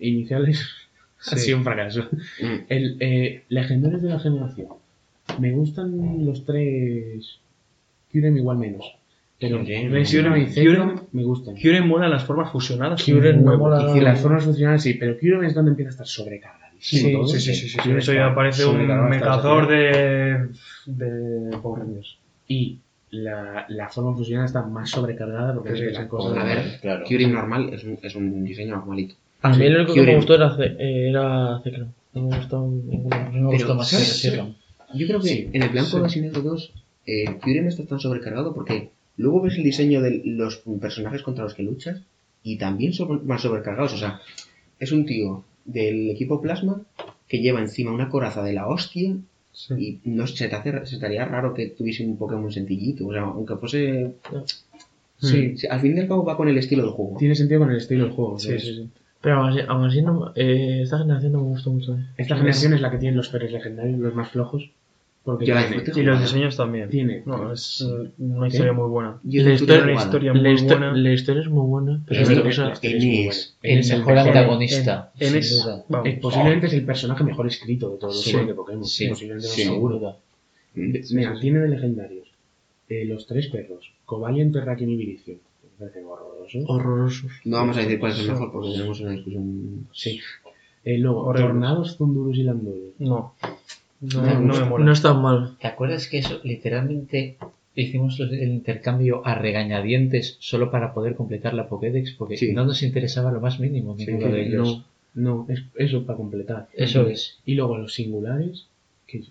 [0.00, 0.66] Iniciales
[1.32, 1.46] ha Sí.
[1.46, 2.08] sido un fracaso.
[2.40, 2.54] Mm.
[2.68, 4.66] El, eh, legendarios de la generación.
[5.38, 7.38] Me gustan los tres.
[8.10, 8.84] Kyurem igual menos.
[9.40, 11.54] Pero Kyurem, y Kyurem- me gustan.
[11.54, 13.02] Kyurem mola las formas fusionadas.
[13.02, 13.96] Kyurem no mola.
[13.96, 17.54] Y las formas funcionales sí, pero Kyurem es donde empieza a estar sobrecargadísimo Sí, sí,
[17.54, 20.48] sí, sí, sí, Eso ya parece un sobrecargado la de.
[20.86, 21.56] de.
[21.58, 22.16] Power Rangers.
[22.48, 22.78] Y
[23.10, 26.36] la, la forma fusional está más sobrecargada porque es las cosas.
[26.38, 27.04] A ver, Claro.
[27.04, 29.14] Kyurem normal es un, es un diseño normalito.
[29.42, 31.60] A mí lo único que me gustó era, eh, era.
[32.14, 33.14] No me gustó ninguno.
[33.14, 33.90] A mí me Pero, gustó más
[34.22, 34.42] que.
[34.94, 35.98] Yo creo que Sí, en el blanco sí.
[36.00, 36.72] de Asinero 2,
[37.06, 41.54] eh, Kyurem está tan sobrecargado porque luego ves el diseño de los personajes contra los
[41.54, 42.00] que luchas
[42.42, 43.94] y también son más sobrecargados.
[43.94, 44.20] O sea,
[44.78, 46.82] es un tío del equipo Plasma
[47.26, 49.14] que lleva encima una coraza de la hostia
[49.50, 49.98] Sí.
[50.04, 53.08] y no se te hace, se te haría raro que tuviese un Pokémon sencillito.
[53.08, 54.12] O sea, aunque fuese.
[55.20, 57.16] Sí, Sí, al fin y al cabo va con el estilo del juego.
[57.18, 58.38] tiene sentido con el estilo del juego.
[58.38, 58.88] Sí, sí, sí.
[59.20, 61.94] Pero aún así, aún así no, eh, esta generación no me gustó mucho.
[61.94, 62.04] eh.
[62.18, 64.70] Esta generación es la que tiene los peores legendarios, los más flojos.
[65.28, 66.88] Porque Yo la tiene, disfruté Y los diseños también.
[66.88, 67.84] tiene No, es
[68.18, 69.20] una historia muy buena.
[69.24, 70.92] Yo La historia- historia La, muy histo- buena.
[70.94, 72.00] la historia es muy buena.
[72.06, 72.72] Pero Es cosa-
[73.62, 75.12] es El mejor antagonista.
[75.18, 75.84] En sin es- duda.
[75.90, 76.08] vamos.
[76.08, 78.30] eh, posiblemente es el personaje mejor escrito de todos los Sí.
[78.30, 78.84] juegos de Pokémon.
[78.86, 79.06] Sí.
[79.08, 79.62] Posiblemente no Sí.
[79.64, 80.16] seguro.
[80.74, 80.92] Mm.
[80.92, 82.26] De- Mira, tiene de legendarios
[82.88, 85.34] eh, los tres perros, Cobalion, Terrakin y Viricio.
[85.34, 86.64] Me parecen horrorosos.
[86.66, 87.30] Horrorosos.
[87.44, 89.86] No vamos a decir cuál es el mejor porque tenemos una discusión.
[89.92, 90.20] Sí.
[90.86, 91.30] Eh, luego.
[91.34, 92.94] Tornados, Zundurus y Landorus.
[92.98, 93.34] No.
[94.00, 94.84] No, No, no me mola.
[94.84, 95.56] No es tan mal.
[95.60, 97.36] ¿Te acuerdas que eso literalmente
[97.74, 102.12] hicimos el intercambio a regañadientes solo para poder completar la Pokédex?
[102.12, 102.52] Porque Sí.
[102.52, 104.84] no nos interesaba lo más mínimo ninguno de ellos.
[105.14, 106.68] No, no, es eso para completar.
[106.74, 107.38] Eso es.
[107.44, 108.66] Y luego los singulares,
[109.06, 109.28] que uf,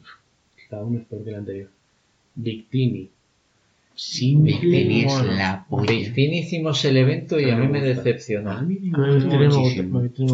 [0.69, 1.69] cada uno es peor que el anterior.
[2.35, 3.09] Victini.
[3.95, 5.91] Victini es la polla.
[5.91, 8.51] Victini hicimos el evento y A a mí me decepcionó.
[8.51, 9.47] A mí me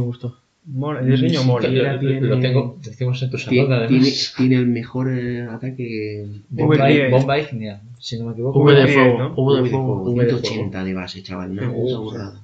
[0.02, 4.08] gustó Mola, el diseño siquiera Lo- tiene- Lo tengo, lo hicimos en tu Tiene, tiene,
[4.38, 6.26] tiene el mejor eh, ataque.
[6.50, 7.10] Bomba, V10.
[7.12, 8.60] bomba ígnea, si no me equivoco.
[8.60, 9.18] V de V10, fuego.
[9.20, 9.34] ¿no?
[9.36, 10.04] V de fuego.
[10.04, 11.60] V de V de 180 de base, chaval.
[11.60, 11.96] Sí.
[11.98, 12.40] burrada.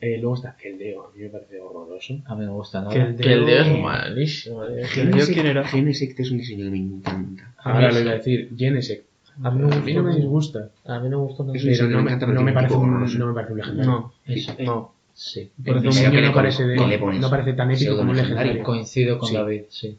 [0.00, 2.14] Eh, luego está Keldeo, a mí me parece horroroso.
[2.26, 2.94] A mí no me gusta nada.
[2.94, 4.64] El de es malísimo.
[4.66, 4.82] eh.
[4.98, 5.64] ¿El Deo quién era?
[5.64, 7.54] Genesect es un diseño que me encanta.
[7.58, 9.06] Ahora lo iba a decir, Genesect.
[9.42, 11.56] A mí no me A mí no me disgusta, A mí no me gustó nada.
[11.58, 12.02] Es un pero no
[12.42, 13.90] me no parece un, no me parece un legendario.
[13.90, 14.54] No, Eso.
[14.60, 14.92] no.
[15.14, 15.50] Sí.
[15.64, 18.62] ¿qué le no parece, tan épico como un legendario.
[18.62, 19.34] Coincido con Sí.
[19.34, 19.96] David, sí.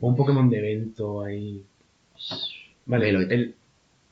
[0.00, 1.62] O un Pokémon de evento ahí.
[2.86, 3.32] Vale, Meloet.
[3.32, 3.54] el,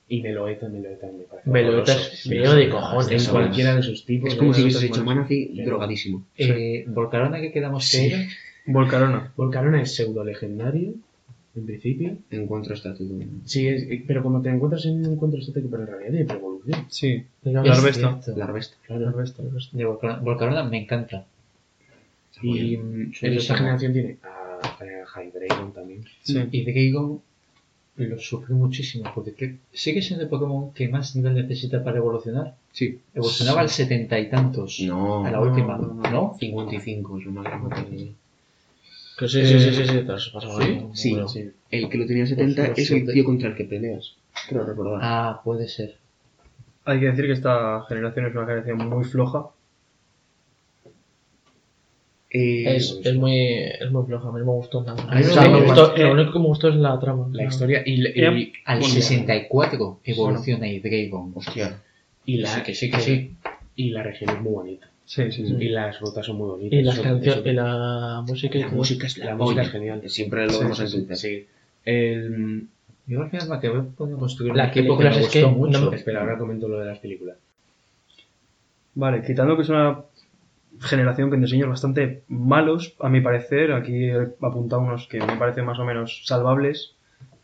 [0.09, 1.49] y Meloeta, Meloeta me parece.
[1.51, 3.09] Meloeta es feo de cojones.
[3.09, 4.30] En Eso cualquiera de sus tipos.
[4.32, 5.05] Es como si Meloeta hubieses es hecho.
[5.05, 6.24] Manaphy drogadísimo.
[6.37, 8.18] Eh, Volcarona que quedamos que era.
[8.66, 9.32] Volcarona.
[9.37, 10.95] Volcarona es pseudo legendario,
[11.57, 12.17] en principio.
[12.31, 13.15] Encuentro estático.
[13.45, 16.35] Sí, es, eh, pero como te encuentras en un encuentro estático, pero en realidad de
[16.35, 16.87] evolución.
[16.89, 17.25] Sí.
[17.43, 17.61] La.
[17.61, 18.21] Arbesta.
[18.37, 18.77] La Arbesta.
[18.87, 19.09] Claro.
[19.09, 19.43] Arbesta.
[19.73, 21.27] De Volcarona, me encanta.
[22.43, 23.59] Y mm, esta sí.
[23.59, 24.61] generación tiene a,
[25.17, 26.05] a Hydreigon también.
[26.23, 26.39] Sí.
[26.51, 27.21] Y Dragon
[27.97, 32.57] lo sufrí muchísimo, porque que- sigue siendo el Pokémon que más nivel necesita para evolucionar.
[32.73, 32.99] Sí.
[33.15, 34.81] Evolucionaba al setenta y tantos.
[34.81, 35.25] No.
[35.25, 36.37] A la no, última, no, ¿no?
[36.41, 38.13] 55 es lo más grande que-
[39.19, 40.81] Que sí, sí, sí, sí, sí, te has pasado ¿Sí?
[40.95, 41.11] Sí.
[41.12, 41.29] Bueno.
[41.29, 41.51] Sí.
[41.71, 44.15] El que lo tenía 70 Pues es el tío contra el que peleas.
[44.49, 44.99] Creo recordar.
[45.03, 45.97] Ah, puede ser.
[46.85, 49.47] Hay que decir que esta generación es una generación muy floja.
[52.31, 55.01] Eh, Es, es muy, es muy floja, a mí no me gustó nada.
[55.05, 56.99] A mí me O sea, me gustó- gustó- lo único que me gustó es la
[56.99, 57.29] trama.
[57.33, 58.53] La historia y, y, Yep.
[58.65, 61.33] Al Bueno, 64 evoluciona Hydreigon.
[61.37, 61.81] Hostia.
[62.27, 63.35] y la, Sí, que sí, que sí.
[63.77, 64.89] y la región es muy bonita.
[65.07, 65.55] Sí, sí, sí.
[65.59, 66.79] Y las rutas son muy bonitas.
[66.79, 69.71] Y las Eso- canciones, eso- y la música La música es la, La música es
[69.71, 70.03] genial.
[70.09, 71.17] Siempre lo vemos sí, en sí, Twitter.
[71.17, 71.47] sí.
[71.85, 72.67] El,
[73.07, 75.33] Yo al final me acabé poniendo construir La un equipo que película me es gustó
[75.39, 75.91] que no mucho.
[75.91, 77.37] me- espera, ahora comento lo de las películas.
[78.95, 80.01] Vale, quitando que es una
[80.81, 85.65] generación con diseños bastante malos, a mi parecer, aquí he apuntado unos que me parecen
[85.67, 86.95] más o menos salvables,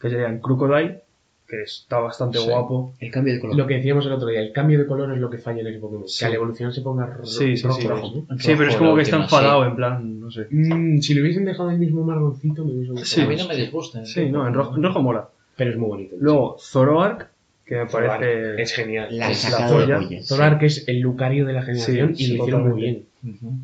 [0.01, 1.03] que serían Crocodile,
[1.51, 2.47] que está bastante Sí.
[2.49, 2.95] guapo.
[3.01, 3.57] El cambio de color.
[3.57, 5.67] Lo que decíamos el otro día, el cambio de color es lo que falla en
[5.67, 6.07] ese Pokémon.
[6.09, 6.21] Sí.
[6.21, 7.89] Que al evolucionar se ponga ro- Sí, sí, rojo, sí.
[7.89, 8.39] rojo, ¿no?
[8.39, 10.47] Sí, pero es Rojo, como que está enfadado, en plan, no sé.
[10.51, 13.21] Mm, si le hubiesen dejado el mismo marroncito, me hubiese Sí.
[13.21, 13.29] A gustado.
[13.29, 14.05] mí no me disgusta.
[14.07, 15.29] Sí, no, en rojo, en rojo mola.
[15.57, 16.17] Pero es muy bonito.
[16.21, 17.29] Luego, Zoroark,
[17.67, 18.63] que me Zoroark parece...
[18.63, 19.09] es genial.
[19.19, 20.01] La es polla.
[20.23, 23.05] Zoroark es el Lucario de la generación Sí, y sí, lo hicieron muy bien.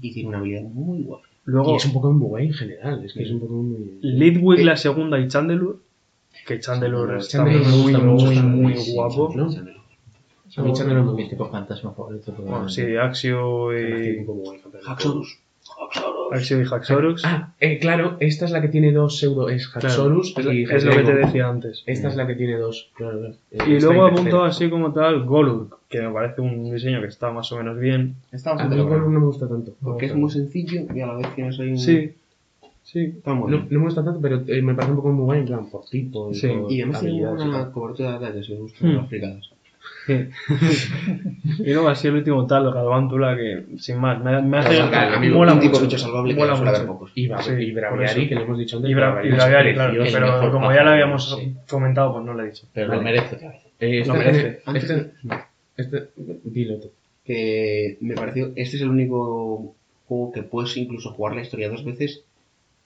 [0.00, 1.24] Y tiene una habilidad muy guapa.
[1.44, 3.04] Luego, Y es un Pokémon muy guay en general.
[3.04, 3.98] Es que es un Pokémon muy.
[4.02, 5.78] Lidwig la segunda y Chandelure,
[6.46, 9.32] que Chandelure está muy, gusta muy, mucho, muy, sí, guapo.
[9.34, 9.50] ¿no?
[10.56, 12.32] A mí Chandler me mi tipo fantasma favorito.
[12.38, 14.24] Bueno, sí, Axio y...
[14.24, 14.82] campeón.
[14.86, 15.38] Haxorus.
[16.32, 17.24] Axio y Haxorus.
[17.26, 19.48] Ah, eh, claro, esta es la que tiene dos pseudo.
[19.50, 21.82] Es Claro, Haxorus es, y es lo que te decía antes.
[21.84, 22.90] Esta es la que tiene dos.
[22.94, 23.34] Claro, claro.
[23.50, 27.30] Eh, Y luego apuntado así como tal Golurk, que me parece un diseño que está
[27.32, 28.14] más o menos bien.
[28.32, 29.12] Está A bastante mí Golurk logrado.
[29.12, 29.74] no me gusta tanto.
[29.82, 31.78] Porque es muy sencillo y a la vez tienes ahí un...
[31.78, 32.14] Sí,
[32.86, 33.00] sí.
[33.18, 33.68] Está muy No, bien.
[33.70, 35.84] no me gusta tanto, pero eh, me parece un poco muy guay en plan por
[35.84, 36.48] tipo y Sí.
[36.48, 37.72] por Y además tiene una tal.
[37.72, 38.96] cobertura de ataques, me gustan Hmm.
[38.96, 39.50] las
[40.08, 44.80] y luego así el último tal, Galvántula, que sin más, me, me hace...
[44.80, 45.98] A mí mola un tipo mucho.
[45.98, 46.86] salvable que mola haber mucho.
[46.86, 47.12] pocos.
[47.14, 47.74] Y, Sí, y
[48.28, 48.90] que le hemos dicho antes.
[48.90, 50.18] Y, Bra- y es Braviary, claro, precioso.
[50.18, 51.54] el pero como ya lo habíamos sí.
[51.68, 52.66] comentado, pues no lo he dicho.
[52.72, 52.98] Pero Vale.
[52.98, 53.60] lo merece otra vez.
[53.80, 54.60] Eh, Lo este- merece.
[54.74, 55.10] Este,
[55.76, 56.08] este,
[56.44, 56.90] dilo tú.
[57.24, 58.46] Que me pareció...
[58.56, 59.74] Este es el único
[60.08, 62.22] juego que puedes incluso jugar la historia dos veces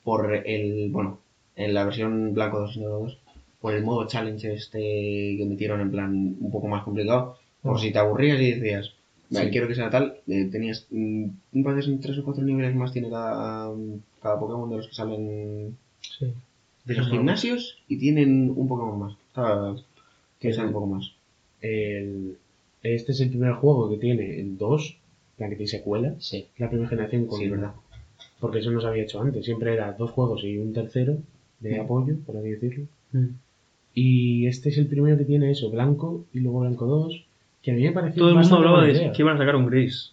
[0.05, 0.91] por el...
[0.91, 1.19] Bueno,
[1.57, 3.19] en la versión blanco 2 y negro 2
[3.61, 7.91] por el modo challenge este que metieron en plan un poco más complicado por si
[7.93, 8.95] te aburrías y decías
[9.29, 9.51] "Vale, Sí.
[9.53, 13.11] quiero que sea tal eh, tenías mm, me parece tres o cuatro niveles más tiene
[13.11, 13.71] cada,
[14.23, 16.33] cada Pokémon de los que salen Sí.
[16.87, 19.17] de los gimnasios y tienen un Pokémon más
[20.39, 21.13] que sale un poco más
[21.61, 22.39] El-
[22.83, 24.97] este es el primer juego que tiene en dos,
[25.37, 26.47] la que tiene secuela, Sí.
[26.57, 27.73] la primera generación con sí verdad
[28.41, 31.19] Porque eso no se había hecho antes, siempre era dos juegos y un tercero
[31.61, 31.81] de Mm.
[31.83, 32.87] apoyo, por así decirlo.
[33.95, 37.25] Y este es el primero que tiene eso, blanco y luego blanco 2,
[37.63, 39.13] que a mí me pareció Todo el mundo hablaba de idea.
[39.13, 40.13] que iban a sacar un gris.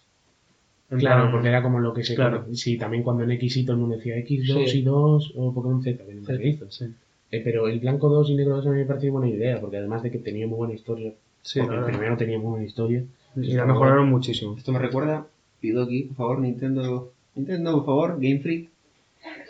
[0.89, 2.45] En Claro, plan, porque era como lo que se Claro.
[2.53, 4.79] Sí, también cuando en X y todo el mundo decía X2 Sí.
[4.79, 6.71] y 2 o Pokémon Z, que nunca se hizo.
[6.71, 6.85] Sí,
[7.29, 9.77] Eh, pero el blanco 2 y negro 2 a mí me pareció buena idea, porque
[9.77, 11.11] además de que tenía muy buena historia,
[11.41, 13.03] sí, porque la el primero tenía muy buena historia,
[13.35, 14.55] Y la mejoraron muchísimo.
[14.57, 15.27] esto me recuerda
[15.59, 18.69] pido aquí por favor Nintendo Nintendo por favor Game Freak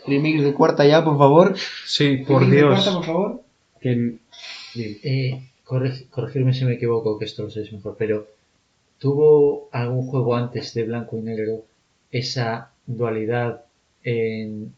[0.07, 2.73] remix de cuarta ya por favor Sí, por Remix de Dios.
[2.73, 3.41] cuarta por favor
[3.81, 3.89] que...
[4.75, 4.97] bien.
[5.03, 8.27] Eh, correg- corregirme si me equivoco, que esto lo sabéis mejor, pero
[8.99, 11.63] ¿tuvo algún juego antes de blanco y negro
[12.11, 13.63] esa dualidad
[14.03, 14.73] en,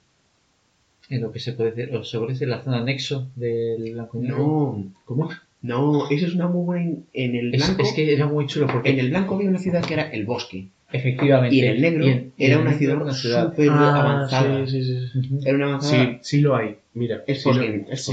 [1.09, 4.17] en lo que se puede decir, o se puede decir la zona nexo del blanco
[4.17, 4.37] y negro?
[4.37, 5.29] no ¿Cómo?
[5.61, 8.67] no eso es una muy buena en el Es, blanco es que era muy chulo
[8.67, 11.81] porque en el blanco había una ciudad que era el bosque efectivamente y en el
[11.81, 12.05] negro
[12.37, 13.49] era el una negro ciudad era una ciudad.
[13.51, 15.39] súper avanzada sí, sí, sí.
[15.45, 16.77] Era una avanzada Sí, sí lo hay.
[16.93, 18.11] Mira, es sí lo- es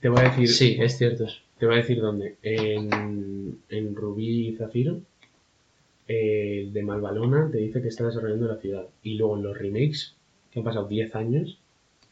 [0.00, 1.26] Te voy a decir, Sí, es cierto.
[1.58, 2.36] te voy a decir dónde.
[2.42, 5.00] En, en Rubí y Zafiro,
[6.08, 8.86] eh, el de Malvalona te dice que está desarrollando la ciudad.
[9.02, 10.14] Y luego en los remakes,
[10.50, 11.58] que han pasado 10 años,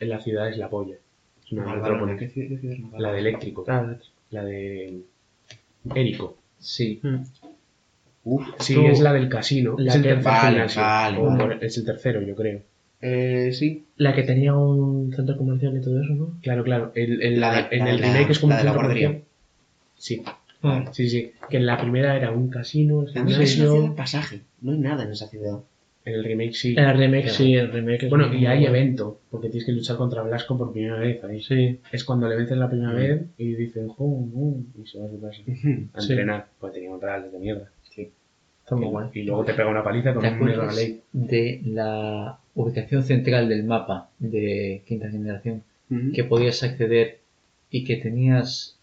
[0.00, 0.96] en la ciudad es la polla.
[1.44, 2.16] Es una Malvalona.
[2.16, 3.08] ¿qué ciudad- qué ciudad es Malvalona?
[3.08, 3.64] La de eléctrico.
[4.30, 5.00] La de
[5.94, 6.36] Érico.
[6.58, 7.00] Sí.
[8.24, 9.74] Uf, Sí, Tú- es la del casino.
[9.78, 10.80] la es el que- tercer Vale, gimnasio.
[10.82, 11.38] vale, O vale.
[11.56, 12.60] por- es el tercero, yo creo.
[13.06, 16.38] eh, sí La que tenía un centro comercial y todo eso, ¿no?
[16.42, 16.90] Claro, claro.
[16.94, 18.82] El, el- La de- en la el remake es como la un de la centro
[18.88, 19.22] comercial.
[19.96, 20.22] Sí,
[20.62, 20.84] Ah.
[20.92, 21.32] sí, sí.
[21.50, 25.04] Que en la primera era un casino, el es una ciudad pasaje no hay nada
[25.04, 25.58] en esa ciudad
[26.06, 26.74] En el remake sí.
[26.76, 27.36] En el remake, Claro.
[27.36, 28.76] sí, el remake es Bueno, y hay bueno.
[28.76, 31.40] evento, porque tienes que luchar contra Blasco por primera vez ahí.
[31.42, 31.78] Sí.
[31.92, 32.96] Es cuando le vences la primera Mm.
[32.96, 35.40] vez y dicen, "Jum, jum", y se va a su casa.
[35.94, 36.12] A Sí.
[36.12, 37.70] entrenar, pues tenía controles de mierda.
[38.64, 39.08] Está muy guay.
[39.12, 41.00] Y luego te pega una paliza con ¿Te un acuerdas ley.
[41.12, 45.62] de la ubicación central del mapa de quinta generación?
[46.14, 47.18] Que podías acceder
[47.70, 48.76] y que tenías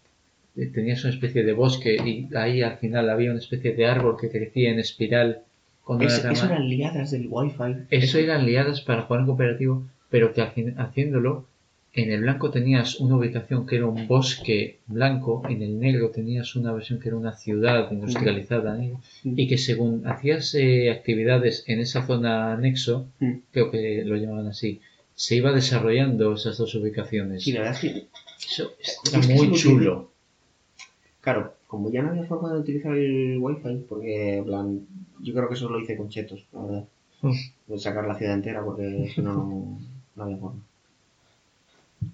[0.55, 4.17] eh, tenías una especie de bosque y ahí al final había una especie de árbol
[4.19, 5.39] que crecía en espiral
[5.83, 7.57] con Es- eso eran liadas del wifi.
[7.89, 11.45] Eso eran liadas para jugar en cooperativo, pero que haci- haciéndolo,
[11.93, 16.55] en el blanco tenías una ubicación que era un bosque blanco, en el negro tenías
[16.55, 21.79] una versión que era una ciudad industrializada negra, y que según hacías eh, actividades en
[21.81, 23.07] esa zona anexo,
[23.51, 24.79] creo que lo llamaban así,
[25.15, 27.43] se iba desarrollando esas dos ubicaciones.
[27.43, 28.07] Sí, la verdad es que,
[28.47, 30.11] Eso Es está que muy es chulo.
[31.19, 34.79] claro, como ya no había forma de utilizar el wifi, porque, plan,
[35.21, 36.85] yo creo que eso lo hice con chetos, la verdad.
[37.21, 37.33] Mm.
[37.67, 39.77] De sacar la ciudad entera, porque si no,
[40.15, 40.61] no había forma.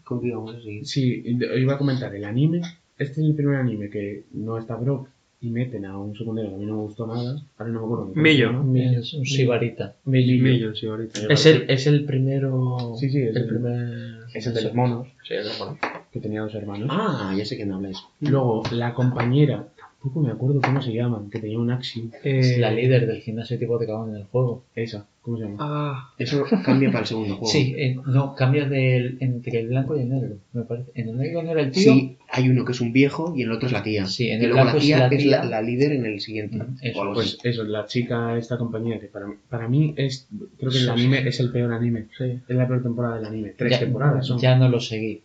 [0.03, 0.85] ¿Con qué íbamos a seguir?
[0.85, 2.61] Sí, iba a comentar, el anime,
[2.97, 5.07] este es el primer anime que no está Brock
[5.39, 7.39] y meten a un secundario que a mí no me gustó nada.
[7.57, 8.13] Ahora no me acuerdo.
[8.15, 8.79] llama.
[8.99, 9.95] Es un sibarita.
[10.05, 10.43] Millo.
[10.43, 11.21] Millo, sí, ahorita.
[11.29, 12.95] Es el, es el primero.
[12.99, 14.17] Sí, sí, es el el- primer.
[14.33, 15.77] Es el de los monos, Sí, el de los monos.
[16.11, 16.89] que tenía dos hermanos.
[16.91, 17.97] Ah, ya sé quién habláis.
[18.19, 22.09] Luego, la compañera, tampoco me acuerdo cómo se llaman, que tenía un Axi.
[22.23, 24.63] Es Eh, la líder del gimnasio tipo de cabrón en el juego.
[24.75, 25.57] Esa, ¿cómo se llama?
[25.59, 27.51] Ah, Eso cambia para el segundo juego.
[27.51, 30.89] Sí, eh, no, cambia del, entre el blanco y el negro, me parece.
[30.95, 31.91] En el negro no era el tío.
[31.91, 34.05] Sí, hay uno que es un viejo y el otro es la tía.
[34.05, 35.49] Sí, en y el luego blanco la es tía la es la, tía.
[35.49, 36.57] la líder en el siguiente.
[36.59, 40.71] Ujú, eso, o Pues eso, la chica, esta compañía, que para, para mí es, creo
[40.71, 42.05] que el Sí, anime es el peor anime.
[42.17, 42.39] Sí.
[42.47, 43.49] Es la peor temporada del anime.
[43.57, 44.39] Tres ya, temporadas son.
[44.39, 45.21] Ya no lo seguí.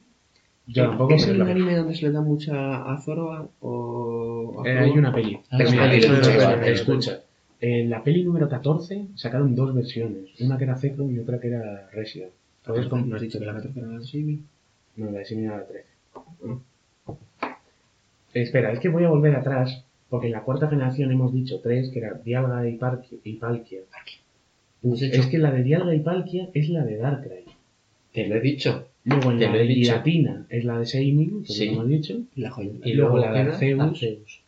[0.66, 4.62] Yo tampoco, ¿Es el es la anime donde se le da mucha a Zoroa o
[4.64, 5.38] a Eh, hay una peli.
[5.50, 5.94] Ah, Pero es mira,
[6.66, 7.20] es escucha.
[7.62, 10.28] En la peli número 14 sacaron dos versiones.
[10.40, 12.32] Una que era Zekrom y otra que era Resident.
[12.90, 13.08] Con...
[13.08, 14.42] ¿No has dicho que la 14 era la de Simi?
[14.96, 15.86] No, la de Simi era la 13.
[18.34, 21.90] Espera, es que voy a volver atrás, porque en la cuarta generación hemos dicho tres,
[21.90, 23.80] que era Dialga y, Parque- y Palkia.
[24.82, 27.44] Es que la de Dialga y Palkia es la de Darkrai.
[28.12, 28.88] Te lo he dicho.
[29.04, 29.92] Luego en Te la lo he de dicho.
[29.92, 31.66] Giratina es la de Seimin, que Sí.
[31.66, 32.20] lo hemos dicho.
[32.36, 32.70] La joya.
[32.84, 33.80] Y luego la de Arceus.
[33.80, 34.41] Arceus.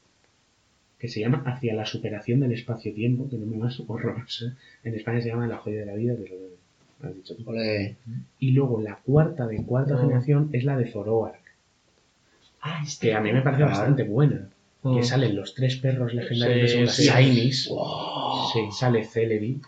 [1.04, 4.46] Que se llama Hacia la superación del espacio-tiempo, que no me más horroroso.
[4.84, 7.44] En España se llama La joya de la vida, que es lo has dicho tú.
[8.38, 10.00] Y luego la cuarta de cuarta Oh.
[10.00, 11.42] generación es la de Zoroark,
[12.62, 13.08] Ah, este.
[13.08, 13.72] que a mí me parece Claro.
[13.76, 14.48] bastante buena.
[14.82, 17.02] Que salen los tres perros legendarios Sí, las sí.
[17.08, 17.64] Shinies,
[18.54, 19.60] Sí, sale Celebi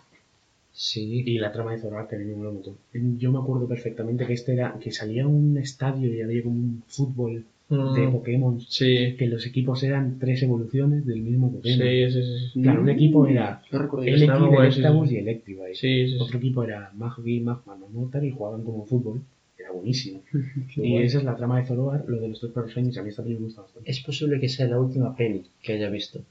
[0.73, 1.21] sí.
[1.25, 2.77] y la trama de Zoroark que a mí me montón.
[3.19, 6.83] Yo me acuerdo perfectamente que este era, que salía un estadio y había como un
[6.87, 8.11] fútbol de Mm.
[8.13, 9.15] Pokémon, Sí.
[9.17, 11.79] que los equipos eran tres evoluciones del mismo Pokémon.
[11.87, 12.21] Sí, sí,
[12.53, 12.61] sí.
[12.61, 15.75] Claro, un equipo era No recuerdo el equipo de y Electrivire.
[15.75, 16.17] Sí, sí, sí.
[16.19, 19.21] Otro equipo era Maggi, Magma, Mammotar y jugaban como fútbol.
[19.59, 20.21] Era buenísimo.
[20.77, 21.03] Y guay.
[21.03, 22.77] esa es la trama de Zoroark, lo de los tres perros.
[22.77, 23.91] A mí esta película me gusta bastante.
[23.91, 26.21] Es posible que sea la última peli que haya visto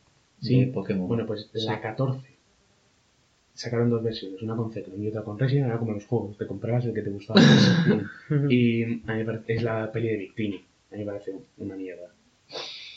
[0.40, 0.60] Sí.
[0.60, 1.06] de Pokémon.
[1.06, 2.20] Bueno, pues la 14.
[3.54, 5.66] Sacaron dos versiones, una con Zekrom y otra con Resident.
[5.68, 7.40] Era como los juegos, te comprabas el que te gustaba.
[8.50, 10.60] y a mí es la peli de Victini.
[10.90, 12.12] A mí me parece una mierda.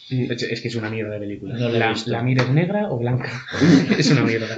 [0.10, 1.56] Es, es que es una mierda de película.
[1.56, 3.32] No la la, mira es negra o blanca.
[3.98, 4.58] es una mierda.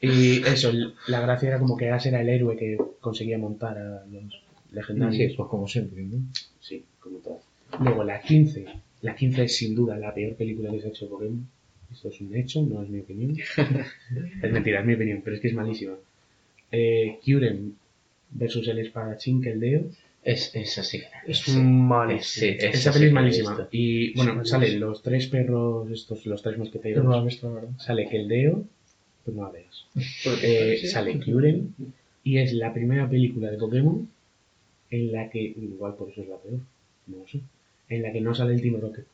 [0.00, 0.72] Y eso,
[1.06, 4.42] la gracia era como que Ash era el héroe que conseguía montar a los
[4.72, 5.30] legendarios.
[5.30, 6.18] Sí, pues como siempre, ¿no?
[6.60, 7.40] Sí, como todo.
[7.80, 8.66] Luego la 15.
[9.02, 11.46] La 15 es sin duda la peor película que se ha hecho de Pokémon.
[11.92, 13.36] Esto es un hecho, no es mi opinión.
[14.42, 15.94] es mentira, es mi opinión, pero es que es malísima.
[16.70, 17.74] Eh, Kyurem
[18.30, 19.84] versus el espadachín Keldeo.
[20.24, 21.02] Es, es así.
[21.26, 21.58] es Sí.
[21.58, 22.12] malo.
[22.12, 23.68] Es- sí, esa peli es malísima.
[23.72, 27.04] Y bueno, Sí, salen los tres perros, estos, los tres mosqueteros.
[27.04, 27.68] no verdad.
[27.78, 28.64] Sale Keldeo,
[29.24, 29.86] pues no la veas.
[30.44, 31.68] Eh, sale Kyurem
[32.24, 34.08] y es la primera película de Pokémon
[34.90, 36.60] en la que, igual por eso es la peor,
[37.08, 37.40] no lo sé,
[37.88, 39.06] en la que no sale el Team Rocket.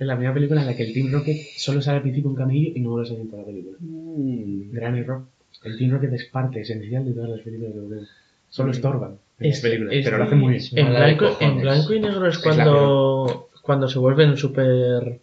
[0.00, 2.36] Es la primera película en la que el Team Rocket solo sale al principio un
[2.36, 3.76] camello y no vuelve a salir en toda la película.
[3.80, 4.72] Mm.
[4.72, 5.22] Gran error.
[5.64, 8.06] El Team Rocket es parte esencial de todas las películas de Pokémon.
[8.50, 10.62] Solo estorban Es- películas, es- pero lo hacen muy bien.
[10.74, 11.62] En blanco, en cojones.
[11.62, 15.20] blanco y negro es cuando, cuando se vuelven súper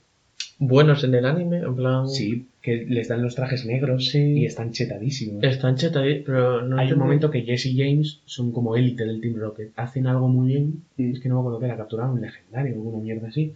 [0.59, 1.57] buenos en el anime.
[1.57, 4.19] En plan, Sí, que les dan los trajes negros Sí.
[4.39, 5.43] y están chetadísimos.
[5.43, 9.19] están chetadí, pero no Hay un momento que Jesse y James son como élite del
[9.21, 9.71] Team Rocket.
[9.75, 10.83] Hacen algo muy bien.
[10.97, 11.11] Mm.
[11.11, 13.53] Es que no me acuerdo que era capturar un legendario o alguna mierda así.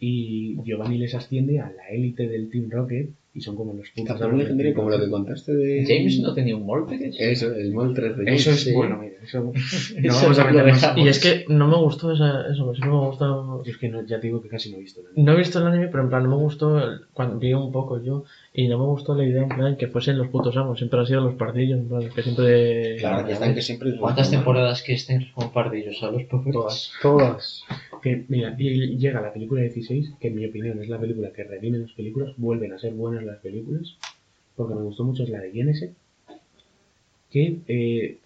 [0.00, 3.08] Y Giovanni les asciende a la élite del Team Rocket
[3.38, 5.84] y son como los amos del legendario como lo que contaste de...
[5.86, 7.14] James no tenía un pequeño.
[7.18, 8.40] Eso, el Mol 3 de James.
[8.40, 8.72] Eso es Sí.
[8.74, 9.14] bueno, mira.
[9.22, 10.80] Eso, no Eso vamos a lo meternos.
[10.80, 11.04] dejamos.
[11.04, 13.62] Y es que no me gustó esa, eso, pues sí me gustó.
[13.64, 15.12] Yo es que no, ya te digo que casi no he visto nada.
[15.16, 17.72] No he visto el anime, pero en plan no me gustó, el- cuando vi un
[17.72, 20.78] poco yo, y no me gustó la idea en plan que fuesen los putos amos,
[20.78, 22.96] siempre han sido los pardillos, en plan que siempre...
[22.96, 23.96] Claro, que están que siempre...
[23.98, 26.52] ¿Cuántas temporadas que estén con pardillos a los pobres?
[26.52, 26.92] Todas.
[27.02, 27.62] Todas.
[28.02, 31.44] Que, mira, y llega la película 16, que en mi opinión es la película que
[31.44, 33.96] redime las películas, vuelven a ser buenas las películas,
[34.56, 35.90] porque me gustó mucho es la de Genesis,
[37.30, 38.18] que eh,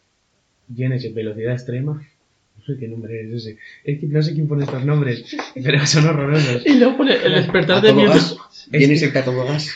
[0.75, 2.07] Genesis Velocidad Extrema,
[2.59, 3.59] No sé qué nombre es ese.
[3.85, 6.65] Es que no sé quién pone estos nombres, pero son horrorosos.
[6.67, 8.15] Y luego pone el despertar de Mewtwo.
[8.15, 8.37] gas.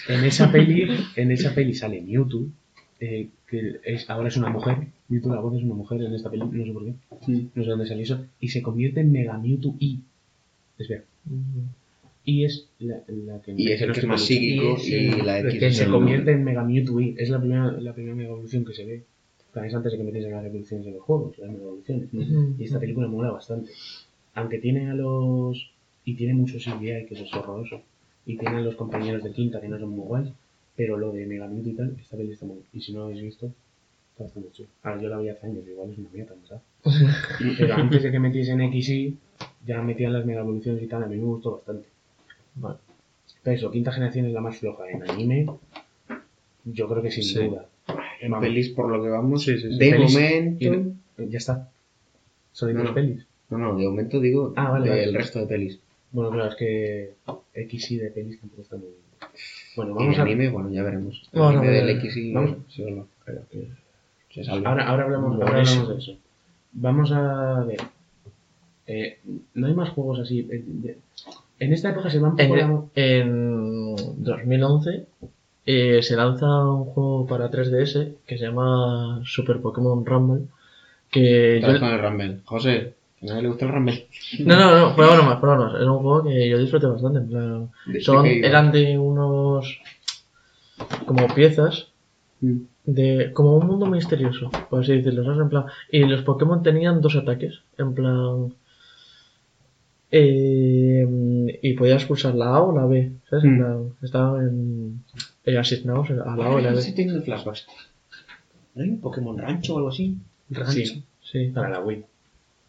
[0.09, 2.47] En esa peli, en esa peli sale Mewtwo,
[3.01, 4.89] eh, que es, ahora es una mujer.
[5.09, 6.95] Mewtwo la voz es una mujer en esta peli, no sé por qué.
[7.55, 8.25] No sé dónde salió eso.
[8.41, 10.01] Y se convierte en Mega Mewtwo I.
[10.79, 11.05] Espera.
[12.25, 15.41] Y es la, la que Y es el que es más psíquico Y y la
[15.41, 15.61] X.
[15.61, 17.15] que se convierte en Mega Mewtwo I.
[17.19, 19.03] Es la primera, la primera Mega Evolución que se ve.
[19.53, 22.09] También es antes de que metiesen las evoluciones en los juegos, las Mega Evoluciones.
[22.59, 23.71] Y esta película mola bastante.
[24.35, 25.71] Aunque tiene a los.
[26.05, 27.83] Y tiene mucho CGI, que eso es horroroso.
[28.27, 30.29] Y tiene a los compañeros de quinta, que no son muy guays.
[30.77, 32.59] Pero lo de Mega Mewtwo y tal, esta peli está muy.
[32.73, 33.47] Y si no lo habéis visto,
[34.13, 34.69] está bastante chulo.
[34.83, 36.63] Ahora yo la vi hace años, igual es una mierda, ¿verdad?
[37.59, 39.17] Pero antes de que metiesen XY,
[39.67, 41.87] ya metían las Mega Evoluciones y tal, a mí me gustó bastante.
[42.57, 42.79] Vale.
[43.43, 45.47] Pero eso, quinta generación es la más floja en anime.
[46.65, 47.45] Yo creo que sin Sí.
[47.49, 47.67] duda.
[48.21, 48.47] En Vamos.
[48.49, 49.79] pelis, por lo que vamos, Sí, sí, sí.
[49.79, 50.13] de Pelis.
[50.13, 50.65] momento.
[50.65, 51.01] Y en-
[51.31, 51.71] Ya está.
[52.53, 53.27] Solo hay No, pelis.
[53.51, 55.19] No, no, de momento digo Ah, vale, del vale.
[55.19, 55.79] resto de pelis.
[56.11, 57.15] Bueno, claro, es que
[57.55, 59.31] XY de pelis tampoco está muy bien.
[59.77, 61.29] Bueno, Y vamos de a anime, bueno, ya veremos.
[61.33, 61.87] El Vamos a anime ver.
[61.87, 62.57] del X y Vamos.
[62.69, 62.85] se,
[64.45, 64.51] se.
[64.51, 66.17] Ahora, ahora, hablamos, ahora hablamos de eso.
[66.73, 67.81] Vamos a ver.
[68.87, 69.19] Eh,
[69.55, 70.47] no hay más juegos así.
[70.51, 70.97] eh,
[71.59, 72.63] En esta época se va un poco la...
[72.63, 75.07] En, en 2011
[75.67, 80.47] eh, se lanza un juego para 3DS que se llama Super Pokémon Rumble.
[81.11, 82.39] Que yo, con el Rumble.
[82.45, 84.09] José, nadie le gusta el Rumble.
[84.45, 85.81] no, no, no, prueba nomás, prueba nomás.
[85.81, 87.19] Es un juego que yo disfruté bastante.
[87.21, 89.81] en plan, ¿De- son, eran de unos
[91.07, 91.89] como piezas
[92.41, 92.57] Mm.
[92.85, 95.41] de como un mundo misterioso, por así decirlo, ¿sabes?
[95.41, 98.53] En plan, y los Pokémon tenían dos ataques, en plan
[100.11, 103.45] eh, y podías pulsar la A o la B, ¿sabes?
[103.45, 103.59] En Mm.
[103.59, 105.03] plan, estaban
[105.45, 106.81] eh, asignados a la A o la B.
[108.75, 110.17] ¿No hay un Pokémon Rancho o algo así?
[110.85, 111.51] Sí, Sí.
[111.55, 112.05] para la Wii.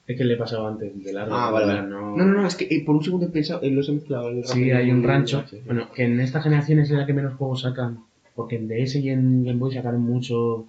[0.07, 1.35] Es que le he pasado antes de largo.
[1.35, 1.81] Ah, vale, vale.
[1.87, 3.91] No, No, no, no, es que eh, por un segundo he pensado, eh, los he
[3.91, 4.29] mezclado.
[4.29, 5.43] el Sí, hay un rancho.
[5.49, 5.59] sí.
[5.65, 7.99] Bueno, que en esta generación es la que menos juegos sacan.
[8.35, 10.65] Porque en DS y en Game Boy sacaron mucho.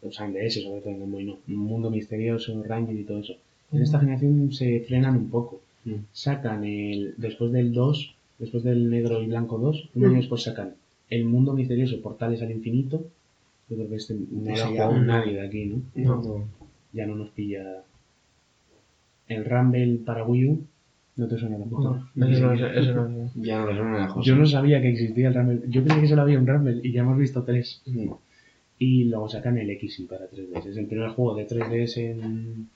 [0.00, 1.38] O sea, en DS, sobre todo en Game Boy, no.
[1.48, 3.34] Un mundo misterioso, Ranger y todo eso.
[3.72, 5.60] En esta generación se frenan un poco.
[5.84, 5.94] Mm.
[6.12, 7.14] Sacan el.
[7.18, 10.18] Después del 2, después del negro y blanco 2, un año Mm.
[10.18, 10.72] después sacan
[11.10, 13.02] el mundo misterioso, portales al infinito.
[13.68, 15.74] Yo creo que este no lo ha jugado nadie de aquí.
[15.96, 16.44] No, no.
[16.94, 17.82] Ya no nos pilla.
[19.28, 20.64] El Rumble para Wii U.
[21.16, 22.06] No te suena tampoco.
[22.14, 24.28] No, ese no es- ese no es- Ya no le suena a José.
[24.28, 25.60] Yo no sabía que existía el Rumble.
[25.68, 27.82] Yo creía que solo había un Rumble y ya hemos visto tres.
[27.86, 28.10] Mm.
[28.78, 30.66] Y luego sacan el XY para 3DS.
[30.70, 32.68] Es el primer juego de 3DS en,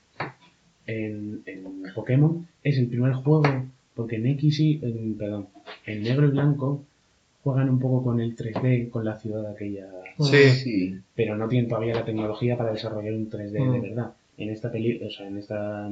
[0.87, 1.63] en, en
[1.95, 2.45] Pokémon.
[2.63, 3.43] Es el primer juego
[3.95, 5.47] porque en XY, en, perdón,
[5.85, 6.83] en negro y blanco
[7.43, 9.87] juegan un poco con el 3D, con la ciudad aquella.
[10.19, 10.49] Sí.
[10.49, 10.95] Sí.
[11.15, 13.81] Pero no tienen todavía la tecnología para desarrollar un 3D de Mm.
[13.81, 14.13] verdad.
[14.37, 15.89] En esta peli, o sea, en esta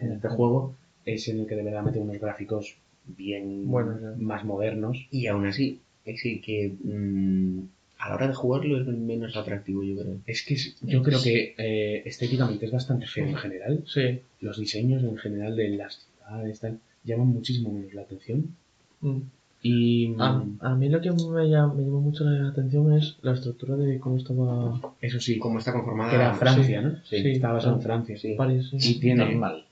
[0.00, 2.76] en este juego es en el que de verdad mete unos gráficos
[3.06, 5.06] bien Bueno, más modernos.
[5.10, 7.60] Y aún así, es decir, que mm,
[7.98, 10.16] a la hora de jugarlo es el menos atractivo, yo creo.
[10.26, 13.82] Es que es- yo creo que eh, estéticamente es bastante feo en general.
[13.86, 14.20] Sí.
[14.40, 18.54] Los diseños en general de las ciudades tal, llaman muchísimo menos la atención.
[19.00, 19.18] Mm.
[19.60, 23.16] Y A, mm, a mí lo que me, llam- me llamó mucho la atención es
[23.22, 26.10] la estructura de cómo estaba eso sí, Cómo está conformada.
[26.10, 26.96] que era Francia, ¿no?
[27.04, 27.16] Sí.
[27.16, 28.16] Está basado en Francia.
[28.18, 28.34] Sí.
[28.36, 28.68] París.
[28.70, 28.76] sí.
[28.96, 29.64] Y tiene Normal.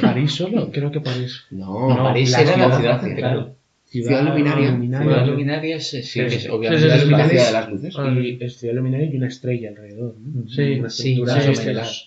[0.00, 0.70] París solo.
[0.70, 1.44] Creo que París.
[1.50, 3.54] No, No, París la era ciudad, la ciudad central.
[3.84, 4.76] Ciudad luminaria.
[4.76, 7.68] Ciudad Ciudad luminaria sí, sí, que es Sí, obviamente sí, es la ciudad de las
[7.70, 7.94] luces.
[8.22, 10.14] Y es ciudad luminaria y una estrella alrededor.
[10.18, 10.48] ¿no?
[10.48, 12.04] Sí, una sí, estructura sí, sí.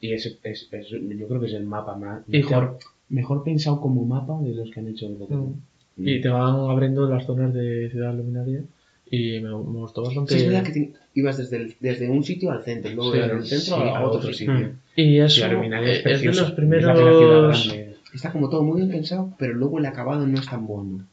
[0.00, 2.78] Y es, es, es- yo creo que es el mapa más mejor,
[3.08, 5.60] mejor pensado como mapa de los que han hecho Pokémon.
[5.96, 6.08] Mm.
[6.08, 8.62] Y te van abriendo las zonas de Ciudad Luminaria
[9.10, 10.34] y me, me gustó bastante.
[10.34, 13.18] Sí, es verdad que te- ibas desde, el- desde un sitio al centro, luego Sí,
[13.18, 14.52] del centro sí, a otro sitio.
[14.54, 14.72] Mm.
[14.96, 17.68] Y eso es, es de los primeros.
[18.14, 21.04] Está como todo muy bien pensado, pero luego el acabado no es tan bueno.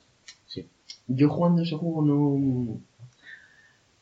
[0.48, 0.66] Sí.
[1.08, 2.80] Yo jugando ese juego no...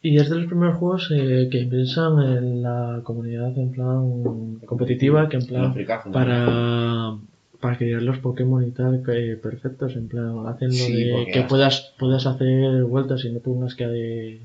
[0.05, 5.29] Y es de los primeros juegos eh, que piensan en la comunidad en plan competitiva,
[5.29, 6.13] que en plan fricazo, ¿no?
[6.13, 7.17] para,
[7.63, 11.41] para crear los Pokémon y tal que perfectos, en plan hacen lo Sí, de que
[11.43, 14.39] puedas, puedas hacer vueltas y no tengas que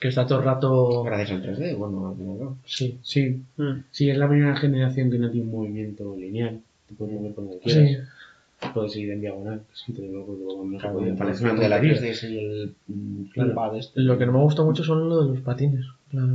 [0.00, 2.56] que está todo el rato Gracias al 3D, bueno, al fin y al cabo.
[2.66, 3.72] sí Sí, Mm.
[3.90, 6.60] sí, es la primera generación que no tiene un movimiento lineal.
[6.88, 7.88] Te puedes mover por donde quieras.
[7.90, 9.60] sí Puedes ir en diagonal.
[9.88, 12.00] no parece una de la tontería.
[12.12, 13.54] 3DS y el mm, Claro.
[13.54, 14.00] pad este.
[14.00, 16.34] lo que no me gusta mucho son lo de los patines claro.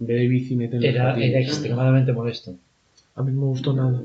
[0.00, 1.30] En vez de bici, meten los Era, patines.
[1.30, 2.54] era extremadamente molesto.
[3.16, 4.00] a mí no me gustó nada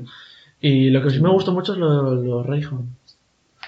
[0.66, 2.88] y lo que sí me gustó mucho es lo los Rayhorn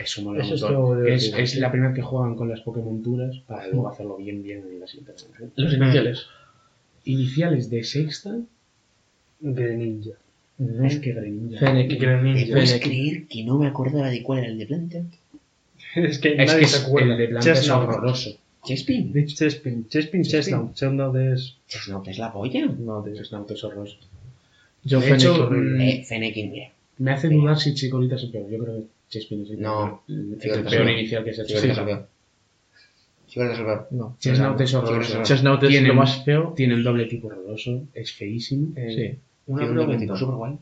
[0.01, 1.07] Eso mola Eso montón.
[1.09, 4.81] Es, es la primera que juegan con las Pokémonturas para luego hacerlo bien, bien en
[4.81, 5.53] la siguiente generación.
[5.57, 6.27] los iniciales
[7.05, 8.37] Iniciales de sexta,
[9.41, 10.13] Greninja.
[10.59, 11.59] No, Es que Greninja.
[11.59, 12.01] Fennec.
[12.01, 12.47] Greninja.
[12.53, 12.85] ¿Puedes Fennec.
[12.85, 14.99] creer que no me acordaba de cuál era el de planta?
[15.95, 17.13] Es que Es nadie que se acuerda.
[17.13, 18.31] el de Blanca es horroroso.
[18.65, 19.13] Chespin.
[19.27, 19.87] Chespin.
[19.89, 20.75] Chespin, Chestnut.
[20.75, 21.57] Chestnut es...
[21.69, 22.67] Chestnut es la polla.
[22.67, 23.05] No.
[23.15, 23.97] Chestnut es horroroso.
[24.83, 25.51] Yo De Fennec hecho.
[25.51, 25.81] Mm.
[25.81, 26.71] Eh, Fennekin, mira.
[26.99, 28.51] Me hace dudar si Chikorita es el peor.
[28.51, 30.19] Yo creo que Chespin es el No, peor.
[30.19, 30.99] El, Chikorita el es peor el peor.
[30.99, 31.55] inicial que se ha hecho.
[31.55, 32.09] Chikorita es el peor.
[33.29, 33.89] Chikorita es el peor.
[33.91, 34.17] No.
[34.19, 35.23] Chestnut es horroroso.
[35.23, 36.53] es Chestnut es Tiene- lo más feo.
[36.57, 37.83] Tiene el doble tipo horroroso.
[37.95, 38.73] Es feísimo.
[38.77, 39.19] Eh, Sí.
[39.49, 40.19] Una Tiene un doble tipo pregunta.
[40.19, 40.59] super guay.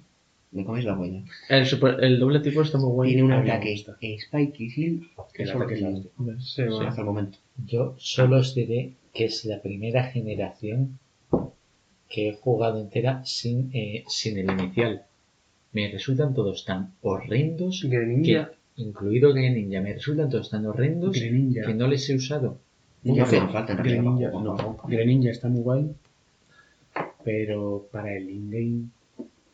[0.53, 1.21] Me comes la polla.
[1.49, 3.09] El, super- el doble tipo está muy guay.
[3.11, 3.97] Tiene un me ataque gusta.
[4.01, 5.03] Spike Shield.
[5.33, 5.91] que El es ataque es la.
[6.41, 6.89] Sí, bueno.
[6.89, 7.39] Hasta el momento.
[7.67, 10.99] Yo solo os diré que es la primera generación
[12.09, 15.03] que he jugado entera sin, eh, sin el inicial.
[15.75, 18.53] Me resultan todos tan horrendos que, Greninja.
[18.77, 21.63] incluido Greninja, me resultan todos tan horrendos Greninja.
[21.67, 22.59] que no les he usado.
[23.03, 24.03] No me hacen falta en realidad.
[24.03, 24.77] Greninja, no.
[24.89, 25.91] Greninja está muy guay.
[27.25, 28.89] Pero para el in-game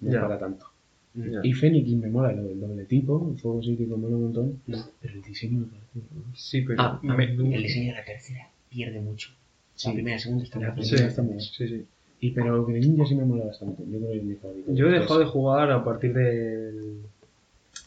[0.00, 0.20] no Ya.
[0.20, 0.66] para tanto.
[1.14, 1.40] Ya.
[1.42, 3.30] Y Fennekin me mola lo del doble tipo.
[3.32, 4.60] El fuego psíquico me mola un montón.
[5.00, 5.88] Pero el diseño me parece.
[6.34, 6.80] Sí, pero...
[6.80, 9.30] Ah, me- El diseño de la tercera pierde mucho.
[9.30, 9.36] La
[9.74, 9.92] Sí.
[9.92, 11.40] primera y segunda está La muy Sí, primera está muy bien.
[11.40, 11.84] sí, sí.
[12.20, 13.82] Y pero Greninja sí me mola bastante.
[13.90, 14.74] Yo creo que es mi favorito.
[14.74, 16.98] Yo he dejado de jugar a partir del...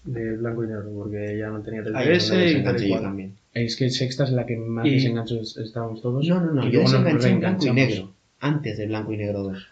[0.05, 3.33] de blanco y negro, porque ya no tenía 3DS Ahí es donde y tal también.
[3.53, 6.27] Es que sexta es la que más Y- desenganchos estábamos todos.
[6.27, 6.67] No, no, no.
[6.67, 8.11] Y Yo desenganché en blanco y negro.
[8.39, 9.67] Antes de blanco y negro 2.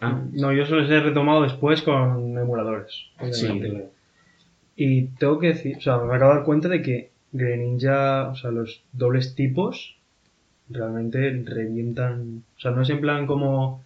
[0.00, 2.92] Ah, No, yo solo los he retomado después con emuladores.
[3.32, 3.70] sí, obviamente.
[3.70, 3.90] claro.
[4.76, 8.36] Y tengo que decir, o sea, me acabo de dar cuenta de que Greninja, o
[8.36, 9.95] sea, los dobles tipos
[10.68, 12.42] realmente revientan.
[12.56, 13.84] O sea, no es en plan como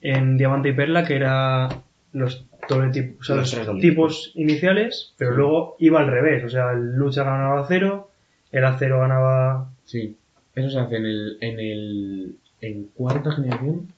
[0.00, 1.68] en Diamante y Perla, que era
[2.12, 6.44] los o sea, Los tipos iniciales, pero luego iba al revés.
[6.44, 8.10] O sea, el lucha ganaba acero,
[8.52, 9.70] el acero ganaba.
[9.84, 10.16] Sí.
[10.54, 11.38] Eso se hace en el.
[11.40, 12.36] en el.
[12.60, 13.88] en cuarta generación.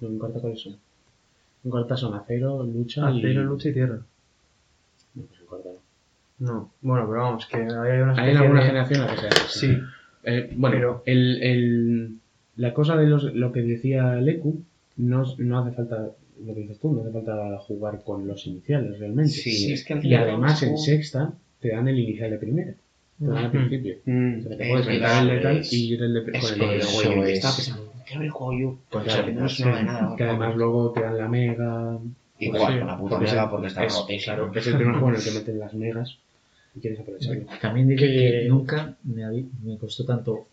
[0.00, 0.76] No, en cuarta cuáles son.
[1.64, 3.18] En cuarta son acero, lucha y.
[3.18, 3.98] Acero, lucha y tierra.
[5.14, 5.78] No, pues en cuarta no.
[6.52, 7.62] No, bueno, pero vamos, que hay
[8.00, 9.58] una Hay en alguna de- generación en la que se hace.
[9.58, 9.78] Sí,
[10.24, 12.14] Eh, bueno, Pero- el, el,
[12.56, 14.60] la cosa de los, lo que decía Leku,
[14.96, 16.10] no, no hace falta,
[16.44, 19.30] lo que dices tú, no hace falta jugar con los iniciales realmente.
[19.32, 22.72] Sí, es que al Y además en sexta te dan el inicial de primera.
[23.18, 23.96] Te dan al principio.
[24.04, 26.22] Mm, O sea, te es puedes quitar el de tal es- y ir el de,
[26.24, 27.34] con el de yo es.
[27.34, 28.78] estaba pensando, ¿qué habré jugado yo?
[28.90, 29.62] Pues O sea, no sí.
[29.64, 30.14] de nada.
[30.16, 31.98] Que además luego te dan la mega.
[32.40, 34.36] Igual, Sí, con la puta mega, porque está es- rotísimo.
[34.36, 36.18] Claro, es el primer juego en el que meten las megas
[36.74, 37.46] y quieres aprovecharlo.
[37.60, 40.46] También diré Que- que nunca me, costó tanto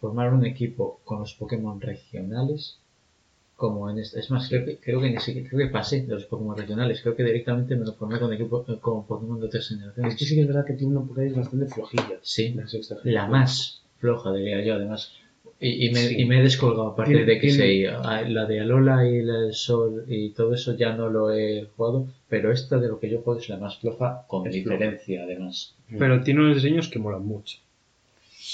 [0.00, 2.78] formar un equipo con los Pokémon regionales
[3.56, 4.20] como en este.
[4.20, 7.00] Es más, creo que, creo que, ni siquiera- creo que pasé de los Pokémon regionales.
[7.00, 10.12] Creo que directamente me lo formé con equipo eh, con Pokémon de tres generaciones.
[10.12, 12.18] Es que sí que es verdad que tiene una Pokédex bastante flojilla.
[12.22, 15.12] Sí, La sexta la más floja, diría yo, además.
[15.58, 16.16] Y, y me, Sí.
[16.20, 17.82] y me he descolgado a partir de se,
[18.28, 22.06] la de Alola y la del Sol y todo eso ya no lo he jugado,
[22.28, 25.74] pero esta de lo que yo juego es la más floja con Es diferencia, además.
[25.98, 27.58] pero tiene unos diseños que molan mucho.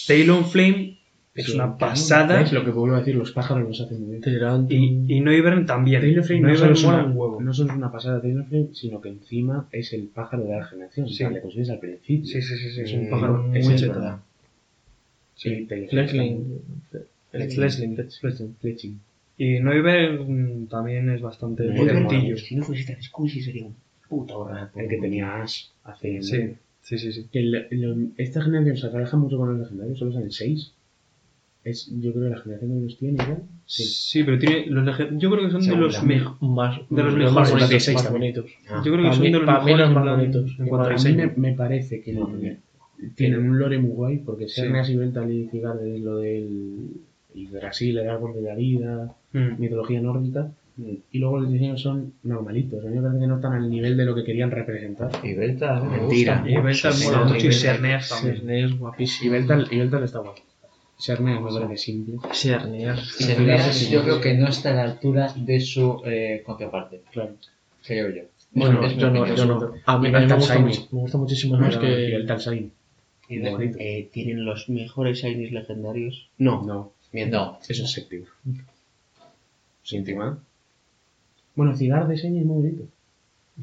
[0.07, 0.99] Talon Flame
[1.35, 2.41] es Sí, una pasada.
[2.43, 4.67] Es lo que vuelvo a decir, los pájaros los hacen muy bien.
[4.69, 6.03] Y, y Noivern también.
[6.03, 7.41] Taylor Flame no, Noivern solo es mola una, un huevo.
[7.41, 10.51] no solo es una pasada de Taylor Flame, sino que encima es el pájaro de
[10.57, 11.09] la generación.
[11.09, 11.15] Sí.
[11.15, 12.27] O sea, le consigues al principio.
[12.27, 14.23] Sí, sí, sí, sí, es Mm, un pájaro muy ese es.
[15.43, 16.61] Sí, Fletchling.
[17.31, 17.97] Fletchling.
[18.21, 18.57] Fletchling.
[18.61, 19.01] Fletchling.
[19.39, 22.37] Y Noivern también es bastante potentillo.
[22.37, 23.75] Si no fuese tan Squishy sería un
[24.09, 24.71] puta horror.
[24.77, 26.23] El que tenía Ash hace...
[26.23, 26.37] Sí,
[26.83, 27.27] sí, sí, sí.
[27.33, 30.73] Que el- lo- esta generación se relaja mucho con los legendarios, solo salen 6.
[31.65, 33.39] Es, yo creo que la generación que los tiene ya.
[33.67, 33.85] Sí.
[33.85, 34.85] Sí, pero tiene los
[35.19, 36.43] yo creo que son de los mejores.
[36.43, 38.45] Más, De los más mejores, bonitos, más bonitos.
[38.69, 40.57] Ah, Yo creo que son mí- de los mejores más bonitos.
[40.59, 42.31] en cuanto a mí me, me parece que No.
[43.17, 44.61] Tienen un lore muy guay, porque Sí.
[44.63, 45.49] Serneas y Beltal y
[46.01, 46.89] lo del
[47.35, 49.59] el Brasil, el árbol de la vida, Mm.
[49.59, 50.51] mitología nórdica,
[51.11, 52.85] y luego los diseños son normalitos.
[52.85, 55.11] A mí me parece que no están al nivel de lo que querían representar.
[55.23, 56.45] Y Belta, a mí me Mentira.
[56.47, 57.51] Y Beltal sí, mola sí, mucho y
[58.09, 58.51] también.
[58.65, 59.27] es guapísimo.
[59.27, 60.41] Y Beltal, y Beltal está guapo.
[60.99, 62.17] Serneas me parece simple.
[62.33, 63.01] Serneas.
[63.09, 67.33] Serneas, yo creo que no está a la altura de su eh, contraparte, Claro.
[67.87, 68.23] creo yo.
[68.53, 69.73] Bueno, yo no, yo no.
[69.87, 70.67] A mí, Y a mí me, Beltal gusta Shiny.
[70.67, 71.87] mucho, me gusta muchísimo más Y que.
[71.87, 72.71] Beltal Shine.
[73.29, 76.29] Y eh, tienen los mejores shinies legendarios.
[76.39, 77.37] No, No, miento.
[77.37, 78.27] No, eso es séptima.
[79.83, 80.39] Séptima.
[81.55, 82.85] Bueno, Cigar de Seña es muy bonito.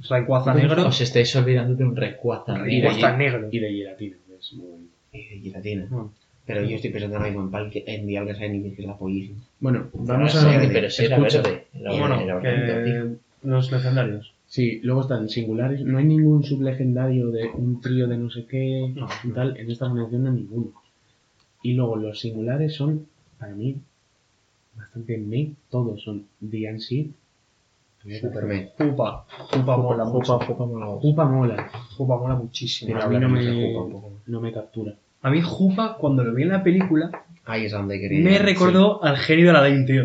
[0.09, 0.87] Rayquaza negro.
[0.87, 2.67] os estáis olvidando de un Rayquaza.
[2.69, 3.49] Y de, Rayquaza negro.
[3.51, 4.93] y de Giratina, es muy bonito.
[5.11, 5.85] Y de gelatina.
[5.89, 6.09] Mm.
[6.45, 9.39] Pero yo estoy pensando ahora mismo en, Palque, en Dialga Shiny, que es la pollísima.
[9.59, 10.61] Bueno, vamos a...
[10.61, 11.41] sí, Pero si era escucha.
[11.41, 11.65] verde.
[11.73, 13.17] Era, Bueno, era bonito, tío.
[13.41, 14.33] que los legendarios.
[14.49, 15.81] Sí, luego están singulares.
[15.81, 19.07] No hay ningún sublegendario de un trío de no sé qué No.
[19.23, 19.55] y tal.
[19.57, 20.71] En esta generación no hay ninguno.
[21.61, 23.05] Y luego los singulares son,
[23.37, 23.77] para mí,
[24.75, 25.51] bastante me.
[25.69, 27.11] Todos son DNC.
[28.21, 28.69] Superman.
[28.77, 29.25] Jupa.
[29.51, 30.39] Jupa mola Jupa, mucho.
[30.39, 30.85] Jupa mola.
[30.99, 32.93] Jupa mola, Jupa mola muchísimo.
[32.93, 34.11] pero a mí no me, Jupa un poco.
[34.25, 34.95] no me captura.
[35.21, 37.11] A mí Jupa, cuando lo vi en la película,
[37.45, 38.23] Ahí es donde quería.
[38.23, 40.03] me recordó al genio de Aladdin, tío.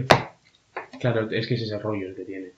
[0.99, 2.49] Claro, es que es ese rollo el que tiene.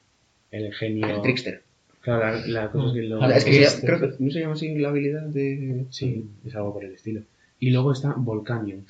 [0.51, 1.07] El genio.
[1.07, 1.63] El trickster.
[2.07, 3.21] Claro, la, la cosa es que lo.
[3.23, 5.87] Ah, es que creo que no se llama así la habilidad de.
[5.91, 7.23] Sí, es algo por el estilo.
[7.59, 8.85] Y luego está Volcanion.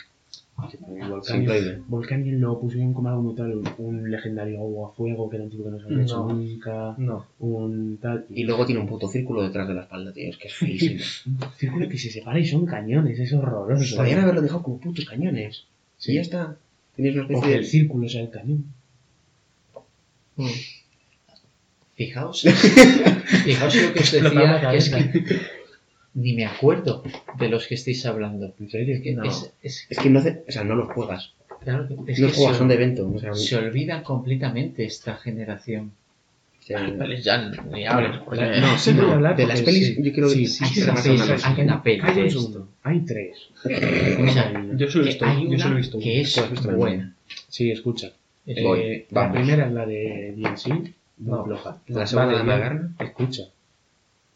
[0.71, 1.85] Que mí Volcanion.
[1.89, 5.65] Volcanion lo pusieron como algo muy tal, un legendario agua fuego que era un tipo
[5.65, 6.33] que no se había hecho No.
[6.35, 7.27] nunca, No.
[7.41, 8.27] un tal.
[8.31, 10.29] Y luego tiene un puto círculo detrás de la espalda, tío.
[10.29, 11.01] Es que es feísimo.
[11.27, 13.97] un círculo que se separa y son cañones, es horroroso.
[13.97, 15.65] Podrían haberlo dejado como putos cañones.
[15.97, 16.13] Sí.
[16.13, 16.57] Y ya está.
[16.95, 17.59] Tienes una O especie que de.
[17.59, 18.65] el círculo sea el cañón.
[21.97, 22.43] Fijaos,
[23.45, 25.41] fijaos lo que os decía, que es que
[26.15, 27.03] ni me acuerdo
[27.39, 28.55] de los que estáis hablando.
[28.61, 28.95] ¿En serio?
[28.97, 29.25] Es que, No.
[29.25, 30.43] es, es- Es que no hace.
[30.49, 31.33] O sea, no los juegas.
[31.63, 33.11] claro que, es no que los juegas, se, son de evento.
[33.15, 35.93] O sea, se olvida completamente esta generación.
[36.69, 40.03] Pelis ya ni no, sí hablar de las pelis, sí.
[40.03, 40.49] yo quiero Sí,
[41.45, 42.69] hay una peli un segundo.
[42.83, 43.37] Hay tres.
[43.65, 45.99] O sea, Yo solo he visto, hay yo una solo he visto.
[46.01, 47.15] que es ¿Tú has visto la buena.
[47.49, 48.09] Sí, escucha.
[48.47, 51.45] Es- Eh, Voy, la primera es la de DNC, muy No.
[51.45, 51.79] floja.
[51.89, 52.95] La segunda Va de Magarna.
[52.99, 53.43] Escucha.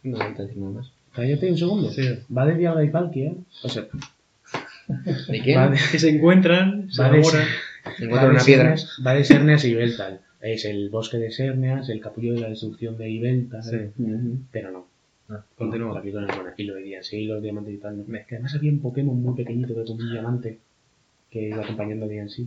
[0.02, 0.92] No voy a decir nada más.
[1.14, 1.90] Cállate un segundo.
[1.90, 2.02] Sí.
[2.36, 3.32] Va de Dialga y Palkia.
[3.62, 3.86] O sea,
[5.28, 5.58] ¿De quién?
[5.58, 7.46] va de, Que se encuentran, se va de, enamoran.
[7.86, 8.74] va Encuentra de una piedra.
[9.06, 10.20] Va de Serneas y Ibeltal.
[10.40, 13.62] Es el bosque de Serneas, el capullo de la destrucción de Ibeltal.
[13.62, 13.76] Sí.
[14.50, 14.86] Pero no.
[15.28, 15.94] Ah, Continúa.
[15.94, 16.54] La película no es buena.
[16.56, 17.98] Y lo de DNC y los diamantes y tal.
[17.98, 18.04] No.
[18.06, 20.58] Que además había un Pokémon muy pequeñito que con un diamante
[21.30, 22.46] que iba acompañando a DNC.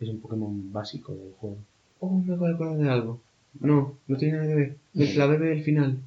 [0.00, 1.58] Es un Pokémon básico del juego.
[2.00, 3.20] Oh, me acordar de algo.
[3.60, 4.76] No, no tiene nada que ver.
[5.16, 5.98] La bebé del final.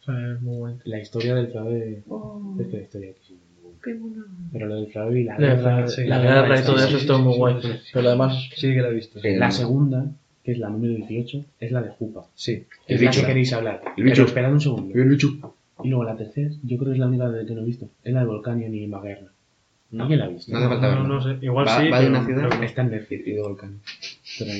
[0.00, 0.78] O sea, es muy bueno.
[0.84, 2.02] La historia del fraude.
[2.08, 3.78] Oh, Es que la historia aquí sí es muy buena.
[3.84, 4.24] qué mono.
[4.52, 5.88] Pero lo del fraude y la La, guerra.
[5.88, 6.04] sí.
[6.04, 7.56] la guerra y todo sí, eso sí, está muy guay.
[7.92, 9.20] Pero además, Sí que la he visto.
[9.22, 10.06] La segunda,
[10.42, 12.26] que es la número 18, es la de Jupa.
[12.34, 12.64] Sí.
[12.88, 13.20] El es la bicho.
[13.20, 13.80] que queréis hablar.
[13.96, 14.14] El bicho.
[14.16, 14.94] Pero esperad un segundo.
[14.98, 15.28] El bicho.
[15.84, 17.88] Y luego la tercera, yo creo que es la única de que no he visto.
[18.04, 19.28] Es la de Volcanion y Maguerna.
[19.90, 20.04] No.
[20.04, 20.50] ¿Alguien la ha visto?
[20.52, 21.08] No hace falta No, verla.
[21.08, 21.38] no sé.
[21.44, 21.88] Igual Va- sí.
[21.90, 22.48] va de una no- ciudad.
[22.48, 22.62] no.
[22.62, 23.80] Está en Netflix, Y de volcán.
[24.38, 24.50] Pero.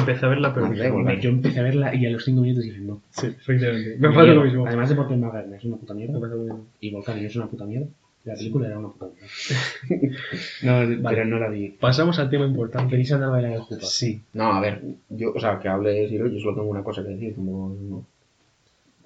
[0.00, 0.72] Empecé a verla, pero.
[1.20, 3.00] Yo empecé a verla y a los 5 minutos dije no.
[3.10, 3.96] Sí, efectivamente.
[3.98, 4.66] Me pasa lo mismo.
[4.66, 6.66] Además de porque Maguerna es una puta Me mierda pasa lo mismo.
[6.80, 7.86] y Volcanion es una puta mierda,
[8.24, 10.16] la película era una puta mierda.
[11.02, 11.68] no, pero no la vi.
[11.70, 12.90] Pasamos al tema importante.
[12.90, 13.86] ¿Queréis hablar de la de Jupa?
[13.86, 14.20] Sí.
[14.34, 17.10] No, a ver, yo, o sea, que hable Ciro, yo solo tengo una cosa que
[17.10, 17.74] decir, como...
[17.80, 18.06] no.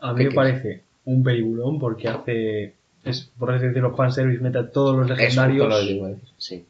[0.01, 0.35] A mí ¿Qué me quieres?
[0.35, 2.75] parece un peliculón porque hace,
[3.05, 6.09] es, por así decirlo, fanservice, mete a todos los Es justo legendarios lo que a
[6.09, 6.29] decir.
[6.37, 6.65] Sí.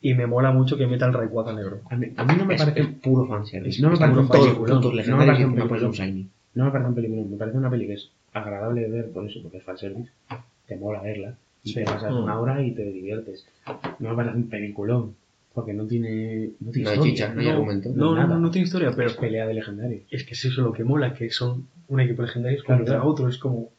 [0.00, 1.80] Y me mola mucho que meta el Rayquaza negro.
[1.90, 2.80] A mí, a mí no me Es, parece...
[2.80, 3.82] es puro fanservice.
[3.82, 5.26] No me parece un putos No me
[5.66, 6.28] parece un shiny.
[6.54, 9.26] No me parece un película, me parece una peli que es agradable de ver por
[9.26, 10.10] eso, porque es fanservice.
[10.66, 11.34] Te mola verla.
[11.64, 11.74] Y Sí.
[11.76, 12.22] te pasas Mm.
[12.24, 13.46] una hora y te diviertes.
[13.98, 15.14] No me parece un peliculón.
[15.54, 16.50] Porque no tiene.
[16.60, 17.88] No tiene No hay historia, chicha, no hay No, argumento.
[17.90, 18.26] No, no, nada.
[18.34, 20.02] no, no tiene historia, pero Es pelea de legendarios.
[20.10, 23.10] es que es eso lo que mola, que son un equipo legendario Claro, contra claro.
[23.10, 23.70] otro, es como...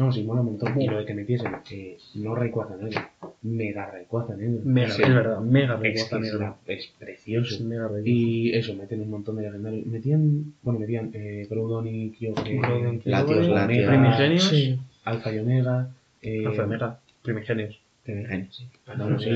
[0.00, 0.80] No, sí, mola un montón.
[0.80, 3.00] Y lo de que metiesen, eh, no Rayquaza negro,
[3.42, 4.60] mega Rayquaza negro.
[4.64, 5.02] Mega, Sí.
[5.02, 6.38] es verdad, mega Rayquaza es, negro.
[6.40, 7.54] la- es precioso.
[7.54, 8.08] Es mega Rayquaza.
[8.08, 9.86] Y eso, meten un montón de legendarios.
[9.86, 12.60] Metían, bueno, metían eh, Groudon y Kyogre,
[13.04, 13.88] Latios, Latias.
[13.90, 14.78] Primigenios, sí.
[15.04, 15.90] Alpha y Omega.
[16.22, 17.78] Eh, Alfa Mega, Primigenios.
[18.04, 18.64] Primigenios, sí.
[18.86, 19.28] ah, no, no, sí,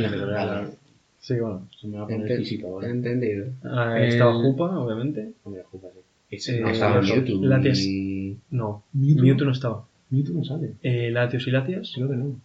[1.18, 1.66] Sí, bueno.
[1.80, 2.88] se me va a poner Ente- físico ahora.
[2.88, 3.46] Entendido.
[3.64, 5.32] Ah, El- Estaba Jupa, obviamente.
[5.44, 6.00] Hombre, Jupa, sí.
[6.30, 7.34] Ese Eh, no estaba Mewtwo
[7.74, 8.36] y...
[8.50, 9.22] No, Mewtwo.
[9.24, 9.86] Mewtwo no estaba.
[10.14, 10.72] Mewtwo no sale.
[10.82, 11.92] Eh, Latios y Latias.
[11.94, 12.36] Creo que no.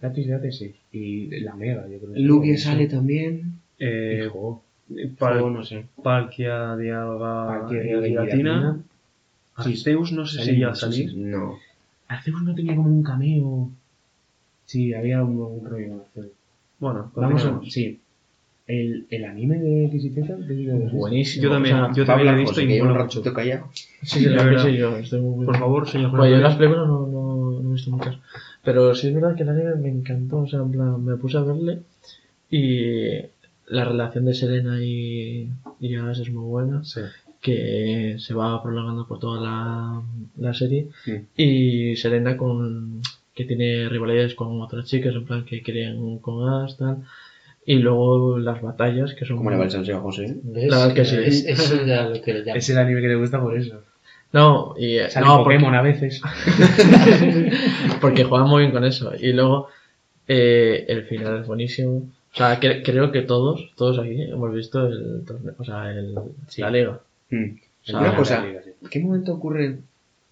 [0.00, 0.74] Latios y Latias sí.
[0.92, 2.12] Y la Mega, yo creo.
[2.14, 3.58] que Lugia sale también.
[3.78, 4.62] Eh, Hijo.
[5.18, 5.84] Pal- no sé.
[6.02, 8.78] Palkia, Dialga y Giratina.
[9.56, 11.16] Arceus no sé si iba a muchos, salir.
[11.16, 11.58] No.
[12.08, 13.70] Arceus no tenía como un cameo.
[14.66, 16.26] Sí, había un, un rollo con Arceus.
[16.78, 17.60] Bueno, Vamos a.
[17.68, 17.98] Sí.
[18.66, 20.36] El, el anime de X y Z.
[20.46, 20.76] ¿qué digo?
[20.90, 21.44] Buenísimo.
[21.44, 23.68] Yo también, O sea, yo también lo he visto y un ratito callado.
[24.02, 26.86] Sí, la La verdad sí, yo estoy muy Por favor, señor Bueno, yo las películas
[26.86, 28.16] no, no, no he visto muchas.
[28.64, 30.38] Pero sí es verdad que el anime me encantó.
[30.38, 31.80] O sea, en plan, me puse a verle
[32.50, 33.18] y
[33.68, 35.50] la relación de Selena y,
[35.80, 36.84] y Ash es muy buena.
[36.84, 37.00] Sí.
[37.40, 40.02] Que se va prolongando por toda la,
[40.36, 40.88] la serie.
[41.04, 41.20] Sí.
[41.36, 43.02] Y Selena con
[43.34, 47.02] que tiene rivalidades con otras chicas, en plan que quieren con Ash, tal.
[47.66, 49.36] Y luego las batallas, que son...
[49.36, 50.36] ¿Cómo le va el salseo a José?
[50.42, 50.70] ¿Ves?
[50.70, 51.16] La verdad que sí.
[51.22, 52.56] Es, eso era lo que le llamo.
[52.56, 53.82] Es el anime que le gusta por eso.
[54.32, 54.98] No, y...
[55.08, 56.20] Sale no, porque- Pokémon a veces.
[58.00, 59.12] porque juegan muy bien con eso.
[59.18, 59.68] Y luego
[60.28, 62.08] eh, el final es buenísimo.
[62.32, 66.14] O sea, cre- creo que todos, todos aquí hemos visto el torneo, o sea, el,
[66.48, 66.60] Sí.
[66.60, 67.00] la liga.
[67.30, 67.44] Hmm.
[67.82, 68.70] O sea, Una la cosa, liga, sí.
[68.82, 69.78] ¿en qué momento ocurre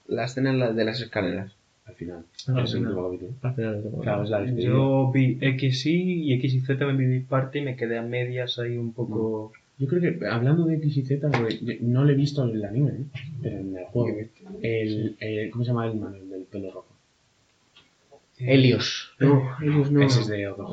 [0.09, 1.53] la escena en la- de las escaleras?
[1.87, 2.25] Al final.
[2.49, 2.97] Ah, final.
[3.43, 4.45] Al final Claro, es la.
[4.47, 8.03] Yo vi X y y X y Z me vi parte y me quedé a
[8.03, 9.53] medias ahí un poco.
[9.79, 11.29] Yo creo que, hablando de X y Z,
[11.81, 13.05] no lo he visto en el anime, ¿eh?
[13.43, 14.19] pero en el juego.
[14.63, 16.87] El, el- ¿Cómo se llama el man, el del pelo rojo?
[18.39, 19.13] Helios.
[19.21, 20.03] No, Helios no.
[20.03, 20.67] Ese es de otro.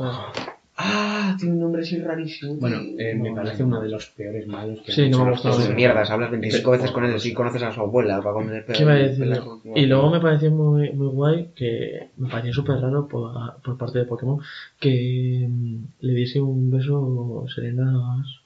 [0.84, 2.56] Ah, tiene un nombre así rarísimo.
[2.56, 5.38] Bueno, eh, me parece uno de los peores malos que Sí, no me ha los
[5.38, 5.56] gustado.
[5.56, 8.34] Sus de mierdas, hablas 25 Es veces con él si conoces a su abuela para
[8.34, 9.28] comer ¿Qué iba a decir?
[9.76, 14.00] Y luego me pareció muy, muy guay que me pareció súper raro por, por parte
[14.00, 14.40] de Pokémon
[14.80, 18.41] que mm, le diese un beso serenas en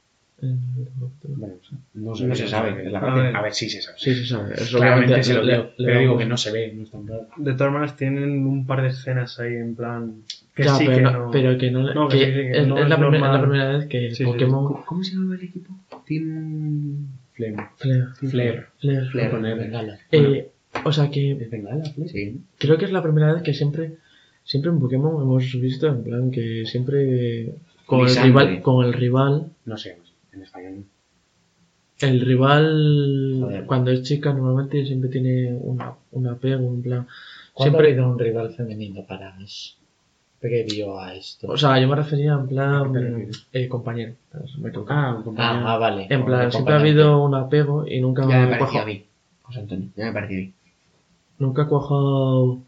[1.23, 1.55] Bueno,
[1.93, 3.97] no, No se sabe, la a, ver, a ver, sí se sabe.
[3.99, 4.53] Sí, se sabe.
[4.53, 6.91] Eso Claramente se lo le- le- pero le digo que no se ve, no es
[6.91, 7.27] tan claro.
[7.37, 10.13] De todas maneras, tienen un par de escenas ahí en plan.
[10.55, 11.31] Que Ya, sí, pero, que no, no.
[11.31, 12.95] pero que no, le- No, que que sí, sí, que es, no es es la,
[12.97, 13.41] primer- es la normal.
[13.41, 15.73] primera vez que Sí, sí, Pokémon ¿Cómo- ¿Cómo se llama el equipo?
[16.05, 17.55] Team Flame.
[17.77, 18.65] Flare, Flare.
[18.79, 19.05] Flare.
[19.07, 19.29] Flare.
[19.29, 19.97] Poner- Bengala.
[20.11, 20.49] Eh,
[20.83, 22.09] o sea que ¿Es Bengala, Flare?
[22.09, 22.41] Sí.
[22.57, 23.93] creo que es la primera vez que siempre
[24.43, 27.55] siempre en Pokémon hemos visto en plan que siempre
[27.85, 29.97] con el rival con el rival No sé,
[30.35, 32.07] en español no.
[32.07, 33.65] el rival Joder.
[33.65, 37.07] cuando es chica normalmente siempre tiene una, un apego en plan
[37.53, 39.71] ¿Cuándo siempre ha habido un rival femenino para Ash?
[40.41, 41.47] Previo a esto.
[41.47, 44.13] o sea yo me refería en ¿A plan eh, compañero
[44.59, 44.69] me.
[44.89, 45.67] Ah, un compañero.
[45.67, 46.07] ah, ah, vale.
[46.09, 48.85] en plan siempre ha habido un apego y nunca Ya me ha parecía a cuajado,
[48.87, 49.05] mí.
[49.43, 50.53] José Antonio, ya me parecía a mí.
[51.39, 52.59] nunca ha cuajado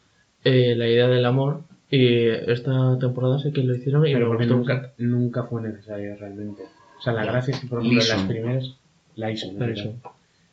[0.45, 1.61] eh, la idea del amor
[1.91, 6.15] y esta temporada sé que lo hicieron y pero me porque nunca, nunca fue necesario
[6.15, 6.63] realmente.
[6.97, 8.63] O sea, la gracia es que, por ejemplo, en las primeras...
[9.79, 9.93] Eso.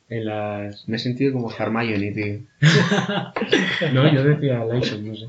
[0.09, 0.89] En las...
[0.89, 2.41] Me he sentido como Hermione, tío.
[3.93, 5.27] No, yo decía Lyson, no sé.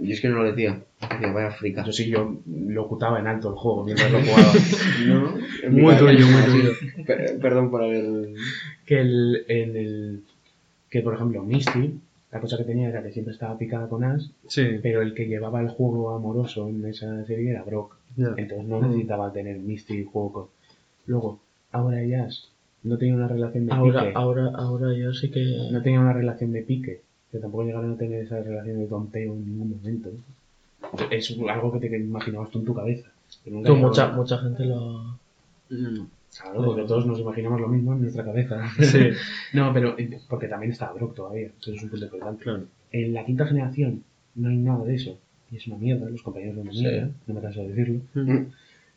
[0.00, 0.80] Y es que no lo decía.
[1.00, 1.84] Decía, vaya frica.
[1.84, 4.52] Yo sí, yo locutaba en alto el juego mientras lo jugaba.
[5.06, 6.70] No, Muy cabeza tuyo, muy tuyo.
[7.40, 8.04] Perdón por haber.
[8.84, 10.20] que el, en el...
[10.90, 12.00] Que, por ejemplo, Misty,
[12.32, 14.62] la cosa que tenía era que siempre estaba picada con Ash, Sí.
[14.82, 17.96] pero el que llevaba el juego amoroso en esa serie era Brock.
[18.16, 20.46] Entonces no necesitaba tener Misty y juego con...
[21.06, 21.40] Luego,
[21.70, 22.28] ahora ya
[22.82, 24.12] no tenía una relación de ahora pique.
[24.14, 27.00] ahora ahora yo sí que No tenía una relación de pique.
[27.30, 30.10] Que tampoco llegaron a tener esa relación de tonteo en ningún momento.
[31.10, 33.10] Es algo que te imaginabas tú en tu cabeza.
[33.44, 35.18] Tú, mucha mucha gente lo
[36.38, 38.62] Claro, porque todos nos imaginamos lo mismo en nuestra cabeza.
[38.80, 39.10] Sí.
[39.52, 41.50] no, pero eh, porque también está Brock todavía.
[41.60, 42.44] Eso es un punto importante.
[42.90, 44.02] En la quinta generación
[44.34, 45.18] no hay nada de eso.
[45.52, 46.80] Y es una mierda, los compañeros son una Sí.
[46.80, 48.00] mierda, no me canso de decirlo.
[48.14, 48.46] Mm.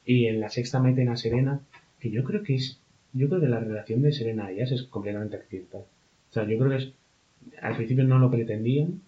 [0.05, 1.59] Y en la sexta meten a Serena,
[1.99, 2.79] que yo creo que es.
[3.13, 5.81] Yo creo que la relación de Serena y Ash es completamente accidental.
[5.81, 6.91] O sea, yo creo que es.
[7.61, 9.01] Al principio no lo pretendían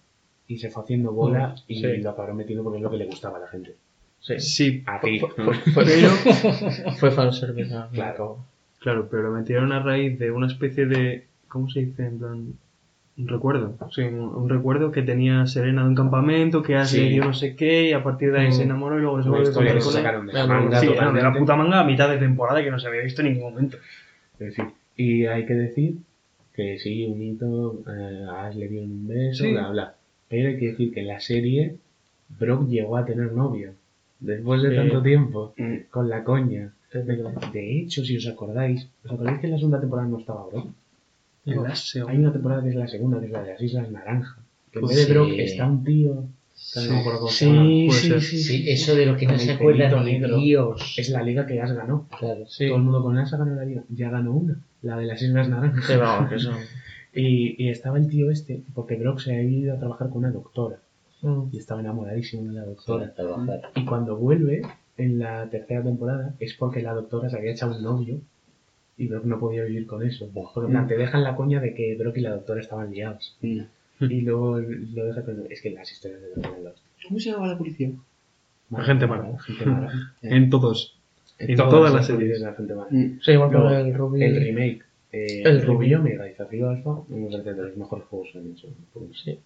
[0.46, 1.96] y se fue haciendo bola y Sí.
[1.98, 3.74] lo acabaron metiendo porque es lo que le gustaba a la gente.
[4.20, 5.18] sí Sí, A ti.
[5.20, 8.38] fue, al Claro.
[8.80, 11.24] claro, pero lo metieron a raíz de una especie de.
[11.48, 12.06] ¿Cómo se dice?
[12.06, 12.52] En plan.
[13.18, 13.74] Un recuerdo.
[13.90, 17.00] Sí, un, un recuerdo que tenía Serena de un campamento, que Sí.
[17.00, 18.52] le dio no sé qué, y a partir de ahí Mm.
[18.52, 19.82] se enamoró y luego se volvió con él.
[19.82, 22.78] sacaron de la manga Sí, de la puta manga a mitad de temporada que no
[22.78, 23.76] se había visto en ningún momento.
[24.96, 25.94] Y hay que decir
[26.54, 29.50] que sí, un hito, eh, a Ash le dio un beso, Sí.
[29.52, 29.94] bla, bla.
[30.28, 31.74] Pero hay que decir que en la serie
[32.38, 33.72] Brock llegó a tener novia.
[34.20, 35.74] Después de tanto tiempo, Mm.
[35.90, 36.70] con la coña.
[37.52, 40.68] De hecho, si os acordáis, ¿os acordáis que en la segunda temporada no estaba Brock?
[41.52, 42.12] En En la- la segunda.
[42.12, 44.36] Hay una temporada que es la segunda, que es la de las Islas Naranja.
[44.72, 46.24] Que en Pues vez de Brock está un tío.
[46.54, 46.80] se.
[47.28, 50.36] Sí, sí, sí, Sí, eso de lo que no se el acuerda pelito ni negro.
[50.38, 50.94] Dios.
[50.98, 52.06] Es la liga que Ash ganó.
[52.18, 52.46] Claro.
[52.46, 52.66] Sí.
[52.66, 53.82] Todo el mundo con ha ganado la liga.
[53.88, 55.84] Ya ganó una, la de las Islas Naranjas.
[55.86, 56.54] Sí, vamos, que son.
[57.14, 60.30] Y, y estaba el tío este, porque Brock se había ido a trabajar con una
[60.30, 60.76] doctora.
[61.22, 61.44] Mm.
[61.52, 63.12] Y estaba enamoradísimo de la doctora.
[63.74, 64.60] Y cuando vuelve,
[64.98, 68.20] en la tercera temporada, es porque la doctora se había echado un novio.
[68.98, 70.28] Y Brock no podía vivir con eso.
[70.34, 73.36] Porque en plan, te dejan la coña de que Brock y la doctora estaban liados.
[73.40, 73.60] Mm.
[74.00, 75.44] Y luego lo deja con...
[75.48, 76.74] Es que las historias de Brock los...
[77.06, 77.90] ¿Cómo se llama la policía?
[78.76, 79.38] Gente mala.
[79.38, 80.14] Gente mala.
[80.22, 80.96] En todos.
[81.38, 82.40] En Todas todas las series.
[82.40, 82.88] eran gente mala.
[82.90, 83.20] Mm.
[83.22, 84.22] Sí, igual Luego, con el Ruby.
[84.22, 84.82] El remake.
[85.12, 85.96] Eh, El remake.
[85.96, 88.68] Omega y Zafiro Alpha me parece de los mejores juegos que han hecho.
[89.24, 89.38] Sí.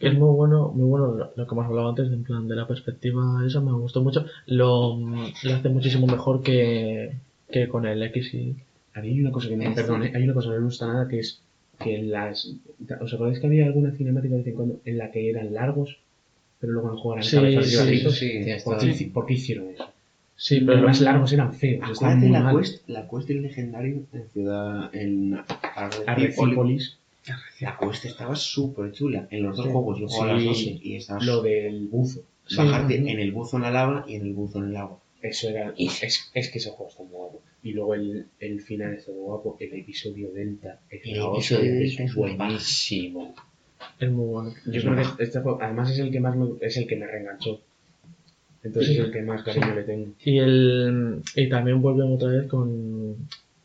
[0.00, 3.42] Es muy bueno, muy bueno lo, que hemos hablado antes, en plan de la perspectiva
[3.44, 4.26] esa, me gustó mucho.
[4.46, 7.12] Lo, mm, lo hace muchísimo mejor que,
[7.50, 8.56] que con el X y...
[8.98, 10.86] A mí hay una cosa que no, perdón, hay una cosa que no me gusta
[10.86, 11.40] nada que es
[11.78, 12.52] que las...
[13.00, 15.98] ¿Os acordáis que había alguna cinemática de vez en cuando en la que eran largos,
[16.60, 18.18] pero luego juego eran Sí, cabezas y sí, barritos?
[18.18, 18.44] sí.
[18.64, 19.90] ¿Por, qué, por hicieron eso?
[20.36, 22.58] Sí, Los pero más largos eran feos, Acuérdate la mal.
[22.58, 24.90] quest, la quest del legendario en ciudad.
[24.94, 25.38] En
[26.06, 26.98] Arrecípolis.
[27.60, 29.26] La quest estaba súper chula.
[29.30, 29.72] En los dos Sí.
[29.72, 30.44] juegos yo jugaba a las.
[30.44, 32.22] 12 y estaba lo del buzo.
[32.56, 33.08] Bajarte sí.
[33.10, 34.98] en el buzo en la lava y en el buzo en el agua.
[35.20, 35.74] Eso era...
[35.76, 37.42] Es, es que ese juego está muy guapo.
[37.62, 39.56] Y luego el, el final está muy guapo.
[39.60, 42.16] El episodio Delta es El episodio Delta es
[48.62, 50.06] Entonces es el que más cariño le tengo.
[50.24, 53.16] Y, el, y también vuelven otra vez con,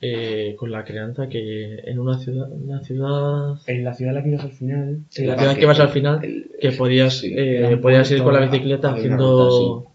[0.01, 4.23] eh, con la crianza que en una ciudad, una ciudad, En la ciudad a la
[4.23, 7.33] que ibas al final, sí, la ciudad que vas al final, El- que podías, sí,
[7.35, 9.92] eh, podías ir con la bicicleta haciendo,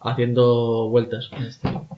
[0.00, 1.30] haciendo vueltas.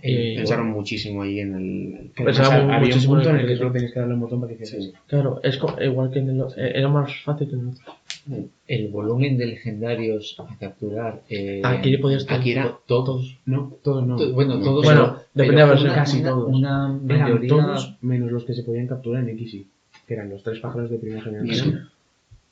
[0.03, 2.11] Eh, Y- Pensaron muchísimo ahí en el.
[2.16, 4.49] era había un muchísimo punto en el que solo tenías que darle un botón para
[4.49, 4.93] que hiciese Sí.
[5.07, 8.49] Claro, es igual que en el, eh, era más fácil que en el otro.
[8.69, 11.23] el volumen de legendarios a capturar.
[11.29, 13.39] eh, Aquí podías aquí era- todos.
[13.47, 14.16] No, todos no.
[14.16, 14.65] to- bueno, No.
[14.65, 14.85] todos.
[14.85, 15.95] Bueno, pero- depende pero de la versión.
[15.95, 16.49] Casi una- todos.
[16.55, 17.49] Una Eran mayoría.
[17.49, 19.66] todos menos los que se podían capturar en XY,
[20.07, 21.89] que eran los tres pájaros de primera generación,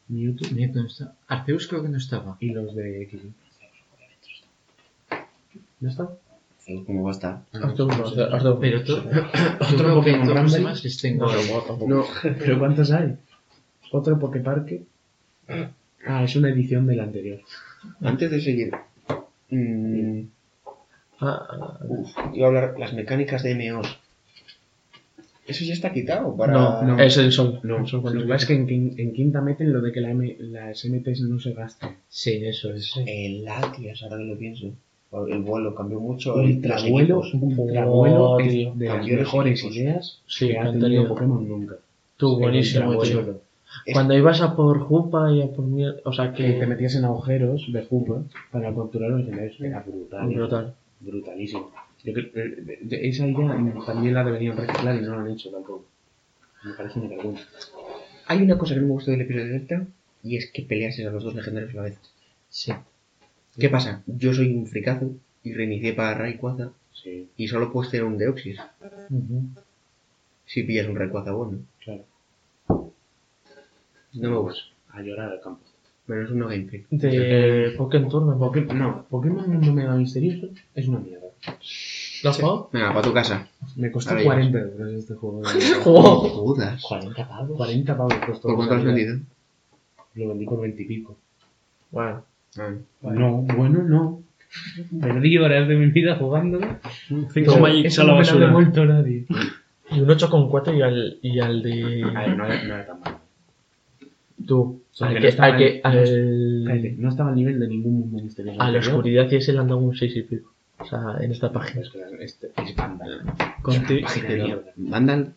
[0.08, 1.14] Mewtwo Mira, no está.
[1.28, 2.36] Arceus creo que no estaba.
[2.40, 3.30] y los de XY.
[5.80, 6.08] ¿No está?
[6.86, 7.42] ¿Cómo va a estar?
[7.52, 8.60] Hazte uno, hazte- hazte uno.
[8.60, 11.26] Pero Otro Pokémon les tengo.
[11.88, 13.16] No, ¿Pero cuántos hay?
[13.92, 14.84] Otro Poképarque.
[16.06, 17.40] Ah, es una edición del anterior.
[18.02, 18.72] antes de seguir.
[19.50, 20.20] mm,
[21.22, 23.98] Ah, uf, iba a hablar las mecánicas de MOs.
[25.46, 26.34] ¿Eso ya está quitado?
[26.36, 26.52] Para...
[26.52, 26.98] no, no.
[27.02, 27.60] es el sol.
[27.64, 30.84] No, lo que pasa es que en quinta meten lo de que la M, las
[30.84, 31.96] MTs no se gastan.
[32.08, 32.92] Sí, eso es.
[33.04, 34.72] El Latias, ahora que lo pienso.
[35.12, 36.34] El vuelo cambió mucho.
[36.34, 37.20] Ultravuelo.
[37.20, 39.76] Ultravuelo Oh, es de las mejores equipos.
[39.76, 41.08] ideas Sí, que ha que han tenido tenido.
[41.08, 41.74] Pokémon nunca.
[42.16, 42.92] Tú, El buenísimo,
[43.92, 45.64] Cuando ibas a por Jupa y a por.
[46.04, 48.22] O sea Que te metías en agujeros de Jupa
[48.52, 49.60] para capturar los legendarios.
[49.60, 50.28] Era brutal.
[50.28, 50.74] Brutal.
[51.00, 51.70] Brutalísimo.
[52.04, 55.84] Yo creo, eh, esa idea también la deberían reciclar y no lo han hecho tampoco.
[56.64, 57.44] Me parece una vergüenza.
[58.26, 59.86] Hay una cosa que no me gustó del episodio de Delta
[60.22, 61.98] y es que peleases a los dos legendarios a la vez.
[62.48, 62.72] Sí.
[63.58, 64.02] ¿Qué pasa?
[64.06, 65.10] Yo soy un fricazo
[65.42, 68.58] y reinicié para Rayquaza Sí, y solo puedes tener un Deoxys
[70.46, 71.58] si pillas un Rayquaza bueno.
[71.82, 72.04] claro.
[74.12, 74.62] No me gusta.
[74.92, 75.62] A llorar al campo.
[76.08, 76.84] Menos uno gameplay.
[76.90, 78.40] De Pokémon Tournament.
[78.40, 81.26] Poké- no, Pokémon Mundo Mega Misterioso es una mierda.
[82.24, 82.68] ¿Lo has jugado?
[82.72, 83.48] Venga, para tu casa.
[83.76, 85.42] Me costó Ahora 40 euros este juego.
[85.84, 86.82] Jodas.
[86.82, 87.56] 40 pavos.
[87.56, 88.48] 40 pavos costó.
[88.48, 89.18] ¿Por cuánto lo has vendido?
[90.14, 91.16] Lo vendí por 20 y pico.
[91.92, 92.24] Bueno.
[93.02, 94.22] No, bueno, no.
[95.00, 96.66] Perdí horas de mi vida jugándolo.
[97.32, 98.46] Cinco Eso- Magic eso a la no basura.
[98.46, 99.26] devuelto nadie.
[99.92, 102.04] Y un 8,4 y al, y al de...
[102.14, 103.18] A ver, no era, no era tan malo.
[104.46, 104.82] Tú.
[105.00, 108.60] Al no que, estaba al, que, al, no estaba al nivel de ningún mundo misterioso.
[108.60, 110.52] a la oscuridad y ese le han dado un 6 y pico.
[110.78, 111.82] O sea, en esta página.
[111.82, 113.22] Es este es Vandal.
[113.62, 114.02] Conti-.
[114.76, 115.32] Vandal,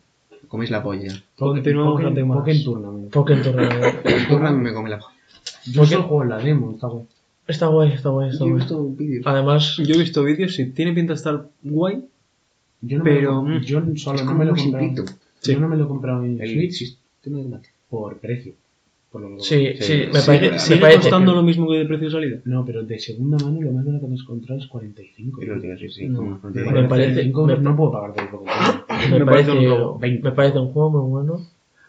[0.48, 1.12] coméis la polla.
[1.36, 2.38] Continuamos Pokémon- temas.
[2.38, 3.10] Pokémon Tournament.
[3.12, 3.96] Pokémon Tournament.
[4.06, 5.12] El Turran me come la polla.
[5.66, 7.04] Yo solo juego en la demo, está guay.
[7.46, 8.60] Está guay, está guay, está Yo he guay.
[8.62, 9.26] visto vídeos.
[9.26, 12.04] Además, Yo he visto vídeos y tiene pinta de estar guay.
[12.80, 15.04] Yo no Pero, me lo, mm, yo solo no me lo he comprado.
[15.42, 16.98] Yo no me lo he comprado en El Switch
[17.88, 18.54] por precio.
[19.10, 21.84] Por lo sí, Sí, sí, me sí, parece, ¿Sigue parece- costando lo mismo que de
[21.86, 22.40] precio de salida?
[22.46, 25.40] No, pero de segunda mano lo más barato que has encontrado es 45.
[25.42, 26.08] Y lo digo, sí, sí.
[26.08, 26.22] No.
[26.22, 26.70] Me digo.
[26.72, 28.54] Me parece- 45 me- no puedo pagar por el Pokémon.
[29.12, 31.46] me, me parece, parece un me parece un juego muy bueno,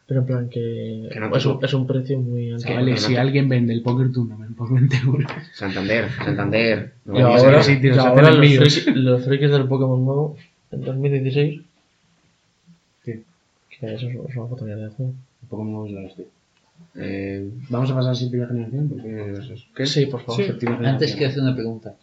[0.08, 1.66] pero en plan que, Que no te es, un, gusta.
[1.68, 2.68] es un precio muy alto.
[2.68, 5.32] Chavales, no si te- alguien vende el Poker Tournament por 20 euros.
[5.54, 6.94] Santander, Santander.
[7.06, 10.38] No Y ahora, ver sí, tío, y ahora los, frikis, los frikis del Pokémon Go
[10.72, 11.62] en 2016.
[13.04, 13.24] Sí.
[13.70, 15.14] Que eso es, es una mierda de juego.
[15.44, 16.26] El Pokémon Go es la hostia.
[16.96, 18.90] Eh, Vamos a pasar a séptima generación.
[18.90, 19.08] Porque...
[19.10, 19.66] ¿qué es eso?
[19.76, 19.86] ¿Qué?
[19.86, 20.44] Sí, por favor.
[20.60, 20.66] Sí.
[20.84, 21.96] Antes quiero hacer una pregunta.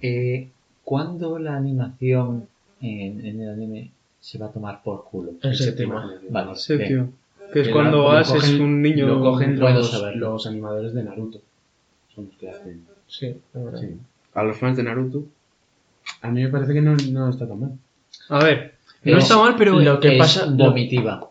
[0.00, 0.48] Eh,
[0.82, 2.46] ¿Cuándo la animación
[2.80, 3.90] en, en el anime
[4.20, 5.32] se va a tomar por culo?
[5.42, 6.10] En Séptima.
[6.30, 6.56] Vale.
[6.56, 6.88] Sí, bien.
[6.88, 7.08] tío.
[7.52, 9.06] Que es cuando la- Ash es un niño.
[9.06, 11.40] Lo cogen los, los animadores de Naruto.
[12.14, 12.84] Son los que hacen.
[13.06, 13.80] Sí, es verdad.
[13.80, 13.88] Sí.
[14.34, 15.24] A los fans de Naruto.
[16.22, 17.70] A mí me parece que no, no está tan mal.
[18.28, 19.78] A ver, no Es- está mal, pero.
[19.78, 21.30] lo que es pasa- vomitiva.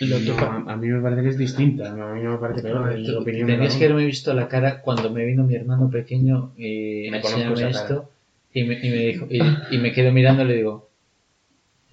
[0.00, 1.90] Lo que No, pa- a, mí me parece que es distinta.
[1.90, 2.98] A mí no me parece peor.
[2.98, 7.18] La Tenías que haberme visto la cara cuando me vino mi hermano pequeño y Me
[7.18, 8.08] enseñarme esto
[8.52, 9.40] y me, y me dijo y,
[9.74, 10.88] y me quedo mirando y le digo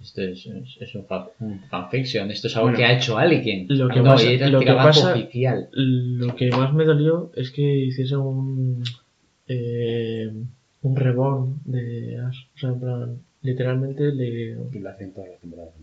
[0.02, 3.18] esto es, es, es un, fan, un fanfiction, esto es algo Bueno, que ha hecho
[3.18, 3.66] alguien.
[3.70, 5.70] lo que no, pasa- lo que pasa- oficial.
[5.74, 8.84] Lo que más me dolió es que hiciese un.
[9.48, 10.32] Eh,
[10.82, 12.46] un reborn de Ash.
[12.56, 14.56] O sea, en plan, literalmente le.
[14.72, 15.74] Y lo hacen todas las temporadas.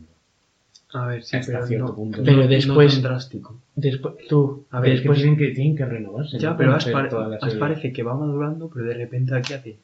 [0.92, 1.66] A ver, sí, Hasta pero.
[1.66, 2.22] cierto no- punto.
[2.24, 3.60] Pero después- drástico.
[3.74, 5.18] Después, tú, A ver, Es que después.
[5.18, 6.38] tienen que, tienen que renovarse.
[6.38, 6.88] Ya, pero Ash,
[7.58, 9.76] parece que va madurando, pero de repente aquí hace.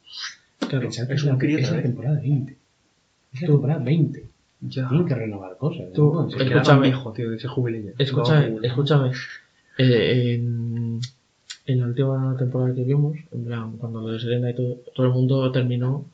[0.59, 1.83] claro, Pensad que es es, un la, crío es vez.
[1.83, 2.55] temporada 20.
[3.33, 3.53] Es la Tú.
[3.53, 4.25] temporada 20.
[4.61, 4.87] Ya.
[4.87, 5.91] Tienen que renovar cosas.
[5.93, 6.83] Tú, no Escúchame.
[6.87, 7.91] viejo, tío, que se jubile ya.
[7.97, 9.11] Escúchame, No, escúchame.
[9.77, 10.99] Eh, en,
[11.65, 15.07] en la última temporada que vimos, en plan, cuando lo de Serena y todo, todo
[15.07, 16.05] el mundo terminó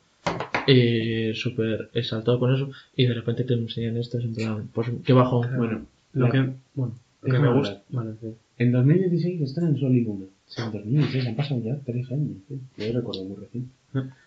[0.66, 4.88] eh, súper exaltado con eso y de repente te enseñan esto, es en plan, pues
[5.04, 5.48] qué bajón.
[5.56, 5.82] Bueno,
[6.14, 7.82] Lo que, bueno, lo que me gusta.
[7.90, 8.28] Vale, sí.
[8.58, 10.26] en 2016 están en Sol y Luna.
[10.46, 12.36] Sí, en 2016, han pasado ya tres años.
[12.48, 12.56] tío.
[12.78, 13.70] Yo recuerdo muy reciente.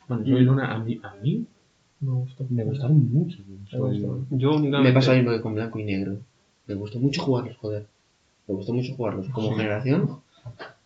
[0.07, 1.45] Bueno, Soy Luna, a mí, a mí
[2.03, 2.45] Me gustó.
[2.49, 3.37] me gustaron mucho.
[3.47, 3.77] Gustó.
[3.89, 4.25] Luna.
[4.31, 4.89] Yo únicamente.
[4.89, 6.17] Me pasa lo mismo que con blanco y negro.
[6.67, 7.85] Me gustó mucho jugarlos, joder.
[8.47, 9.29] Me gustó mucho jugarlos.
[9.29, 9.55] Como Sí.
[9.55, 10.09] generación,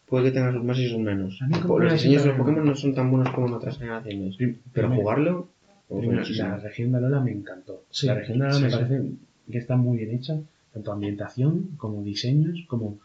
[0.07, 1.39] puede que tenga sus más y sus menos.
[1.41, 3.77] A mí como Los diseños de los Pokémon no son tan buenos como en otras
[3.77, 4.35] generaciones.
[4.38, 5.48] Prim- Pero primero- jugarlo,
[5.89, 7.84] me primero, la región de Alola me encantó.
[7.89, 8.76] Sí, la región de Alola sí, me sí.
[8.77, 9.03] parece
[9.52, 10.39] que está muy bien hecha,
[10.73, 12.98] tanto ambientación como diseños, como,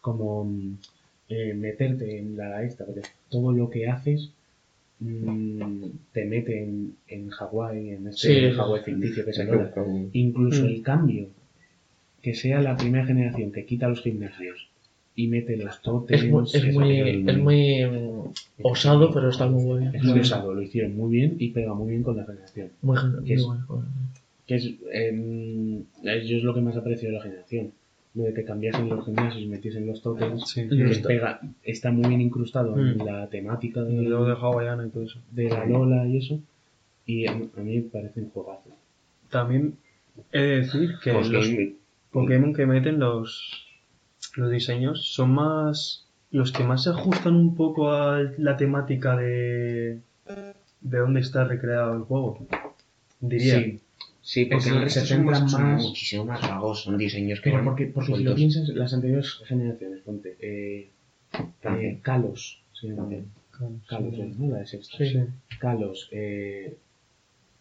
[0.00, 0.76] como mm,
[1.30, 4.30] eh, meterte en la esta, porque todo lo que haces
[5.00, 9.70] mm, te mete en, en Hawái, en este Sí, Hawái ficticio que Alola.
[9.74, 10.66] pero- Incluso Mm.
[10.66, 11.26] el cambio,
[12.22, 14.68] que sea la primera generación que quita los gimnasios
[15.14, 16.22] y mete los tótems.
[16.22, 17.82] Es muy, es muy, es muy
[18.62, 19.90] osado, pero está muy bueno.
[19.94, 22.70] es muy osado, lo hicieron muy bien y pega muy bien con la generación.
[22.82, 23.66] Muy, Que muy es- bueno.
[24.46, 27.70] Que es, em, yo es lo que más aprecio de la generación.
[28.14, 30.48] Lo de que cambiasen los gimnasios y metiesen los tótems.
[30.50, 30.66] Sí.
[30.68, 33.04] que to- pega, está muy bien incrustado en Mm.
[33.04, 35.20] la temática Y de, luego de Hawaiiana y todo eso.
[35.30, 36.40] de la Lola y eso.
[37.06, 38.70] Y a, a mí me parece un juegazo.
[39.30, 39.76] También
[40.32, 41.76] he de decir que Pues los que-
[42.10, 43.66] Pokémon que meten los,
[44.36, 46.06] los diseños son más.
[46.30, 50.00] los que más se ajustan un poco a la temática de.
[50.80, 52.46] de dónde está recreado el juego.
[53.20, 53.58] Diría.
[53.58, 53.80] Sí,
[54.30, 57.50] Sí, porque el resto se son, más, son más- muchísimo más vagos, son diseños que
[57.50, 60.36] pero porque, porque si lo piensas, las anteriores generaciones, ponte.
[60.40, 60.90] Eh,
[61.64, 63.08] eh, Kalos, se llama.
[63.88, 64.34] Kalos, Sí.
[64.38, 64.48] ¿no?
[64.52, 64.98] La de sexta.
[64.98, 65.18] Sí.
[65.58, 66.76] Kalos, eh,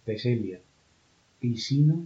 [0.04, 0.60] Teselia
[1.40, 2.06] y Sino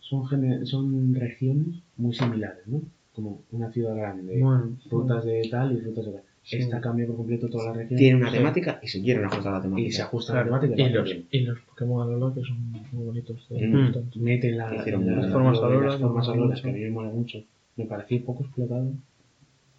[0.00, 2.80] son, gene- son regiones muy similares, ¿no?
[3.14, 6.22] Como una ciudad grande, Bueno, rutas de tal y rutas de tal.
[6.44, 6.56] Sí.
[6.56, 8.36] Esta cambia por completo toda la región Tiene una Sí.
[8.38, 9.88] temática y se quieren ajustar a la temática.
[9.88, 10.74] y se ajusta a la temática.
[10.76, 13.46] Y lo los, y los Pokémon Alola que son muy bonitos.
[13.50, 13.54] Mm.
[13.72, 14.10] me gustan.
[14.16, 17.10] Mete la, las formas alolas, las formas me alolas, mola que a mí me mola
[17.10, 17.38] mucho.
[17.76, 18.90] Me parecía poco explotado.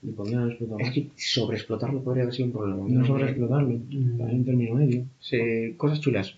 [0.03, 2.84] Le podrían haber explotado Es que sobreexplotarlo podría haber sido un problema.
[2.88, 3.69] No sobreexplotarlo.
[3.69, 5.06] Hay un término medio.
[5.19, 6.35] Sí, cosas chulas.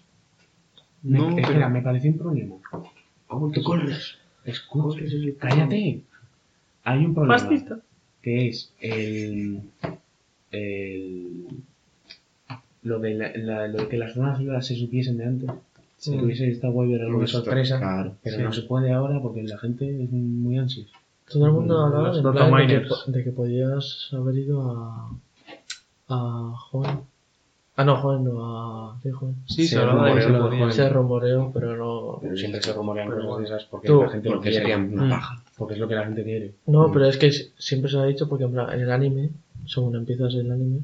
[1.03, 2.55] Me, No, espera, pero- me pareció un problema.
[3.27, 4.17] Oh, que corres.
[4.43, 5.01] Escucha,
[5.39, 6.01] cállate.
[6.83, 7.37] Hay un problema.
[7.37, 7.79] Fascista.
[8.21, 9.59] que es el,
[10.51, 11.47] el
[12.83, 15.49] lo de la, la- lo de que las zonas se supiesen de antes
[15.97, 16.11] Sí.
[16.17, 18.13] que hubiese esta web era algo de Esto, sorpresa Claro.
[18.21, 18.43] pero Sí.
[18.43, 20.91] no se puede ahora porque la gente es muy ansiosa
[21.31, 25.09] Todo el mundo hablaba plan de que, de podías haber ido a.
[26.09, 26.99] a Joven.
[27.77, 28.99] Ah, no, Joven, no, a.
[29.01, 29.35] ¿Qué Joven?
[29.47, 32.19] Sí, se Se hablaba de que se rumoreó lo pero no.
[32.21, 34.65] pero siempre se rumorean Pero cosas de esas porque Tú- la gente lo Porque quiere
[34.65, 35.09] sería una Mm.
[35.09, 35.43] paja.
[35.57, 36.93] Porque es lo que la gente quiere No, Mm.
[36.93, 39.29] pero es que siempre se ha dicho porque en el anime,
[39.65, 40.79] según empiezas el anime,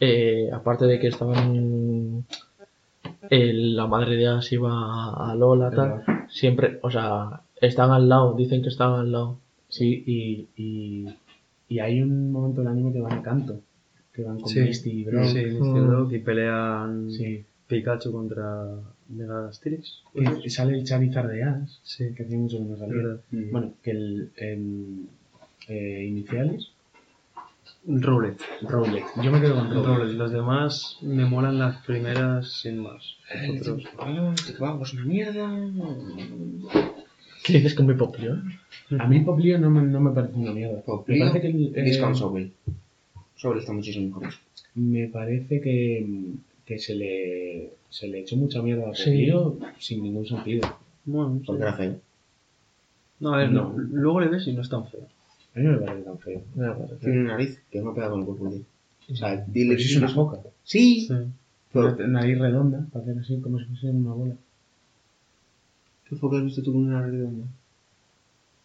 [0.00, 2.24] eh, aparte de que estaban
[3.30, 8.08] el- la madre de Ash iba a, a Lola tal, siempre, o sea, están al
[8.08, 9.38] lado, dicen que están al lado.
[9.68, 11.06] sí y, y,
[11.68, 13.60] y hay un momento del anime que van a canto
[14.14, 14.60] que van con Sí.
[14.60, 15.86] Misty y Brock Sí, Misty Mm.
[15.88, 17.44] Brock, y pelean Sí.
[17.66, 18.64] Pikachu contra
[19.08, 20.02] Mega Asterix.
[20.42, 23.18] Que sale el Charizard de Ash Sí, que hacía mucho que no salía.
[23.52, 25.06] Bueno, que el em,
[25.68, 26.70] eh, iniciales,
[27.86, 28.38] Rowlet.
[28.62, 29.04] Rowlet.
[29.22, 29.86] Yo me quedo con Rowlet.
[29.86, 30.14] Rowlet.
[30.16, 33.16] Los demás me molan las primeras sin más.
[33.46, 33.84] Los otros.
[33.98, 35.48] Ah, este vago es una mierda.
[37.44, 38.34] ¿Qué dices con mi poplio?
[38.34, 38.96] eh?
[38.98, 40.80] A mí Poplio no me, no me parece una mierda.
[40.82, 42.52] Poplio, Me parece que el, eh, Discount Sobel.
[43.36, 44.34] Sobel está muchísimo mejor.
[44.74, 46.06] me parece que,
[46.68, 49.04] que se le se le echó mucha mierda a Sí.
[49.10, 50.68] Poplio sin ningún sentido.
[51.06, 51.44] Bueno, sí.
[51.46, 51.96] Porque era feo.
[53.20, 53.74] No, a ver, No.
[53.78, 55.00] luego le ves y no es tan feo.
[55.54, 56.42] A mí no me parece tan feo.
[56.54, 56.96] Me parece.
[56.96, 58.62] Tiene una nariz que no pega con el cuerpo de
[59.10, 60.38] O sea, dile Pues es una foca.
[60.62, 61.14] Sí, Sí.
[61.72, 64.34] pero nariz redonda, para hacer así como si fuese una bola.
[66.08, 67.46] ¿qué foca has visto tú con una nariz redonda?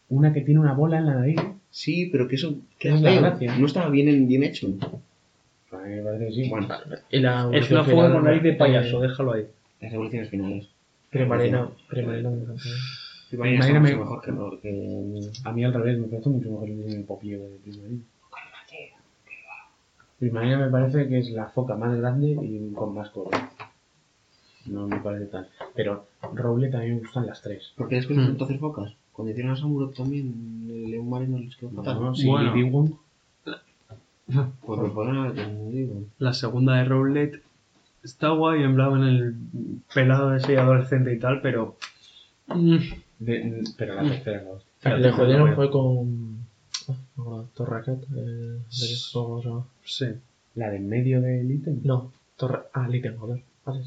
[0.09, 1.39] Una que tiene una bola en la nariz.
[1.71, 3.57] Sí, pero que eso que Es la gracia.
[3.57, 4.67] No estaba bien, bien hecho.
[5.73, 6.49] A mí me parece que sí.
[6.49, 6.67] Bueno,
[7.09, 9.47] Y la Es una evolución fuga final, con nariz de eh, payaso, déjalo ahí.
[9.81, 10.67] las revoluciones finales.
[11.09, 12.63] Primarina, primarina me encanta.
[13.29, 15.31] Primarina Marina está me- mucho mejor que, Ro- que...
[15.43, 18.03] A mí al revés, me parece mucho mejor el diseño de Poplio de Primarina.
[20.19, 23.31] Primarina me parece que es la foca más grande y con más color.
[24.67, 25.49] No me parece tal.
[25.75, 27.73] Pero Rowlet también me gustan las tres.
[27.75, 28.21] Porque después Hmm.
[28.21, 28.93] de tanto hacer focas.
[29.11, 30.27] Cuando hicieron a Samurott también,
[30.69, 31.99] el león marino les quedó fatal.
[31.99, 32.51] No, sí, Bueno.
[32.55, 32.97] y Digimon,
[34.65, 34.91] Fueron
[35.35, 36.03] como digo.
[36.19, 37.41] La segunda de Rowlet
[38.03, 39.35] está guay, en plan en el
[39.93, 41.77] pelado de ese adolescente y tal, pero.
[42.47, 42.77] mm,
[43.19, 44.60] de- pero la tercera no.
[44.81, 45.55] Pero Le no jodieron veo.
[45.55, 46.38] fue con.
[46.89, 48.60] Ah, acuerdo, Torracat, el.
[48.60, 49.65] del juego, ¿cómo se llama?
[49.85, 50.05] Sí.
[50.55, 51.80] La de en medio del ítem.
[51.84, 52.60] No, Torre.
[52.73, 53.41] Ah, Litten, joder.
[53.65, 53.85] Vale.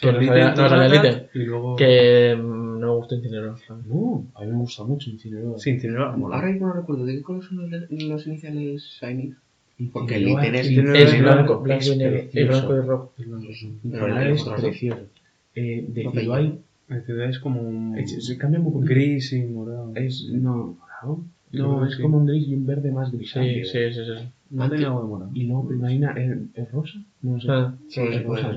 [0.00, 1.28] Que no.
[1.34, 1.76] Y luego.
[1.76, 3.58] Que mm, no me gusta Incineroar.
[3.66, 3.86] ¿sabes?
[3.86, 5.58] No, a mí me gusta mucho Incineroar.
[5.60, 6.36] Sí, Incineroar mola.
[6.36, 9.34] Ahora mismo no recuerdo de qué color son los, los iniciales Shiny.
[9.92, 12.20] Porque el ítem es- Es blanco, es blanco y negro.
[12.30, 12.66] Precioso.
[12.68, 13.12] blanco y rojo.
[13.90, 15.00] Pero el es precioso.
[15.54, 16.10] Eh, de
[17.06, 17.98] ciudad es como un.
[17.98, 18.90] es- se cambia muy poquito.
[18.94, 19.92] Gris y morado.
[19.94, 21.24] Es, no, morado.
[21.52, 22.02] No, es sí.
[22.02, 23.64] como un gris y un verde más Sí, grisáceo.
[23.64, 24.28] sí, sí, sí.
[24.50, 25.30] No tenía algo de morado.
[25.34, 26.98] Y luego Primarina es, es rosa.
[27.22, 27.46] No sé.
[27.50, 28.52] Ah, Sí, es rosa,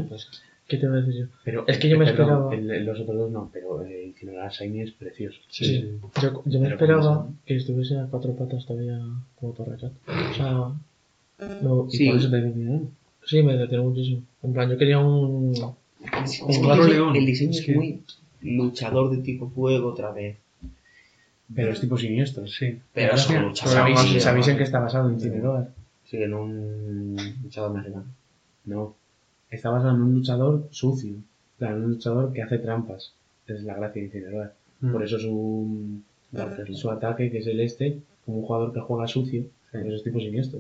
[0.68, 1.28] ¿Qué te voy a decir yo?
[1.44, 4.52] Pero, Es que yo me perdón, esperaba- el- los otros dos no, pero eh, Incineroar
[4.52, 5.38] Shiny es precioso.
[5.50, 6.00] Sí.
[6.22, 9.00] Yo, yo me Pero esperaba que estuviese a cuatro patas todavía
[9.40, 9.92] como Torracat.
[10.08, 10.52] O sea,
[11.62, 12.08] no, Y Sí.
[12.10, 12.80] por eso te decía,
[13.26, 14.22] sí, me detuvo muchísimo.
[14.42, 15.52] En plan, yo quería un.
[16.24, 17.16] Es un que Claro, el diseño- León.
[17.16, 18.02] el diseño Es es, que- muy
[18.42, 20.38] luchador de tipo fuego otra vez.
[21.54, 22.48] pero es tipo siniestro.
[22.48, 22.80] Sí.
[22.92, 23.40] Pero es Gracias.
[23.40, 23.74] un luchador.
[23.76, 25.70] ¿Sabéis, sí, ¿sabéis en qué está basado Incineroar?
[26.06, 28.06] Sí, en un luchador mexicano.
[28.66, 28.96] No.
[29.56, 31.16] Está basado en un luchador sucio.
[31.60, 33.14] En un luchador que hace trampas.
[33.48, 34.54] Esa es la gracia de Incineroar.
[34.82, 34.92] Mm.
[34.92, 36.00] Por eso su,
[36.74, 40.20] su ataque, que es el este, como un jugador que juega sucio, pues es tipo
[40.20, 40.60] siniestro.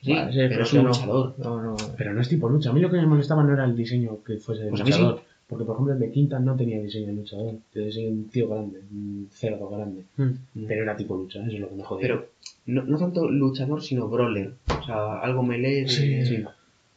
[0.00, 0.88] Sí, Vale, sí, pero pero es un no.
[0.88, 1.34] luchador.
[1.38, 1.76] No, no.
[1.96, 2.70] Pero no es tipo lucha.
[2.70, 5.22] A mí lo que me molestaba no era el diseño que fuese de Pues luchador.
[5.46, 7.54] Porque, por ejemplo, el de Quinta no tenía diseño de luchador.
[7.72, 10.04] Tenía diseño de un tío grande, un cerdo grande.
[10.16, 10.64] Mm.
[10.66, 12.02] Pero era tipo lucha, eso es lo que me jodía.
[12.02, 12.28] Pero
[12.66, 14.54] no, no tanto luchador, sino brawler.
[14.80, 15.86] O sea, algo melee.
[15.86, 16.44] Sí, sí.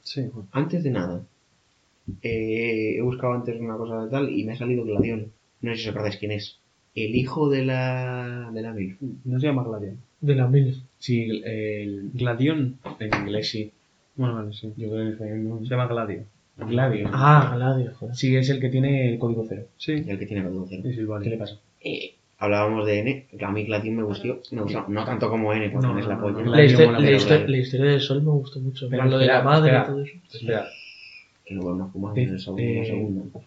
[0.05, 0.29] Sí.
[0.51, 1.25] Antes de nada,
[2.21, 5.31] eh, he buscado antes una cosa de tal y me ha salido Gladión.
[5.61, 6.59] No sé si os acordáis quién es.
[6.93, 9.01] El hijo de la, de la Milf.
[9.25, 9.97] No se llama Gladión.
[10.21, 10.83] De la mil.
[10.99, 12.77] Sí, el, Gladión.
[12.99, 13.71] en inglés sí.
[14.15, 14.71] Bueno, vale, sí.
[14.77, 15.59] Yo creo que en español no.
[15.59, 16.23] Se llama Gladio.
[16.57, 17.09] Gladio.
[17.11, 18.15] Ah, Gladio, joder.
[18.15, 19.67] Sí, es el que tiene el código cero.
[19.77, 20.03] Sí.
[20.07, 20.83] El que tiene código cero.
[20.85, 21.59] Y ¿Qué le pasa?
[21.81, 24.85] Eh, hablábamos de N, que a mí Gladión me gustó, me gustó.
[24.87, 26.33] No tanto como N, porque No, no, es la no, polla.
[26.33, 28.85] no, La, Gladio histo- mola, la pero la historia de Sol me gustó mucho.
[28.85, 29.83] Espera, lo de la madre espera.
[29.83, 30.13] y todo eso.
[30.33, 30.65] Espera.
[31.45, 33.41] Que luego una fumada De- en el segundo, eh.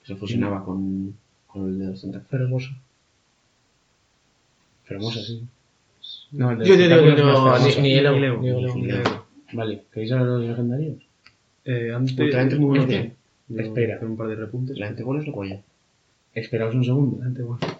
[0.00, 1.14] Que se fusionaba con,
[1.46, 2.28] con el de los tentáculos.
[2.30, 2.70] Pero hermoso.
[4.84, 5.42] Fermosa, sí.
[6.32, 9.02] No, el de Yo te digo, no es ni, el.
[9.52, 10.96] Vale, ¿queréis hablar de los legendarios?
[11.64, 12.18] Eh, antes.
[12.18, 13.12] Ultraente es muy bueno.
[13.48, 13.98] Yo Espera.
[14.02, 14.78] un par de repuntes.
[14.78, 15.60] La antigua es la polla.
[16.36, 17.18] Esperaos un segundo.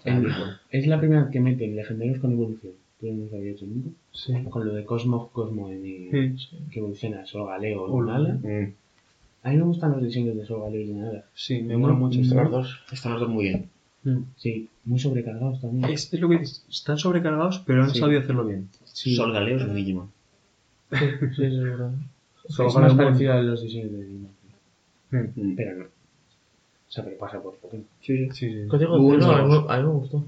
[0.03, 0.27] El-
[0.71, 2.73] es la primera vez que meten legendarios con evolución.
[2.99, 3.89] Tú no lo había hecho nunca.
[4.11, 4.33] Sí.
[4.49, 6.49] Con lo de Cosmo, Cosmo y Sí.
[6.71, 8.33] que evoluciona Sol Galeo o Lunala.
[8.33, 8.73] Mm.
[9.43, 11.23] A mí me gustan los diseños de Sol Galeo y Lunala.
[11.35, 12.19] Sí, me No, mola mucho.
[12.19, 12.35] esto.
[12.35, 12.79] Los dos.
[12.91, 13.69] Están los dos muy bien.
[14.03, 14.23] Mm.
[14.35, 15.91] Sí, muy sobrecargados también.
[15.91, 16.65] Es, es lo que dices.
[16.69, 17.99] Están sobrecargados, pero han Sí.
[17.99, 18.67] sabido hacerlo bien.
[18.85, 20.09] Sí, Sol Galeo es un Digimon.
[20.91, 20.97] Sí,
[21.35, 21.91] sí, es verdad.
[22.49, 24.31] Solo es más parecido a los diseños de Digimon.
[25.11, 25.55] Mm.
[25.55, 25.85] Pero no.
[26.97, 27.85] O sea, pero pasa por Pokémon.
[28.01, 28.29] Sí, sí.
[28.33, 28.67] Sí, sí.
[28.67, 29.65] Código Muy cero, a mí, buenos.
[29.67, 30.23] me- a mí me gustó.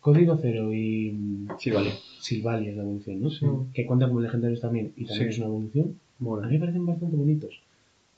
[0.00, 1.14] Código Cero y
[1.58, 1.90] Sí, vale.
[2.20, 3.28] Silvalia es la evolución, ¿no?
[3.30, 3.46] Sí.
[3.74, 5.34] Que cuentan como legendarios también y también Sí.
[5.34, 5.94] es una evolución.
[6.20, 6.46] A Mola.
[6.46, 7.60] mí me parecen bastante bonitos.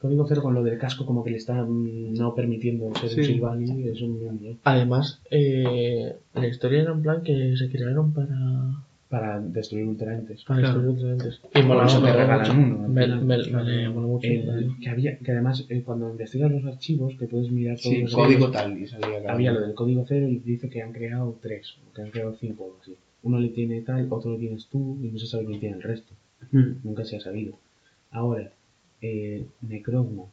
[0.00, 3.20] Código Cero con lo del casco como que le está mm, no permitiendo ser Sí.
[3.20, 4.58] un Silvani, eso bien.
[4.64, 10.42] Además, eh, la historia era en plan que se crearon para, Para destruir ultraentes.
[10.44, 10.80] para Claro.
[10.80, 11.40] destruir diferentes.
[11.54, 12.52] Y Por eso te regalan mucho.
[12.78, 14.26] uno, Me, me, me, mucho.
[14.26, 18.00] El- que había que además eh, cuando investigas los archivos que puedes mirar todos Sí,
[18.00, 18.78] los código archivos, tal.
[18.78, 22.00] Y salía había lo del código cero y dice que han creado tres o que
[22.00, 25.08] han creado cinco o algo así uno le tiene tal otro lo tienes tú y
[25.08, 26.14] no se sabe quién tiene el resto
[26.50, 26.76] Mm.
[26.82, 27.52] nunca se ha sabido
[28.12, 28.50] ahora
[29.02, 30.24] eh, Necrozma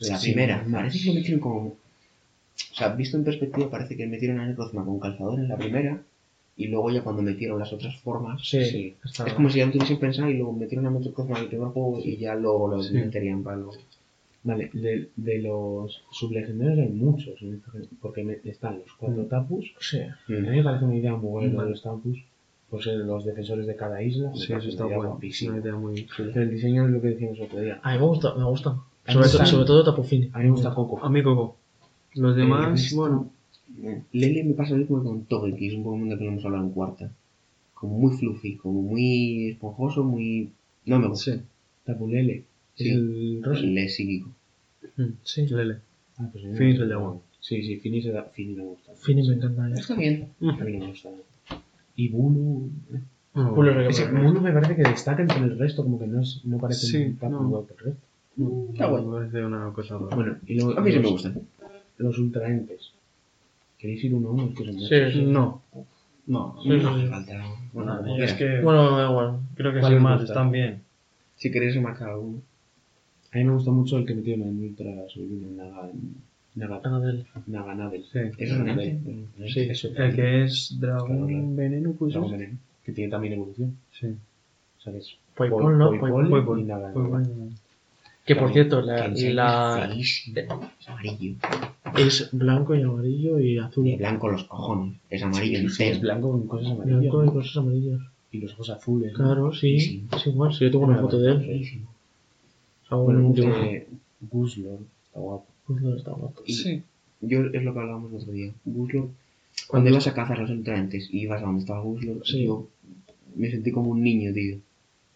[0.00, 0.80] La Sí, primera, más.
[0.84, 1.58] parece que lo metieron como.
[1.66, 6.00] O sea, visto en perspectiva, parece que metieron a Necrozma con calzador en la primera.
[6.56, 8.40] Y luego ya cuando metieron las otras formas.
[8.44, 8.94] Sí, Sí.
[9.04, 11.68] Es como si ya lo tuviesen pensado y luego metieron a Necrozma en el primer
[11.68, 12.94] juego y ya luego lo Sí.
[12.94, 13.72] meterían para luego.
[14.44, 17.38] vale de, de los sublegendarios hay muchos
[18.00, 19.28] porque están los cuatro Mm.
[19.28, 20.00] tapus Sí.
[20.00, 21.70] a mí me parece una idea muy buena Vale.
[21.70, 22.18] los tapus
[22.68, 25.20] por ser los defensores de cada isla Sí, eso está bueno.
[25.48, 28.04] Una idea muy pero el diseño es lo que decíamos otro día A mí me
[28.06, 28.72] gusta, me gustan.
[28.72, 29.46] A mí Sobre, gustan.
[29.46, 30.30] sobre todo Tapufini.
[30.32, 31.56] a mí me gusta Coco A mí, Coco.
[32.16, 33.30] Los demás, Eh, bueno.
[34.12, 36.64] Lele me pasa lo mismo con Togeki, es un Pokémon de que lo hemos hablado
[36.64, 37.10] en cuarta.
[37.74, 40.50] Como muy fluffy, como muy esponjoso, muy.
[40.86, 41.32] No me gusta.
[41.34, 41.40] Sí.
[41.84, 42.44] Tapulele
[42.74, 42.88] Sí.
[42.90, 44.30] el rosa Le psíquico.
[44.96, 45.02] Mm.
[45.22, 45.46] Sí.
[45.46, 45.76] Lele.
[46.18, 46.56] Ah, pues no.
[46.56, 47.18] Fini es el de agua.
[47.40, 48.92] Sí, sí, Fini, se da, Fini no me gusta.
[48.94, 49.68] Fini me encanta.
[49.74, 50.28] Está bien.
[50.40, 51.10] A mí no me gusta.
[51.96, 52.70] Y Bulu.
[52.94, 53.00] eh.
[53.34, 56.58] No, Ese Bulu me parece que destaca entre el resto, como que no, es, no
[56.58, 57.48] parece Sí, un tapu no.
[57.48, 58.00] igual que el resto.
[58.36, 59.04] no, Está guay.
[59.04, 60.14] Me parece una cosa rara.
[60.14, 61.40] Bueno, y luego A mí sí me gustan.
[61.98, 62.91] los ultraentes.
[63.82, 64.44] ¿Queréis ir uno a uno?
[64.46, 65.10] Es que.
[65.10, 65.24] Sí, sí.
[65.26, 65.60] No.
[66.28, 66.56] No.
[66.62, 67.44] Sí, No hace falta.
[67.72, 69.40] Bueno, es que Bueno, da igual.
[69.56, 70.32] creo que ¿Cuál sin os más gusta?
[70.32, 70.80] están bien.
[71.36, 72.40] Si queréis remarcar uno.
[73.32, 75.90] A mí me gusta mucho el que metieron en Ultra Sublime, en Naga,
[76.54, 77.26] Naga, Anadel.
[77.48, 78.04] Naganadel.
[78.12, 78.18] Sí.
[78.38, 79.00] ¿Eso es un ente?
[79.48, 79.60] Sí.
[79.60, 81.44] Eso, El que es dragón claro.
[81.56, 82.38] veneno, pues Dragón es.
[82.38, 83.76] Veneno, que tiene también evolución.
[83.98, 84.14] Sí.
[84.78, 85.16] ¿Sabes?
[85.34, 85.88] Poipol, ¿no?
[85.88, 86.30] Poipol Poipol.
[86.30, 86.60] Poipol.
[86.60, 86.92] y Naga-.
[88.24, 90.28] Que por cierto, la, la- es.
[90.28, 91.34] Es amarillo.
[91.98, 93.84] es blanco y amarillo y azul.
[93.84, 94.96] De blanco los cojones.
[95.10, 95.90] Es amarillo Sí, entero.
[95.96, 97.00] es blanco con cosas amarillas.
[97.00, 97.32] Blanco y ¿no?
[97.32, 98.00] cosas amarillas.
[98.30, 99.12] Y los ojos azules.
[99.12, 99.18] ¿no?
[99.18, 99.80] Claro, sí.
[99.80, 100.04] Sí.
[100.16, 101.40] Es igual, si yo tengo una foto de él.
[101.40, 101.88] Feísimo.
[102.84, 103.60] O sea, Bueno, un de dibujo.
[104.30, 104.78] Guslor.
[105.06, 105.46] Está guapo.
[105.68, 106.42] No está guapo.
[106.46, 106.82] Y Sí.
[107.20, 108.52] yo es lo que hablábamos el otro día.
[108.64, 109.08] Guslor,
[109.66, 112.44] cuando ibas a cazar los entrantes y ibas a donde estaba Guslor, Sí.
[112.44, 112.68] yo
[113.34, 114.58] me sentí como un niño, tío.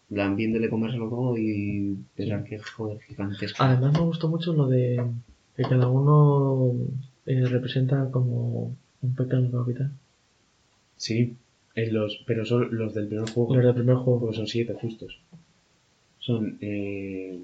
[0.09, 3.61] Plan, viéndole comérselo todo y pensar que joder, gigantesco.
[3.63, 5.03] Además me gustó mucho lo de
[5.55, 6.73] que cada uno
[7.25, 9.91] eh, representa como un pecado capital.
[10.95, 11.35] Sí.
[11.75, 13.55] En los, pero son los del primer juego.
[13.55, 14.19] Los del primer juego.
[14.21, 15.19] Porque son siete justos.
[16.19, 17.37] Son eh,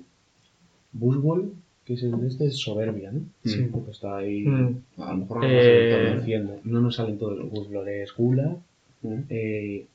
[0.93, 1.53] Bushwall,
[1.85, 3.21] que es el de este, es soberbia, ¿no?
[3.43, 3.67] Sí.
[3.71, 4.77] Porque está ahí Mm.
[5.01, 6.09] A lo mejor no Eh, vas a ver todo.
[6.13, 6.59] conociendo.
[6.63, 7.49] No nos salen todos.
[7.51, 8.55] Bushwall es Gula.
[9.01, 9.19] Mm.
[9.29, 9.85] Eh,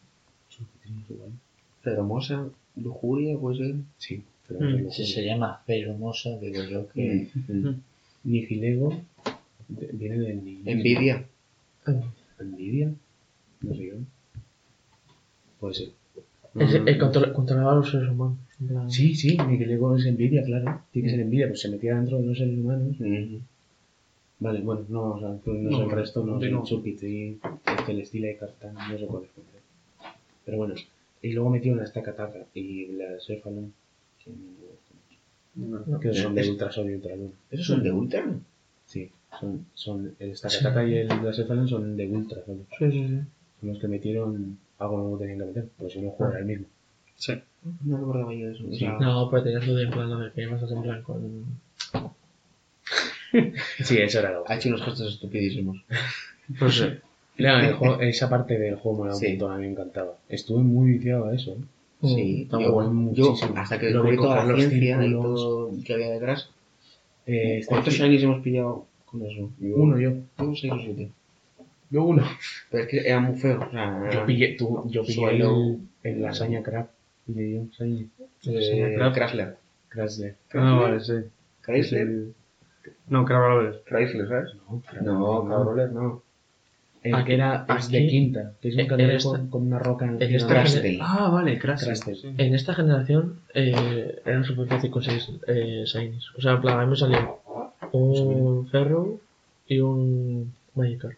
[1.84, 3.74] Hermosa, lujuria, puede ser.
[3.98, 4.84] Sí, pero Mm.
[4.84, 7.28] no se llama Feromosa, digo yo que.
[7.48, 7.74] Mm.
[8.24, 9.00] Nihilego
[9.68, 10.30] de- viene de
[10.66, 11.24] Envidia.
[12.38, 12.92] Envidia.
[13.62, 13.94] No sé yo.
[15.60, 15.88] Puede ser.
[16.54, 18.38] Es, control- controlaba a los seres humanos.
[18.66, 20.80] plan- Sí, sí, Nihilego es envidia, claro.
[20.92, 22.96] Tiene que ser envidia, pues se metía dentro de los seres humanos.
[22.98, 23.36] Mm.
[24.40, 26.62] Vale, bueno, no, o sea, tú no, No, sé el resto, no sé, continúa.
[26.64, 29.30] Chupit y el Celestila y Cartán, no sé cuál es.
[30.44, 30.74] Pero bueno,
[31.22, 33.72] y luego metieron a esta Kataka y la Cephalon,
[34.24, 34.30] que,
[35.56, 36.00] No.
[36.00, 37.32] que son de Ultrasol y Ultraluna.
[37.50, 38.26] ¿Esos son de Ultra?
[38.86, 42.64] Sí, son, son el Kataka y el la Cephalon son de Ultrasol.
[42.78, 43.20] Sí, sí, sí.
[43.60, 46.46] Son los que metieron algo nuevo tenían que meter, porque si no juego era el
[46.46, 46.66] mismo.
[47.16, 47.32] Sí.
[47.84, 48.64] No recordaba yo eso.
[48.64, 48.78] O Sí.
[48.78, 50.82] sea, No, pero tenías lo de en plan, lo de que ibas a hacer en
[50.84, 51.44] plan con.
[53.84, 55.76] Sí, eso era lo ha hecho unos gestos estupidísimos.
[56.58, 56.84] Pues sí.
[57.38, 59.28] No, el juego- esa parte del juego me Sí.
[59.30, 60.14] montón, a mí me encantaba.
[60.28, 61.52] Estuve muy viciado a eso.
[61.52, 61.56] ¿eh?
[62.02, 63.54] Sí, yo, yo muchísimo.
[63.56, 66.50] hasta que descubrí toda la los ciencia y todo que había detrás.
[67.26, 69.50] Eh, ¿Cuántos este- shinies hemos pillado con eso?
[69.60, 70.12] Yo, Uno yo.
[70.38, 71.10] Yo seis o siete.
[71.90, 72.22] Yo uno.
[72.70, 73.60] Pero es que era muy feo.
[73.66, 76.88] O sea, Yo pillé, tú, yo pillé el, el lasaña crab.
[77.26, 78.08] Pillé yo, Shiny.
[78.46, 79.14] eh, Crap.
[79.14, 79.56] Chrysler.
[79.90, 80.36] Chrysler.
[80.54, 81.12] Ah, vale, sí.
[81.64, 82.26] Chrysler.
[83.08, 84.50] No, Crab Chrysler, ¿sabes?
[84.70, 85.02] No, crab.
[85.04, 86.22] No, no.
[87.08, 89.78] El Aquí- que era es de quinta, que es un en cangrejo esta- con una
[89.78, 90.62] roca en encima.
[90.62, 90.88] esta.
[91.02, 91.84] Ah, vale, Crash.
[91.84, 92.16] Crastel.
[92.16, 92.34] Sí.
[92.36, 96.30] En esta generación eh, era súper fácil conseguir eh, Shinies.
[96.36, 97.40] O sea, en plan, a mí me salió
[97.92, 99.20] un Ferro
[99.66, 101.16] y un Magikarp.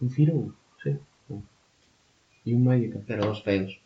[0.00, 0.54] Un Firo.
[0.82, 0.96] Sí.
[2.44, 3.04] Y un Magikarp.
[3.06, 3.80] Pero dos feos.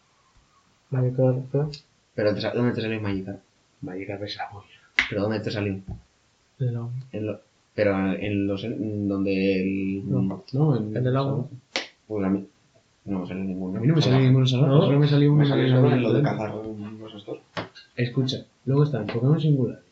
[0.91, 1.71] Magikarp feo.
[2.15, 3.41] Pero ¿dónde te salió Magikarp?
[3.83, 4.67] Magikarp es la polla.
[5.09, 5.81] ¿Pero dónde te salió?
[6.59, 7.41] de la- En lo-
[7.79, 10.11] pero en los en donde el...
[10.11, 10.43] No.
[10.53, 11.47] No, en, En el agua.
[12.09, 12.45] Pues a mí
[13.05, 13.79] no me salió ninguno.
[13.79, 14.83] A mí no me salió ninguno salvaje, No.
[14.83, 17.39] solo me salió uno Me salió en lo de cazar los estos.
[17.95, 19.85] Escucha, luego están Pokémon singulares.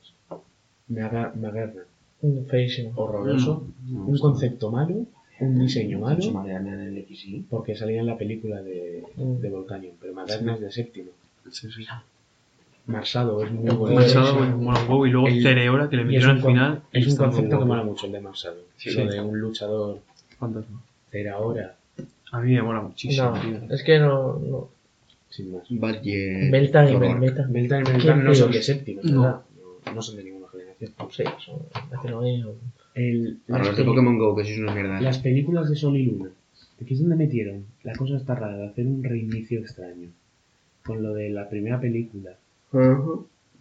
[0.88, 1.84] Me, aga- me agarran.
[2.22, 2.90] un feísimo.
[2.96, 3.68] Horroroso.
[3.86, 5.06] No, Un concepto malo.
[5.38, 6.20] Un diseño malo.
[6.22, 7.44] Se marean en el.
[7.48, 9.36] Porque salía en la película de, Mm.
[9.40, 9.94] de Volcanion.
[10.00, 11.10] Pero Magarna es de séptimo.
[11.52, 11.84] Sí, sí.
[12.86, 13.96] Marsado es muy bueno.
[13.96, 15.06] Bueno, mola un huevo.
[15.06, 16.82] Y luego El- Cereora, que le es metieron al final.
[16.92, 18.58] es un concepto que mola mucho el de Marsado.
[18.76, 18.90] Sí.
[18.92, 20.00] Lo de un luchador
[20.38, 20.80] Fantasma.
[21.34, 21.76] ahora,
[22.32, 24.38] A mí me mola muchísimo, No, es que no.
[24.38, 24.68] no.
[25.30, 25.62] sin más.
[25.70, 26.48] Valle.
[26.50, 27.18] Melta y Zoroark.
[27.18, 27.46] Melmeta.
[27.48, 29.22] Beltan y ¿Qué Beltan no son de séptimo, No.
[29.22, 29.40] ¿verdad?
[29.86, 30.92] No, no son de ninguna generación.
[31.10, 31.56] Sí, son.
[32.14, 32.54] un-
[32.94, 35.00] El, Ahora los de Pokémon Go, que sois una mierda.
[35.00, 36.30] las películas de Sol y Luna.
[36.80, 37.64] Aquí es donde metieron.
[37.82, 40.08] La cosa está rara de hacer un reinicio extraño.
[40.84, 42.32] Con lo de la primera película.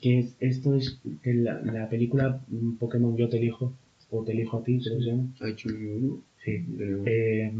[0.01, 2.41] Que es, esto es que la, la película
[2.79, 3.73] Pokémon Yo te elijo.
[4.11, 5.27] O te elijo a ti, creo que se llama.
[6.43, 6.65] Sí.
[7.05, 7.51] Eh,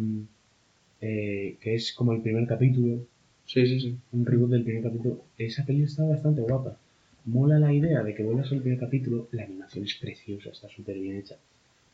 [1.02, 3.06] eh, que es como el primer capítulo.
[3.46, 3.98] Sí, sí, sí.
[4.12, 5.24] un reboot del primer capítulo.
[5.38, 6.78] Esa peli está bastante guapa.
[7.26, 9.28] Mola la idea de que vuelvas al primer capítulo.
[9.32, 11.36] La animación es preciosa, está súper bien hecha.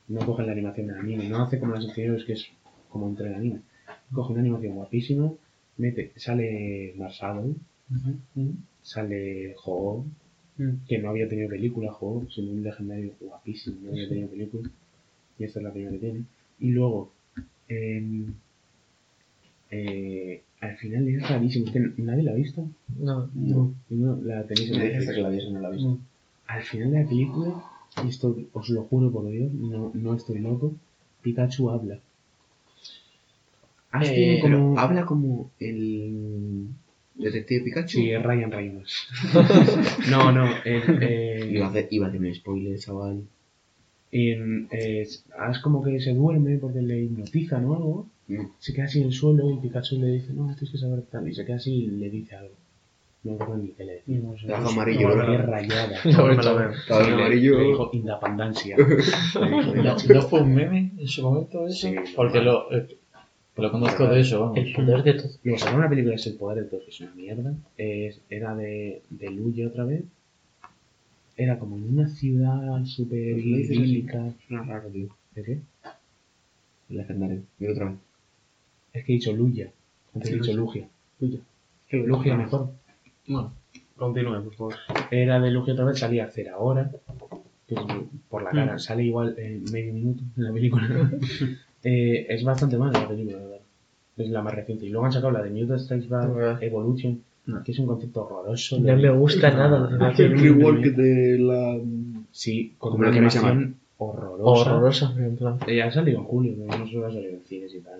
[0.08, 2.48] No cogen la animación del anime, no hace como las anteriores que es
[2.90, 3.62] como entre el anime.
[4.14, 5.32] Coge una animación guapísima,
[5.78, 7.56] mete, sale Marsado,
[8.82, 10.06] sale Ho,
[10.58, 10.86] Mm.
[10.88, 14.70] que no había tenido película, Ho, sino un legendario guapísimo, no había tenido película.
[15.40, 16.24] Y esta es la primera que tiene.
[16.60, 17.12] Y luego,
[17.70, 18.34] em,
[19.72, 22.68] eh, al final es rarísimo, es que nadie la ha visto.
[23.00, 23.30] No.
[23.34, 23.74] No.
[23.90, 25.16] No, la tenéis en Me dijiste Netflix.
[25.16, 26.00] que la viese, no la he visto.
[26.48, 27.64] Al final de la película,
[28.04, 30.76] y esto os lo juro por Dios, no, no estoy loco,
[31.22, 32.00] Pikachu habla.
[34.04, 34.78] Eh, como...
[34.80, 36.68] habla como el
[37.16, 37.98] detective Pikachu.
[38.00, 39.08] Sí, es Ryan Reynolds.
[40.10, 43.24] no, no, el, eh, Iba a hacer, iba a hacer un spoiler, chaval.
[44.12, 45.08] en- eh,
[45.40, 48.46] Ash como que se duerme porque le hipnotizan o algo, Mm.
[48.60, 51.28] se queda así en el suelo y Pikachu le dice, no, tienes que saber tal,
[51.28, 52.54] y se queda así y le dice algo.
[53.24, 54.20] No me acuerdo ni qué le decía.
[54.20, 54.48] No sé.
[54.48, 55.32] Trabajo amarillo, No, ¿verdad?
[55.32, 55.98] Qué rayada.
[56.06, 57.58] No Sí, amarillo.
[57.60, 58.78] Me dijo independencia.
[59.76, 61.88] ¿No, no fue un meme en su momento eso?
[61.88, 62.88] Sí, Porque lo, eh,
[63.58, 64.58] lo conozco de eso, vamos.
[64.58, 65.32] El poder de todo.
[65.44, 67.54] Luego sacaron una película que es El Poder de Todos, que es una mierda.
[67.78, 70.04] Es- era de, de Luye otra vez.
[71.38, 74.24] Era como en una ciudad súper Pues idílica.
[74.48, 75.10] Suena raro, tío.
[75.36, 75.60] ¿De qué?
[76.90, 77.42] Legendario.
[77.60, 77.96] Mira otra vez.
[78.94, 79.72] Es que he dicho Luya.
[80.14, 80.54] Antes Sí, he dicho.
[80.54, 80.88] Lugia.
[81.20, 81.40] Luya.
[81.92, 82.72] Lugia mejor.
[83.28, 83.54] Bueno,
[83.96, 84.76] continúe, por favor.
[85.10, 86.92] Era de Lugia otra vez, salía Cera ahora.
[87.68, 87.82] Que es
[88.30, 88.80] por la cara, Mm.
[88.80, 91.12] sale igual eh, medio minuto en la película.
[91.84, 93.58] Eh, es bastante mala la película, la verdad.
[94.18, 94.86] Es la más reciente.
[94.86, 96.58] Y luego han sacado la de Mutant Strikes Back Ah.
[96.62, 97.64] Evolution, No.
[97.64, 98.80] que es un concepto horroroso.
[98.80, 99.88] No me gusta nada.
[99.88, 101.80] de Hace un Rework de la.
[102.32, 104.72] Sí, con Como una animación horrorosa.
[104.76, 105.58] Horrorosa, en plan.
[105.68, 108.00] Eh, ha salido en julio, pero no solo ha salido en cines y tal.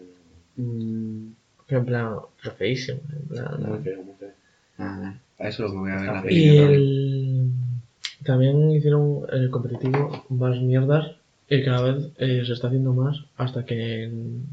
[0.58, 1.28] Mm,
[1.70, 3.00] En plan, pero feísimo.
[3.10, 3.84] En Muy plan.
[3.84, 4.30] feo, muy feo.
[4.78, 6.32] Ah, a eso lo que voy a ver la feo.
[6.32, 6.70] Y película.
[6.72, 7.52] el...
[8.24, 11.12] también hicieron el competitivo más mierdas
[11.58, 14.04] y cada vez eh, se está haciendo más hasta que...
[14.06, 14.46] en-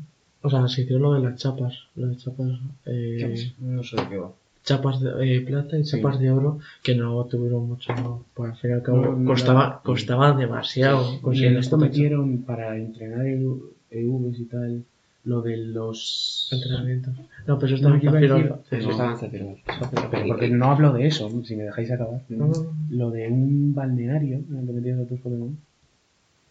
[0.42, 1.74] O sea, se hicieron lo de las chapas.
[1.96, 2.50] Las chapas...
[2.86, 4.30] eh, No sé de qué va.
[4.64, 7.92] chapas de eh, plata y chapas de oro que no tuvieron mucho...
[8.34, 9.80] Por al fin y al cabo No, no, costaba, no.
[9.82, 11.14] costaba demasiado.
[11.14, 14.84] Y conseguir en esto putas metieron para entrenar EU EVs y tal,
[15.24, 16.48] lo de los...
[16.52, 17.14] entrenamientos.
[17.46, 18.76] No, pero eso No, está que iba a fácil, decir- ¿no?
[18.78, 18.92] Eso No.
[18.92, 20.10] estaba en.
[20.10, 22.20] Pero porque no hablo de eso, si me dejáis acabar.
[22.28, 22.72] No, no, no.
[22.90, 25.56] Lo de un balneario en el que metías a tus Pokémon.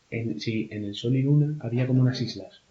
[0.10, 2.62] En, sí, en el Sol y Luna había como unas islas.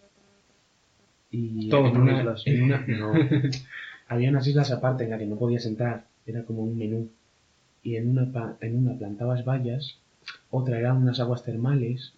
[1.31, 2.43] Y Todos en una, islas.
[2.45, 3.13] en una- no.
[4.07, 6.05] había unas islas aparte en las que no podías entrar.
[6.25, 7.09] Era como un menú.
[7.83, 9.97] Y en una, en una plantabas vallas,
[10.49, 12.13] otra eran unas aguas termales,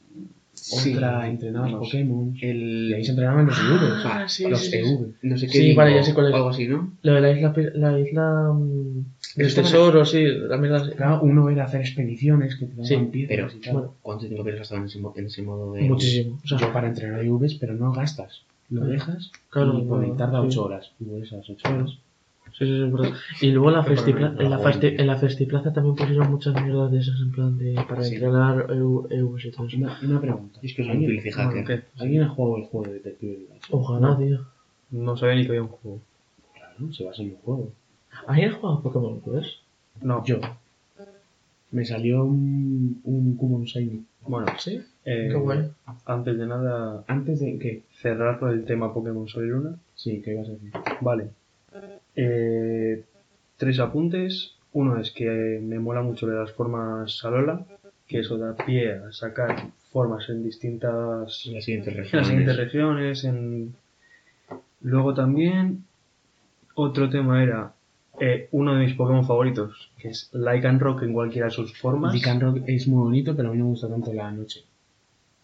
[0.53, 0.93] Sí.
[0.93, 1.85] otra entrenabas No sé.
[1.85, 2.37] Pokémon.
[2.41, 2.89] El.
[2.89, 4.03] Y ahí se entrenaban los EVs.
[4.05, 4.77] Ah, sí, los sí, sí.
[4.77, 5.13] EV.
[5.21, 5.51] No sé qué.
[5.53, 6.33] Sí, digo, vale, ya sé cuál es.
[6.33, 6.91] o Algo así, ¿no?
[7.01, 9.05] Lo de la isla, la isla mm,
[9.39, 13.51] Eso tesoro, sí, también la Claro, uno era hacer expediciones que te daban Sí, piedras
[13.51, 13.73] Pero, y tal.
[13.73, 13.93] bueno.
[14.01, 15.81] ¿cuánto tiempo pierdes hasta en ese, en ese modo de.
[15.83, 16.39] muchísimo.
[16.43, 18.41] O sea, Yo para entrenar EVs, pero no gastas.
[18.69, 20.47] Lo dejas Claro, y por ahí claro, tarda sí.
[20.49, 20.91] 8 horas.
[20.99, 21.77] Y vuelves a las 8 Claro.
[21.79, 21.91] horas.
[21.91, 21.99] sí,
[22.59, 23.13] sí, sí, es verdad.
[23.41, 26.53] Y luego en la, Pero festipla- en, la festi- en la festiplaza también pusieron muchas
[26.61, 28.15] mierdas de esas en plan de para Sí.
[28.15, 29.77] entrenar EU, EUs y todo eso.
[29.77, 30.59] Una, una pregunta.
[30.61, 31.63] Es que soy un ¿Alguien, Bueno.
[31.65, 31.81] ¿qué?
[31.97, 33.37] ¿Alguien ha jugado el juego de Detective?
[33.71, 34.45] Ojalá, tío.
[34.91, 35.99] No sabía ni que había un juego.
[36.55, 37.71] Claro, se basa en un juego.
[38.27, 39.55] ¿Alguien ha jugado Pokémon Quest?
[40.01, 40.23] No.
[40.25, 40.39] Yo.
[41.71, 44.03] Me salió un, un Cubone Shiny.
[44.27, 44.81] Bueno, Sí.
[45.05, 45.69] eh, Qué guay.
[46.05, 47.83] antes de nada, Antes de que.
[48.01, 49.75] cerrar el tema Pokémon Sol y Luna.
[49.95, 50.71] Sí, ¿qué ibas a decir?
[51.01, 51.29] Vale.
[52.15, 53.03] Eh,
[53.57, 54.55] tres apuntes.
[54.73, 57.65] Uno es que me mola mucho lo de las formas Alola,
[58.07, 62.27] que eso da pie a sacar formas en distintas En las siguientes en las regiones.
[62.27, 63.23] siguientes regiones.
[63.25, 63.75] En...
[64.81, 65.85] Luego también
[66.75, 67.73] otro tema era
[68.19, 72.13] eh, uno de mis Pokémon favoritos, que es Lycanroc en cualquiera de sus formas.
[72.13, 74.61] Lycanroc es muy bonito, pero a mí no me gusta tanto la noche.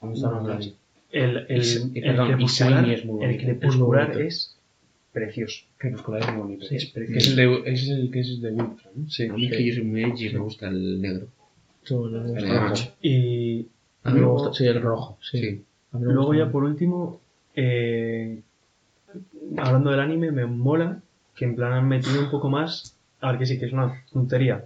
[0.02, 0.60] Me gusta No, más la no.
[0.60, 0.74] noche.
[1.12, 4.58] El, el, Y- el perdón, crepuscular, es muy el crepuscular Es
[5.14, 5.66] precioso.
[5.78, 6.66] Crepuscular es muy bonito.
[6.66, 7.18] Sí, es, precioso.
[7.20, 9.10] es el de, ese es el que es de Ultra, ¿no?
[9.10, 11.28] Sí, A mí que yo soy muy edgy me gusta el negro.
[11.90, 12.74] No me El rojo.
[13.02, 13.68] Y
[14.04, 15.18] A mí me luego- gusta, sí, el rojo.
[15.22, 15.40] Sí.
[15.40, 15.64] Sí.
[15.94, 17.22] A mí me Luego ya por último,
[17.56, 18.42] eh,
[19.58, 21.02] hablando del anime, me mola
[21.36, 24.02] que en plan han metido un poco más, a ver que sí que es una
[24.12, 24.66] tontería,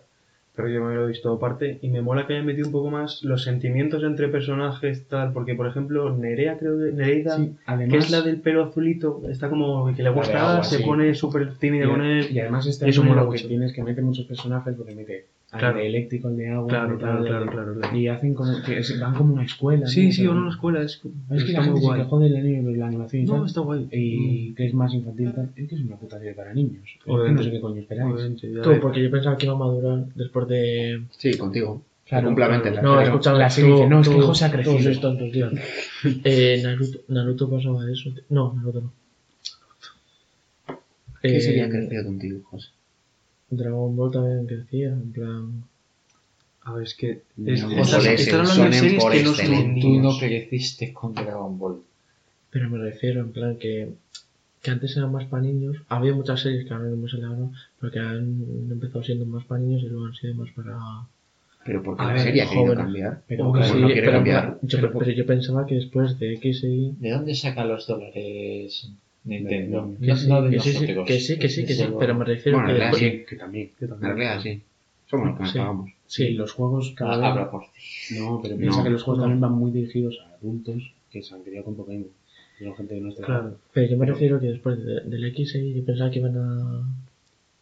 [0.55, 2.89] pero yo me lo he visto aparte, y me mola que hayan metido un poco
[2.91, 7.91] más los sentimientos entre personajes, tal, porque por ejemplo Nerea creo que, Nereida, Sí, además,
[7.93, 10.83] que es la del pelo azulito, está como que le gusta, agua, se sí.
[10.83, 12.27] pone súper tímida con y, él.
[12.31, 12.65] y además
[13.03, 13.47] mola lo que mucho.
[13.47, 15.77] tienes que meter muchos personajes porque mete al Claro.
[15.80, 17.97] de eléctrico, al de agua, Claro, de claro, tal, claro, de- claro, claro.
[17.97, 19.88] y hacen como que es- van como una escuela.
[19.88, 20.11] Sí, ¿no?
[20.11, 22.01] sí, o no una escuela, es, Es que la está gente muy se guay.
[22.01, 23.88] quejó del anime, pero la animación y No, tal, está guay.
[23.91, 26.84] y que es más infantil y tal, es que es una puta serie para niños.
[27.07, 27.34] Obviamente.
[27.34, 28.13] no sé qué coño esperáis.
[28.13, 31.01] Obviamente, Tú, porque yo pensaba que iba a madurar después de...
[31.17, 31.81] Sí, contigo.
[32.07, 32.76] Claro, Complementen.
[32.81, 34.84] No, escúchame, la serie tú- no, es que José ha Todos crecido.
[34.84, 35.47] sois tontos, tío.
[36.23, 38.09] eh, Naruto, Naruto pasaba eso.
[38.11, 38.23] tío.
[38.30, 38.91] No, Naruto no.
[41.21, 42.69] ¿Qué Eh, sería crecido contigo, José?
[43.49, 45.63] Dragon Ball también crecía, en plan...
[46.63, 47.21] A ver, es que.
[47.38, 49.80] No, Es, son en series por que no son.
[49.80, 51.81] Tú no creciste con Dragon Ball.
[52.51, 53.89] Pero me refiero, en plan, que,
[54.61, 55.77] que antes eran más para niños.
[55.88, 57.47] Había muchas series que ahora no me sale ahora,
[57.80, 60.77] pero que han empezado siendo más para niños y luego han sido más para...
[61.65, 62.84] Pero porque A la ver, serie ha querido jóvenes.
[62.84, 63.21] cambiar.
[63.27, 64.59] Pero sí, no quiere pero, cambiar.
[64.61, 66.93] yo, pero- pero yo pensaba que después de X y...
[66.99, 68.89] ¿De dónde saca los dólares
[69.25, 69.95] Nintendo?
[69.99, 72.15] Que No, sí, no de que sí, sí, que sí, que sí, que sí, pero
[72.15, 72.99] me refiero Bueno, que en realidad después...
[73.01, 73.69] También, que también.
[73.81, 74.15] En también.
[74.17, 74.61] realidad, sí.
[75.07, 75.57] Somos los que nos Sí.
[75.59, 75.89] pagamos.
[76.07, 77.25] Sí, Sí, los juegos cada Ah, vez...
[77.27, 78.15] Habla por ti.
[78.19, 78.59] No, pero No.
[78.61, 79.23] piensa que los juegos No.
[79.25, 82.07] también van muy dirigidos a adultos que se han criado con Pokémon.
[82.59, 83.57] Y son gente que no está Claro.
[83.73, 86.83] pero yo me refiero que después de- del X y yo pensaba que iban a...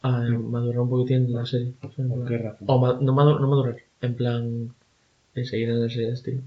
[0.03, 1.73] a madurar un poquitín la serie.
[1.97, 2.65] En ¿Por qué razón?
[2.67, 4.69] O ma- no, madu- no madurar, en plan
[5.35, 6.41] de seguir en la serie de estilo.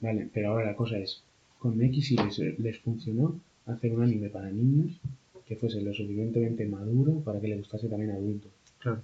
[0.00, 1.22] Vale, pero ahora la cosa es,
[1.58, 5.00] con X y les, les funcionó hacer un anime para niños
[5.46, 8.50] que fuese lo suficientemente maduro para que le gustase también a adultos.
[8.80, 9.02] Claro.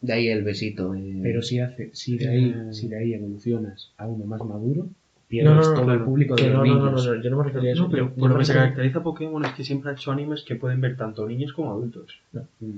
[0.00, 0.94] De ahí el besito.
[0.94, 1.20] eh.
[1.22, 2.72] Pero si hace, si de ahí, Eh.
[2.74, 4.88] si de ahí evolucionas a uno más maduro,
[5.28, 5.98] pierdes No, no, no, todo claro.
[6.00, 7.06] el público de los no, no, no, niños.
[7.06, 7.82] no, no, yo no me refería a eso.
[7.84, 9.94] No, pero Yo- yo por lo que se caracteriza a Pokémon es que siempre ha
[9.94, 12.18] hecho animes que pueden ver tanto niños como adultos.
[12.60, 12.70] Mm.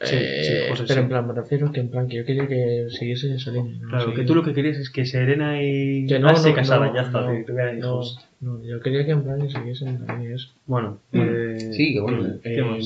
[0.00, 1.02] Sí, Eh, sí, José, pero sí.
[1.04, 3.76] en plan, me refiero que en plan que yo quería que siguiese esa línea.
[3.80, 3.88] ¿no?
[3.88, 6.54] Claro, que tú lo que querías es que Serena y Que no, Ash se no,
[6.54, 8.18] casaran, no, ya está, no, que tuvieran no, hijos.
[8.40, 10.48] no, yo quería que en plan que siguiesen línea esa.
[10.66, 12.26] Bueno, eh, Sí, que bueno.
[12.26, 12.84] Eh, ¿Qué más?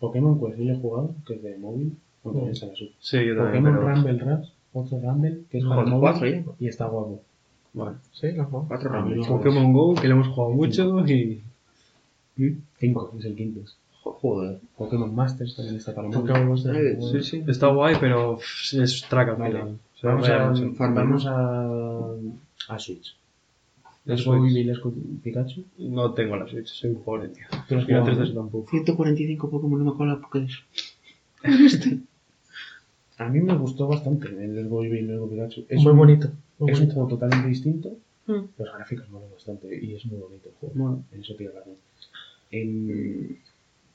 [0.00, 1.92] Pokémon, pues yo lo he jugado, que es de móvil.
[2.24, 2.76] Bueno, también la.
[3.00, 3.94] Sí, yo también, Pokémon pero...
[3.94, 7.22] Rumble Rush, otro Rumble, que es No, para móvil y está guapo.
[7.72, 8.66] Bueno, Sí, lo juego.
[8.68, 9.28] Cuatro A mí ramos.
[9.28, 9.36] no.
[9.36, 11.40] Pokémon GO, que le hemos jugado mucho y...
[12.78, 13.60] Cinco, es el quinto.
[14.02, 14.60] Joder.
[14.76, 16.20] Pokémon Masters también está para móvil.
[16.22, 16.74] Pokémon Monster.
[16.76, 19.58] Eh, Bueno, Sí, sí, está guay, pero pff, es traca al Vale.
[19.60, 19.78] final.
[20.00, 20.34] Se va Vamos, a
[20.84, 21.26] a, vamos
[22.68, 23.16] a, a Switch.
[24.04, 24.52] La ¿Es Switch.
[24.52, 25.64] Y Pikachu?
[25.78, 27.44] No tengo la Switch, soy un pobre, tío.
[27.68, 28.40] ¿Tú lo has Y la jugado, 3DS no?
[28.42, 28.70] tampoco.
[28.70, 30.58] 145 Pokémon no me acuerdo la Pokédex.
[33.18, 35.64] A mí me gustó bastante el Let's Go y Pikachu.
[35.68, 36.28] Es Muy un- bonito.
[36.58, 37.90] Muy Es un juego totalmente distinto.
[38.26, 38.32] Mm.
[38.58, 40.74] Los gráficos molan bastante y es muy bonito el juego.
[40.74, 41.04] Bueno.
[41.12, 41.74] En eso tiene razón.
[42.50, 43.38] En...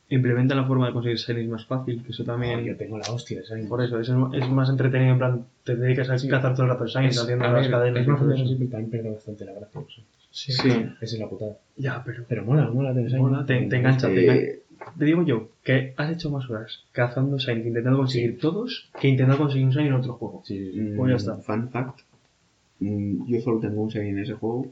[0.09, 2.63] Implementa la forma de conseguir Shinies más fácil, que eso Oh, también...
[2.63, 3.67] yo tengo la hostia de Shiny.
[3.67, 6.85] Por eso, es, es más entretenido, en plan, te dedicas a cazar todo el rato
[6.87, 8.45] Shinies, Es, haciendo a las ver, cadenas es más fácil eso.
[8.45, 9.79] siempre también pierde bastante la gracia.
[9.81, 10.51] o sea, Sí.
[10.53, 11.57] Sí, Esa es la putada.
[11.77, 12.23] ya, pero...
[12.27, 13.21] Pero mola, mola tener Shiny.
[13.21, 14.51] Mola, te, te engancha, te engancha.
[14.97, 19.37] Te digo yo, que has hecho más horas cazando Shinies, intentando conseguir todos, que intentando
[19.43, 20.41] conseguir un Shiny en otro juego.
[20.45, 20.93] Sí, sí, sí.
[20.95, 21.35] Pues ya está.
[21.43, 21.99] Fun fact.
[22.79, 24.67] mm, Yo solo tengo un Shiny en ese juego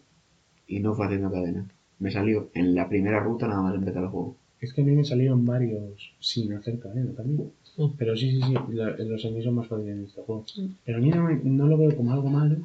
[0.68, 1.66] y no fue haciendo cadena.
[1.99, 4.36] Me salió en la primera ruta nada más empezar el juego.
[4.65, 7.51] Es que a mí me salieron varios sin hacer cadena también.
[7.77, 7.85] Mm.
[7.97, 10.45] Pero sí, sí, sí, la- los Shiny son más fáciles en este juego.
[10.85, 12.57] Pero a mí no, no lo veo como algo malo.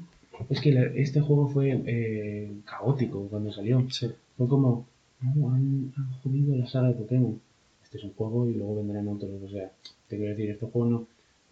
[0.49, 3.85] Es que la- este juego fue eh, caótico cuando salió.
[3.91, 4.09] Sí.
[4.39, 4.87] Fue como,
[5.35, 7.39] no, han, han jodido la saga de Pokémon.
[7.85, 9.31] Este es un juego y luego vendrán otros.
[9.45, 9.71] O sea,
[10.09, 11.07] te quiero decir, este juego no.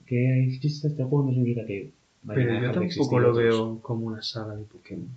[0.07, 1.91] Que existe este juego no significa que.
[2.29, 3.45] a Pero yo tampoco lo otros.
[3.45, 5.09] veo como una saga de Pokémon.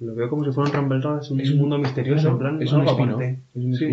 [0.00, 2.62] Lo veo como si fuera un Rumble un Es un- mundo misterioso, Claro, en plan,
[2.62, 3.38] es un aparte.
[3.54, 3.86] Es un Sí.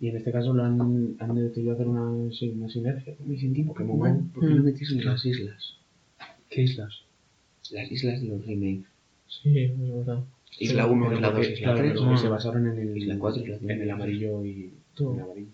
[0.00, 3.14] Y en este caso lo han, han decidido hacer una, sí, una sinergia.
[3.26, 4.30] Me sentí Pokémon.
[4.34, 5.74] ¿Por qué no metiste las islas?
[6.48, 7.02] ¿Qué islas?
[7.70, 8.86] Las islas de los remakes.
[9.28, 10.24] Sí, es verdad.
[10.58, 11.92] Isla 1, Pero Isla 2, porque, Isla claro, 3.
[11.92, 13.72] pero porque se basaron en el, Isla cuatro, Isla cinco.
[13.72, 15.48] en el amarillo y en el amarillo.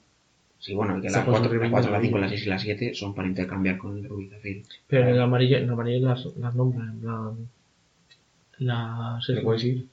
[0.59, 2.20] Sí, bueno, y que puede 4, remake la 4, la de 5, amarillo.
[2.20, 4.62] las 6 y las 7 son para intercambiar con el Rubí Zafiro.
[4.86, 7.48] Pero en el amarillo, en el amarillo las, las nombran, en plan.
[8.59, 9.27] Las.
[9.27, 9.86] ¿Te puedes ir?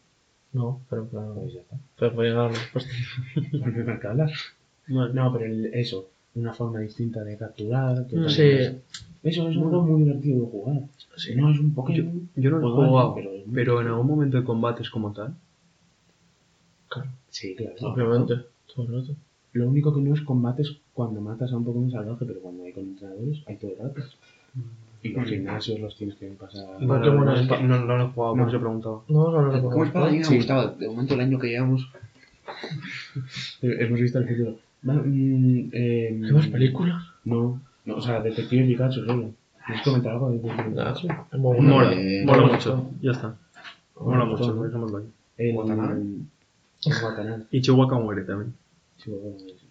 [0.54, 1.34] No, pero en plan.
[1.36, 1.78] Pues ya está.
[2.00, 2.92] Pero voy a dar la respuesta.
[3.54, 4.32] No hay nada que hablar.
[4.88, 8.06] Bueno, No, pero el- eso, una forma distinta de capturar.
[8.08, 8.16] que Sí.
[8.16, 8.76] también es-
[9.24, 10.82] Eso es un juego muy divertido de jugar.
[11.16, 11.34] Sí.
[11.36, 12.30] No es un Pokémon.
[12.36, 15.12] yo no lo he jugado, pero es muy pero en algún momento de combates como
[15.14, 15.34] tal.
[16.90, 17.74] Claro, Sí, claro.
[17.94, 18.36] obviamente.
[18.76, 19.16] Todo el rato.
[19.54, 22.64] Lo único que no es combate es cuando matas a un Pokémon salvaje, pero cuando
[22.64, 24.02] hay con entrenadores hay todo el rato.
[25.02, 26.66] Y los gimnasios los tienes que pasar.
[26.80, 28.42] Bueno, Bueno, Pokémon es Espa- que no, no lo he jugado, No.
[28.44, 29.04] por eso he preguntado.
[29.10, 29.70] No, no, no, no.
[29.70, 30.08] ¿Cómo espada?
[30.08, 30.36] A mí me Sí.
[30.38, 30.68] gustaba.
[30.68, 31.90] De momento, el año que llevamos.
[33.62, 34.56] Hemos visto el futuro.
[34.84, 37.04] Mm, eh, ¿Qué más películas?
[37.24, 39.32] No, no, o sea, Detective Pikachu solo.
[39.66, 41.08] ¿Quieres comentar algo de Detective Pikachu?
[41.38, 41.62] bueno.
[41.62, 42.90] Mola, Eh, mola me mucho.
[43.02, 43.36] Ya está.
[44.00, 44.64] Me Mola mucho, ¿no?
[44.64, 45.06] dejémoslo ahí.
[45.38, 46.02] El Watanabe.
[46.02, 47.44] el Watanabe.
[47.52, 48.54] Y Chihuahua muere también.
[49.06, 49.63] Bueno, sí.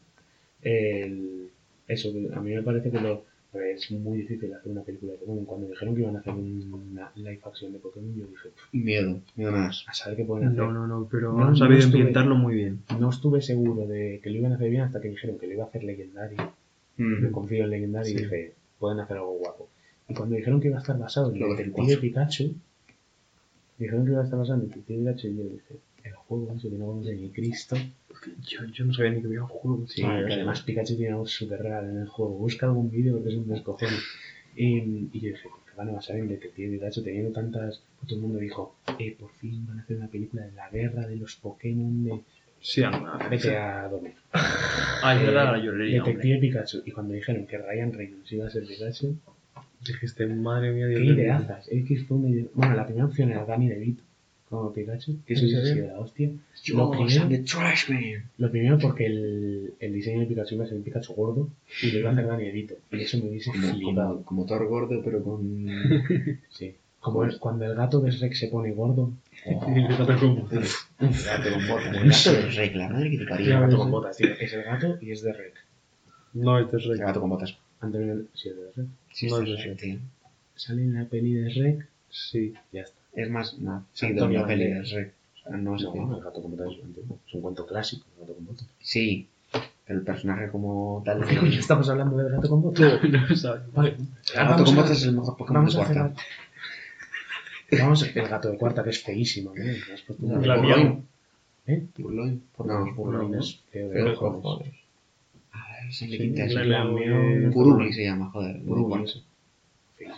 [0.62, 1.48] El,
[1.88, 3.24] eso, que a mí me parece que lo,
[3.54, 5.44] es muy difícil hacer una película de Pokémon.
[5.44, 9.20] Cuando dijeron que iban a hacer una live action de Pokémon, yo dije, "Pff, Miedo,
[9.36, 9.84] miedo más.
[9.88, 10.58] a saber qué pueden hacer.
[10.58, 12.80] No, no, no, pero No, han sabido no estuve- ambientarlo muy bien.
[12.98, 15.52] No estuve seguro de que lo iban a hacer bien hasta que dijeron que lo
[15.54, 16.36] iba a hacer Legendary.
[16.36, 17.32] Yo Mm.
[17.32, 18.14] confío en Legendary Sí.
[18.14, 19.68] y dije, pueden hacer algo guapo.
[20.08, 21.96] Y cuando dijeron que iba a estar basado en el Detective.
[21.98, 22.54] Pikachu,
[23.78, 25.74] dijeron que iba a estar basado en el Detective Pikachu y yo dije,
[26.40, 27.76] juego ese que no conoce ni Cristo.
[28.46, 29.86] Yo, yo no sabía ni que había un juego.
[29.88, 32.32] Sí, Ah, yo que además Pikachu tiene algo súper raro en el juego.
[32.38, 33.88] Busca algún vídeo porque es un descojón.
[34.56, 34.76] Y,
[35.12, 37.82] y yo dije, ¿por qué van a basar en Detective Pikachu teniendo tantas...
[38.06, 41.06] Todo el mundo dijo, eh, por fin van a hacer una película de la guerra
[41.06, 42.20] de los Pokémon de...
[42.60, 43.18] Sí, anda.
[43.30, 44.14] Vete a dormir.
[45.04, 45.98] Ah, es verdad, llorería.
[46.00, 46.14] hombre.
[46.14, 46.82] Detective Pikachu.
[46.86, 49.16] Y cuando dijeron que Ryan Reynolds iba a ser Pikachu,
[49.84, 51.12] Dijiste, madre mía, qué Dios mío.
[51.14, 51.66] ideazas.
[51.68, 52.46] Es que fue una.
[52.54, 54.04] Bueno, la primera opción era Danny DeVito
[54.58, 55.82] como Pikachu, que eso ¿En hubiese serio?
[55.84, 56.30] sido la hostia.
[56.62, 58.30] Yo, Lo primero- I'm the trash man.
[58.38, 61.48] Lo primero porque el, el diseño de Pikachu iba a ser un Pikachu gordo
[61.82, 62.74] y lo iba a hacer Danny DeVito.
[62.92, 64.08] Y eso me hubiese Como, flipado.
[64.14, 65.66] como, como Thor gordo, pero con.
[66.50, 66.74] Sí.
[67.00, 69.10] Como el- cuando el gato de Rex se pone gordo.
[69.44, 70.88] El gato con- gato con botas.
[71.00, 73.46] El gato de la madre que te parió.
[73.54, 74.28] el gato con botas, tío.
[74.38, 75.58] Es el gato y es de Rex.
[76.34, 77.56] No es de El gato con botas.
[77.80, 78.86] Antonio, sí, es de Rec.
[79.12, 79.98] Sí, No es es de tío.
[80.54, 82.54] Sale en la peli de Rec, Sí.
[82.72, 83.01] ya está.
[83.14, 84.46] Es más, no, sí, Antonio.
[84.46, 85.12] Shrek.
[85.34, 85.84] O sea, no sé.
[85.86, 87.18] No, el gato con botas es antiguo.
[87.28, 88.66] Es un cuento clásico, el gato con botas.
[88.80, 89.28] Sí,
[89.84, 91.26] pero el personaje como tal.
[91.26, 93.00] ¿Qué coño estamos hablando del gato con botas?
[93.04, 93.72] No sabes.
[93.72, 93.88] Vale.
[93.90, 93.96] El
[94.34, 96.22] gato vamos con botas es el mejor Pokémon de a hacer cuarta.
[97.78, 99.62] Vamos, el gato de cuarta que es feísimo, ¿no?
[100.18, 100.62] Un- La Burloin.
[100.86, 101.00] mía.
[101.66, 101.86] ¿Eh?
[101.98, 102.42] Burloin.
[102.64, 103.60] No, burlones.
[103.70, 104.74] Feo de Pero cojones.
[105.52, 106.58] A ver, se le quita eso.
[106.60, 108.60] la- Eh, Gurugli se llama, joder.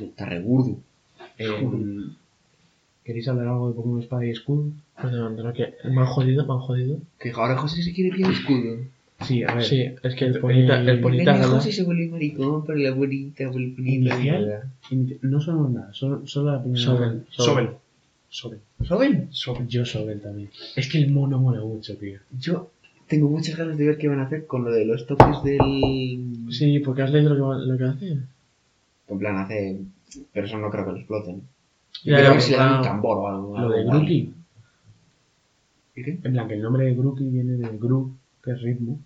[0.01, 0.77] Está regurdo.
[1.39, 1.47] Eh,
[3.05, 4.71] ¿Queréis hablar algo de Pokémon Espada y Escudo?
[5.01, 6.99] Pues de verdad que me han jodido, me han jodido.
[7.19, 8.79] Que ahora José se quiere el escudo.
[9.21, 9.65] Sí, a ver.
[9.65, 12.93] Sí, es que el ponita, el ponita Venga, gala- José se vuelve maricón, pero la
[12.93, 14.15] bonita, vuelve bonita.
[14.17, 14.63] Inicial.
[14.91, 16.83] In- No solo nada, solo, solo la primera.
[16.83, 17.23] Sobel.
[17.31, 17.69] Sobel.
[18.29, 18.59] Sobel.
[18.87, 19.29] ¿Saben?
[19.31, 19.69] Sobel.
[19.69, 20.51] Yo Sobel también.
[20.75, 22.19] Es que el mono mola mucho, tío.
[22.39, 22.71] Yo
[23.07, 26.47] tengo muchas ganas de ver qué van a hacer con lo de los toques del...
[26.51, 28.19] Sí, porque has leído lo que, va- lo que hace.
[29.09, 29.79] En plan, hace...
[30.33, 31.43] Pero eso no creo que lo exploten.
[32.03, 33.59] Yo creo que si le dan ah, un tambor o algo.
[33.59, 33.85] Lo de.
[33.85, 34.35] Grookey.
[35.97, 38.13] En plan, que el nombre de Grookey viene de Groove,
[38.43, 38.99] que es ritmo.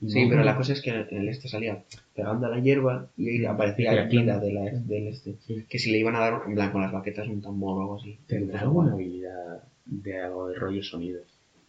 [0.00, 1.82] y Sí, no- pero la cosa es que en el este salía
[2.14, 5.36] pegando a la hierba y ahí aparecía la vida de la, del este.
[5.46, 5.64] Sí.
[5.68, 7.96] Que si le iban a dar, en plan, con las baquetas un tambor o algo
[8.00, 8.18] así.
[8.26, 11.20] Tendrá alguna habilidad de algo de rollo sonido.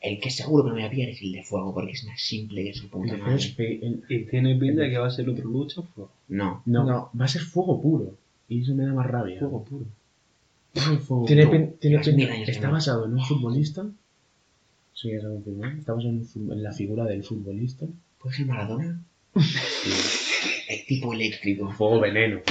[0.02, 2.06] El que seguro que no me voy a pillar es el de fuego, porque es
[2.06, 3.36] más simple que su puta de fuego madre.
[3.38, 5.82] es pe- el- Y tiene pinta de que va a ser otro lucha.
[5.96, 6.08] pues.
[6.28, 6.62] No.
[6.66, 7.10] No, No.
[7.20, 8.14] va a ser fuego puro.
[8.50, 9.40] Y eso me da más rabia.
[9.40, 9.86] Fuego puro.
[10.76, 10.84] Es
[11.26, 13.86] Tiene, pin- tiene pinta- Está basado en un futbolista.
[14.94, 15.78] Eso ya se ha confirmado.
[15.78, 17.86] Está basado en, en la figura del futbolista.
[18.22, 19.00] ¿Puede ser Maradona?
[20.68, 21.72] El tipo eléctrico.
[21.72, 22.42] Fuego veneno.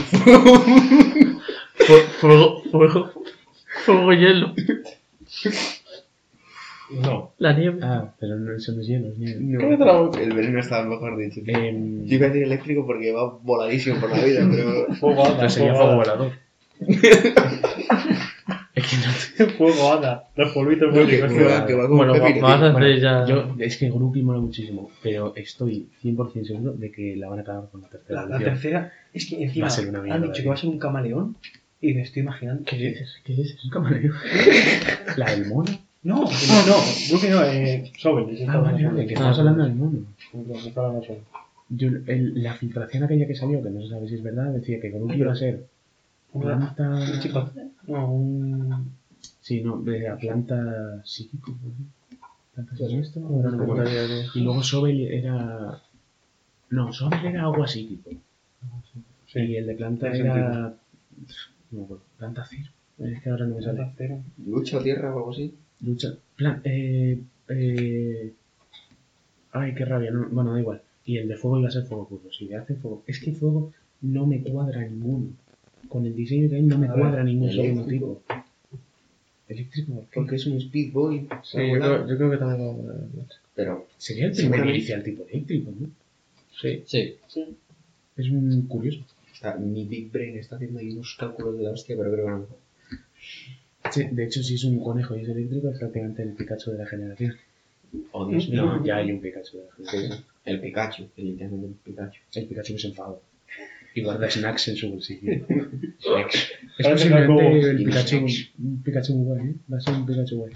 [1.74, 3.10] Fu- Fuego, fuego,
[3.84, 4.54] fuego hielo.
[6.90, 7.32] No.
[7.38, 7.80] La nieve.
[7.82, 9.40] Ah, pero no, eso no es hielo, es nieve.
[9.40, 10.12] No.
[10.14, 11.40] El veneno estaba mejor dicho.
[11.46, 14.94] Em, Yo iba a decir eléctrico porque va voladísimo por la vida, pero.
[14.94, 16.32] Fuego pero sería fuego volador.
[19.36, 20.28] que Fuego hada.
[20.36, 21.32] Los polvitos que, mágicos.
[21.32, 22.66] que va, que va como Bueno, un va- pepino, vas tío.
[22.66, 23.26] a hacer ya.
[23.26, 27.44] Yo, es que Groupie mola muchísimo, pero estoy 100% seguro de que la van a
[27.44, 30.22] cagar con la tercera La, tercera es que encima Va a ser una mierda, han
[30.22, 30.48] dicho que tío.
[30.50, 31.36] va a ser un camaleón
[31.80, 32.64] y me estoy imaginando.
[32.64, 33.16] ¿Qué dices?
[33.24, 33.62] ¿Qué dices?
[33.64, 34.14] Un camaleón.
[35.16, 35.70] La del mono.
[36.02, 36.76] No, no, no,
[37.10, 38.26] Luffy no, eh, Sobel.
[38.48, 39.98] Ah, vale, que estamos hablando del mono.
[41.70, 44.80] Yo, el- la filtración aquella que salió, que no se sabe si es verdad, decía
[44.80, 45.64] que Groupie Ay, iba a ser
[46.32, 46.90] Una- planta...
[46.90, 47.50] Un chico.
[47.86, 48.92] No, un.
[49.44, 51.54] Sí, no, decía planta psíquico.
[52.54, 52.72] Planta
[53.20, 55.82] No no de- Y luego Sobel era...
[56.70, 58.08] No, Sobel era agua psíquico.
[59.34, 60.74] Y el de planta era...
[61.70, 62.04] No me acuerdo.
[62.16, 62.70] Planta cero.
[63.00, 63.92] Es que ahora no me sale.
[63.98, 64.22] Cero.
[64.46, 65.52] Lucha o tierra o algo así.
[65.82, 66.14] Lucha.
[66.36, 68.32] Plan, eh, eh,
[69.52, 70.10] ay, qué rabia.
[70.10, 70.80] No, bueno, da igual.
[71.04, 72.32] Y el de fuego iba a ser fuego puro.
[72.32, 73.02] Si le hace fuego.
[73.06, 75.26] Es que fuego no me cuadra ninguno.
[75.88, 77.86] Con el diseño que hay no me cuadra segundo eléctrico.
[77.86, 78.22] tipo.
[79.48, 80.06] Eléctrico.
[80.14, 81.28] Porque es un Speed Boy.
[81.42, 83.86] Sí, yo creo, yo creo que también va a Pero.
[83.98, 85.88] Sería el primer inicial tipo eléctrico, ¿no?
[86.60, 86.82] Sí.
[86.86, 87.16] Sí.
[88.16, 89.00] Es un curioso.
[89.32, 92.30] Está, mi Big Brain está haciendo ahí unos cálculos de la hostia, pero creo que
[92.30, 92.46] no.
[93.90, 96.78] Sí, de hecho, si es un conejo y es eléctrico, es prácticamente el Pikachu de
[96.78, 97.36] la generación.
[98.12, 98.64] Oh, Dios mío.
[98.64, 100.18] No, ya hay un Pikachu de la generación.
[100.18, 100.24] sí.
[100.44, 102.20] El Pikachu, el literalmente el Pikachu.
[102.34, 103.16] El Pikachu que se enfada.
[103.94, 105.32] Y guarda snacks en su bolsillo.
[106.76, 108.50] Es que algo- posiblemente el Pikachu, snacks.
[108.58, 109.54] un Pikachu muy guay, ¿eh?
[109.72, 110.52] Va a ser un Pikachu guay.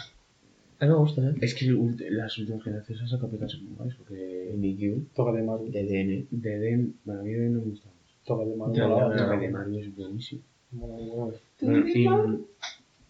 [0.80, 1.34] A mí me gusta, ¿eh?
[1.40, 1.66] Es que
[2.10, 5.70] las últimas generaciones han sacado Pikachu muy guays, porque Mimikyu, Toca de Maru.
[5.70, 6.26] de DN.
[6.30, 8.14] de Den, bueno, a mí de Den no me gusta mucho.
[8.26, 10.40] Toca de la mola, de Mario es buenísimo.
[10.70, 11.84] Bueno,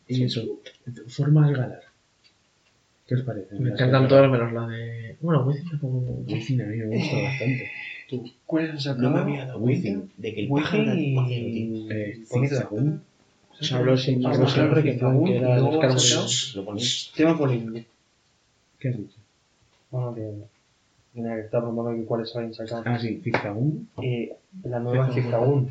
[0.07, 0.61] y, y eso,
[1.09, 1.81] forma al galar.
[3.07, 3.55] ¿Qué os parece?
[3.59, 5.17] Me encantan todas menos la de.
[5.21, 5.99] Bueno, Wizzing tampoco.
[6.29, 7.71] Wizzing a mí me gusta bastante.
[8.47, 11.91] ¿Cuál es No me había dado cuenta de que el pájaro era tío.
[11.91, 12.25] Eh.
[13.61, 17.13] Se habló sin el que era los Lo ponéis.
[17.15, 17.87] Tema polémico.
[18.79, 19.19] ¿Qué has dicho?
[19.91, 20.23] Bueno, que
[21.15, 22.83] que estar nombrando que cuáles habían sacado.
[22.87, 23.89] Ah, sí, Zigzagoon.
[24.03, 25.71] Eh, la nueva Zigzagoon.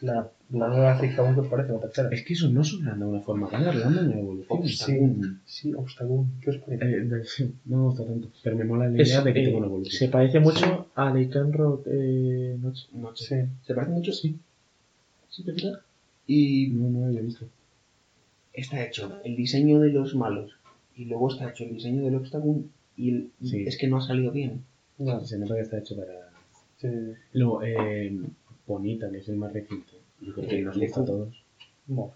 [0.00, 2.08] La, la nueva Zigzagoon que os parece, la tercera.
[2.12, 4.58] Es que eso no suena de una forma le dan una evolución.
[4.60, 5.40] Obstagoon.
[5.44, 6.30] Sí, Obstagoon.
[6.40, 6.84] ¿Qué os parece?
[6.84, 9.40] Eh, de- sí, no me gusta tanto, pero me mola la Es, idea de que
[9.40, 9.98] eh, tenga una evolución.
[9.98, 12.86] se parece mucho a Lycanroc eh, Noche.
[12.92, 13.24] No sé.
[13.46, 13.50] Sí.
[13.66, 14.12] Se parece mucho.
[14.12, 14.36] Sí.
[15.28, 15.80] Sí, de verdad.
[16.26, 17.46] Y No, no lo había visto.
[18.52, 20.52] está hecho el diseño de los malos.
[20.96, 22.70] Y luego está hecho el diseño del Obstagoon.
[22.96, 23.64] Y el- Sí.
[23.66, 24.62] es que no ha salido bien.
[24.98, 26.30] Ya, Se nota que está hecho para...
[26.78, 26.88] sí.
[27.34, 28.16] Luego, eh,
[28.66, 29.92] Bonita, que es el más reciente.
[30.20, 31.44] Yo creo que nos gusta a todos.
[31.86, 32.12] Bueno,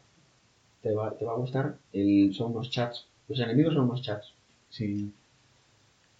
[0.82, 1.76] Te va, te va a gustar.
[1.92, 3.06] El, son unos chats.
[3.28, 4.32] Los enemigos son unos chats.
[4.70, 5.10] Sí.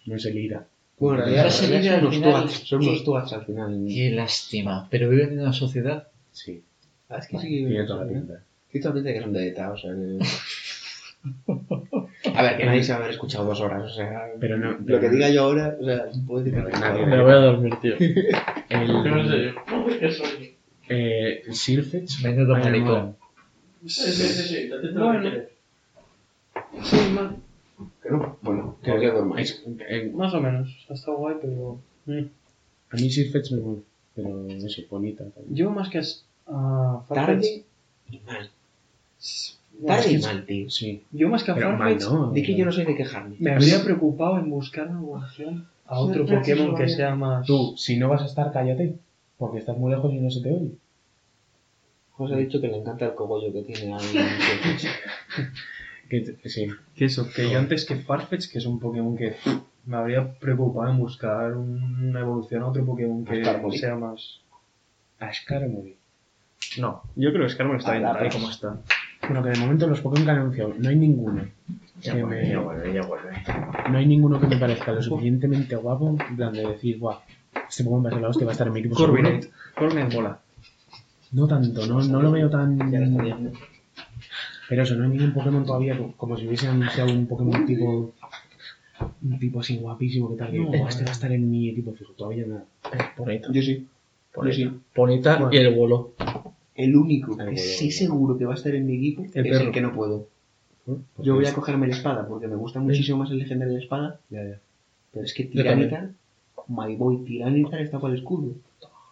[0.05, 0.65] No es el ira,
[0.97, 3.85] Bueno, en Pero realidad, en realidad son unos final- twats, son unos twats al final.
[3.87, 4.87] Qué lástima.
[4.89, 6.07] Pero viven en una sociedad.
[6.31, 6.63] Sí,
[7.09, 8.43] Ah, es que sí, tiene toda la pinta.
[8.71, 10.19] Tiene toda la pinta que son de ETA, o sea que...
[12.33, 14.27] A ver, que nadie se va a haber escuchado dos horas, o sea...
[14.39, 17.21] Pero no, Lo que diga yo ahora, o sea, puede decir Pero que nadie- Me
[17.21, 17.95] voy a dormir, tío.
[18.69, 19.53] El,
[20.93, 22.21] eh, Sirfetch.
[22.23, 23.15] Menudo a mí me maricón.
[23.15, 23.15] mola.
[24.93, 25.31] Bueno.
[26.83, 27.31] Sí, más,
[28.41, 29.07] bueno, Que-
[29.89, 30.85] eh, más o menos.
[30.89, 31.79] Ha estado guay, pero.
[32.05, 32.25] mm.
[32.91, 33.81] a mí Sirfetch me mola,
[34.15, 35.23] pero eso, bonita.
[35.25, 35.55] también.
[35.55, 36.01] Yo más que a,
[36.47, 37.63] a Farfetch- Tarde
[38.11, 38.49] y mal.
[39.79, 40.69] Bueno, Tarde y mal, tío.
[40.69, 42.31] Sí, Yo más que a Farfetch no.
[42.31, 43.35] Di que yo no soy de quejarme.
[43.39, 46.89] me habría preocupado en buscar una evolución a Sí, otro sí, sí, Pokémon sí, que
[46.89, 46.95] sí.
[46.95, 47.45] sea más.
[47.47, 48.95] Tú, si no vas a estar, cállate.
[49.37, 50.71] Porque estás muy lejos y no se te oye.
[52.21, 53.95] José ha dicho que le encanta el cogollo que tiene
[56.09, 59.35] Que sí, Que eso, que yo antes que Farfetch, que es un Pokémon que
[59.85, 63.43] me habría preocupado en buscar una evolución a otro Pokémon que
[63.77, 64.41] sea más.
[65.19, 65.95] a Skarmory.
[66.79, 68.77] No, yo creo que Skarmory está bien la tal como está.
[69.21, 71.45] Bueno, que de momento los Pokémon que han anunciado, no hay ninguno.
[72.01, 73.29] Ya que vuelve, me- ya vuelve, ya vuelve.
[73.89, 77.19] No hay ninguno que me parezca lo suficientemente guapo, en plan de decir, guau,
[77.69, 79.13] este Pokémon va a ser la hostia, va a estar en mi equipo seguro".
[79.13, 79.53] Corviknight.
[79.75, 80.39] Corviknight mola.
[81.31, 82.77] No tanto, no, no lo veo tan...
[84.69, 88.13] Pero eso, no hay ningún Pokémon todavía co- como si hubiese anunciado un Pokémon tipo...
[89.23, 90.51] Un tipo así guapísimo que tal.
[90.51, 91.05] que, No, "Oh, este eh.
[91.05, 92.65] va a estar en mi equipo fijo, todavía nada.
[92.93, 93.47] Es bonita.
[93.51, 93.87] Yo sí.
[94.35, 95.33] Yo Bonita.
[95.35, 95.39] sí.
[95.39, 95.49] Bueno.
[95.53, 96.11] y el vuelo.
[96.75, 99.59] El único El que sí seguro que va a estar en mi equipo El es
[99.59, 100.27] el que no puedo.
[100.85, 103.81] Pues Yo voy a cogerme la espada porque me gusta muchísimo más el legendario de
[103.81, 104.19] espada.
[104.29, 104.59] Ya, ya.
[105.11, 105.51] Pero es que Yo.
[105.51, 106.11] Tiranitar,
[106.67, 108.53] my boy Tiranitar está para el escudo.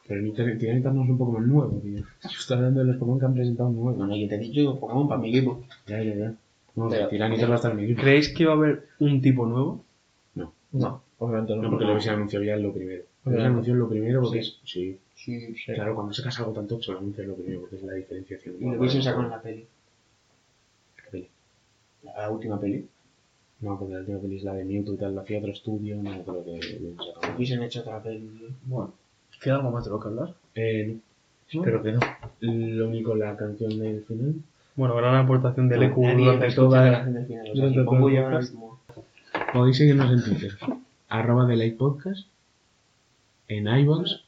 [0.09, 1.99] Pero no es un Pokémon nuevo, tío.
[1.99, 3.95] Yo estoy hablando de los Pokémon que han presentado nuevos.
[3.95, 5.63] Bueno, yo te he dicho Pokémon para mi equipo.
[5.85, 6.33] Ya, ya, ya.
[6.75, 8.01] No, Pero- Tiranitar va a estar en mi equipo.
[8.01, 9.85] ¿Creéis que va a haber un tipo nuevo?
[10.71, 11.61] No, obviamente no.
[11.61, 13.03] No, porque lo hubiesen anunciado ya en lo primero.
[13.25, 14.49] Lo hubiesen anunciado en lo primero porque Sí.
[14.49, 14.69] es...
[14.71, 14.97] Sí.
[15.15, 15.73] Sí, sí.
[15.73, 18.55] Claro, cuando sacas algo tan tocho, lo anuncias lo primero porque es la diferenciación.
[18.59, 19.65] Y lo hubiesen sacado en la peli.
[20.95, 21.27] ¿Qué peli?
[22.03, 22.87] La última peli.
[23.61, 25.97] No, porque la última peli es la de Mewtwo y tal, la hacía otro estudio,
[26.01, 27.35] no creo que lo hubiesen sacado.
[27.35, 28.29] Hubiesen hecho otra peli.
[28.65, 28.93] Bueno.
[29.41, 30.33] ¿Queda algo más de lo que hablar?
[30.55, 30.97] Eh,
[31.53, 31.59] no.
[31.61, 31.99] Espero que no.
[32.41, 34.35] Lo único, la canción del final.
[34.75, 36.91] Bueno, gran aportación del EQ Nadie durante la toda.
[36.91, 38.53] canción del final, o sea, durante todo el podcast.
[39.53, 40.57] Podéis seguirnos en Twitter.
[41.09, 42.27] arroba de Podcast.
[43.47, 44.21] En iVoox.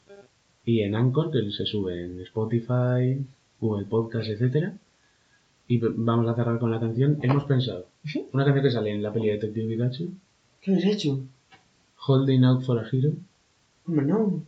[0.65, 3.23] Y en Anchor, que se sube en Spotify,
[3.59, 4.73] Google Podcast, etcétera.
[5.67, 7.17] Y vamos a cerrar con la canción.
[7.21, 7.85] Hemos pensado.
[8.33, 10.11] Una canción que sale en la peli de Detective Pikachu.
[10.61, 11.19] ¿Qué habéis hecho?
[12.05, 13.11] Holding Out for a Hero.
[13.87, 14.43] Hombre, no.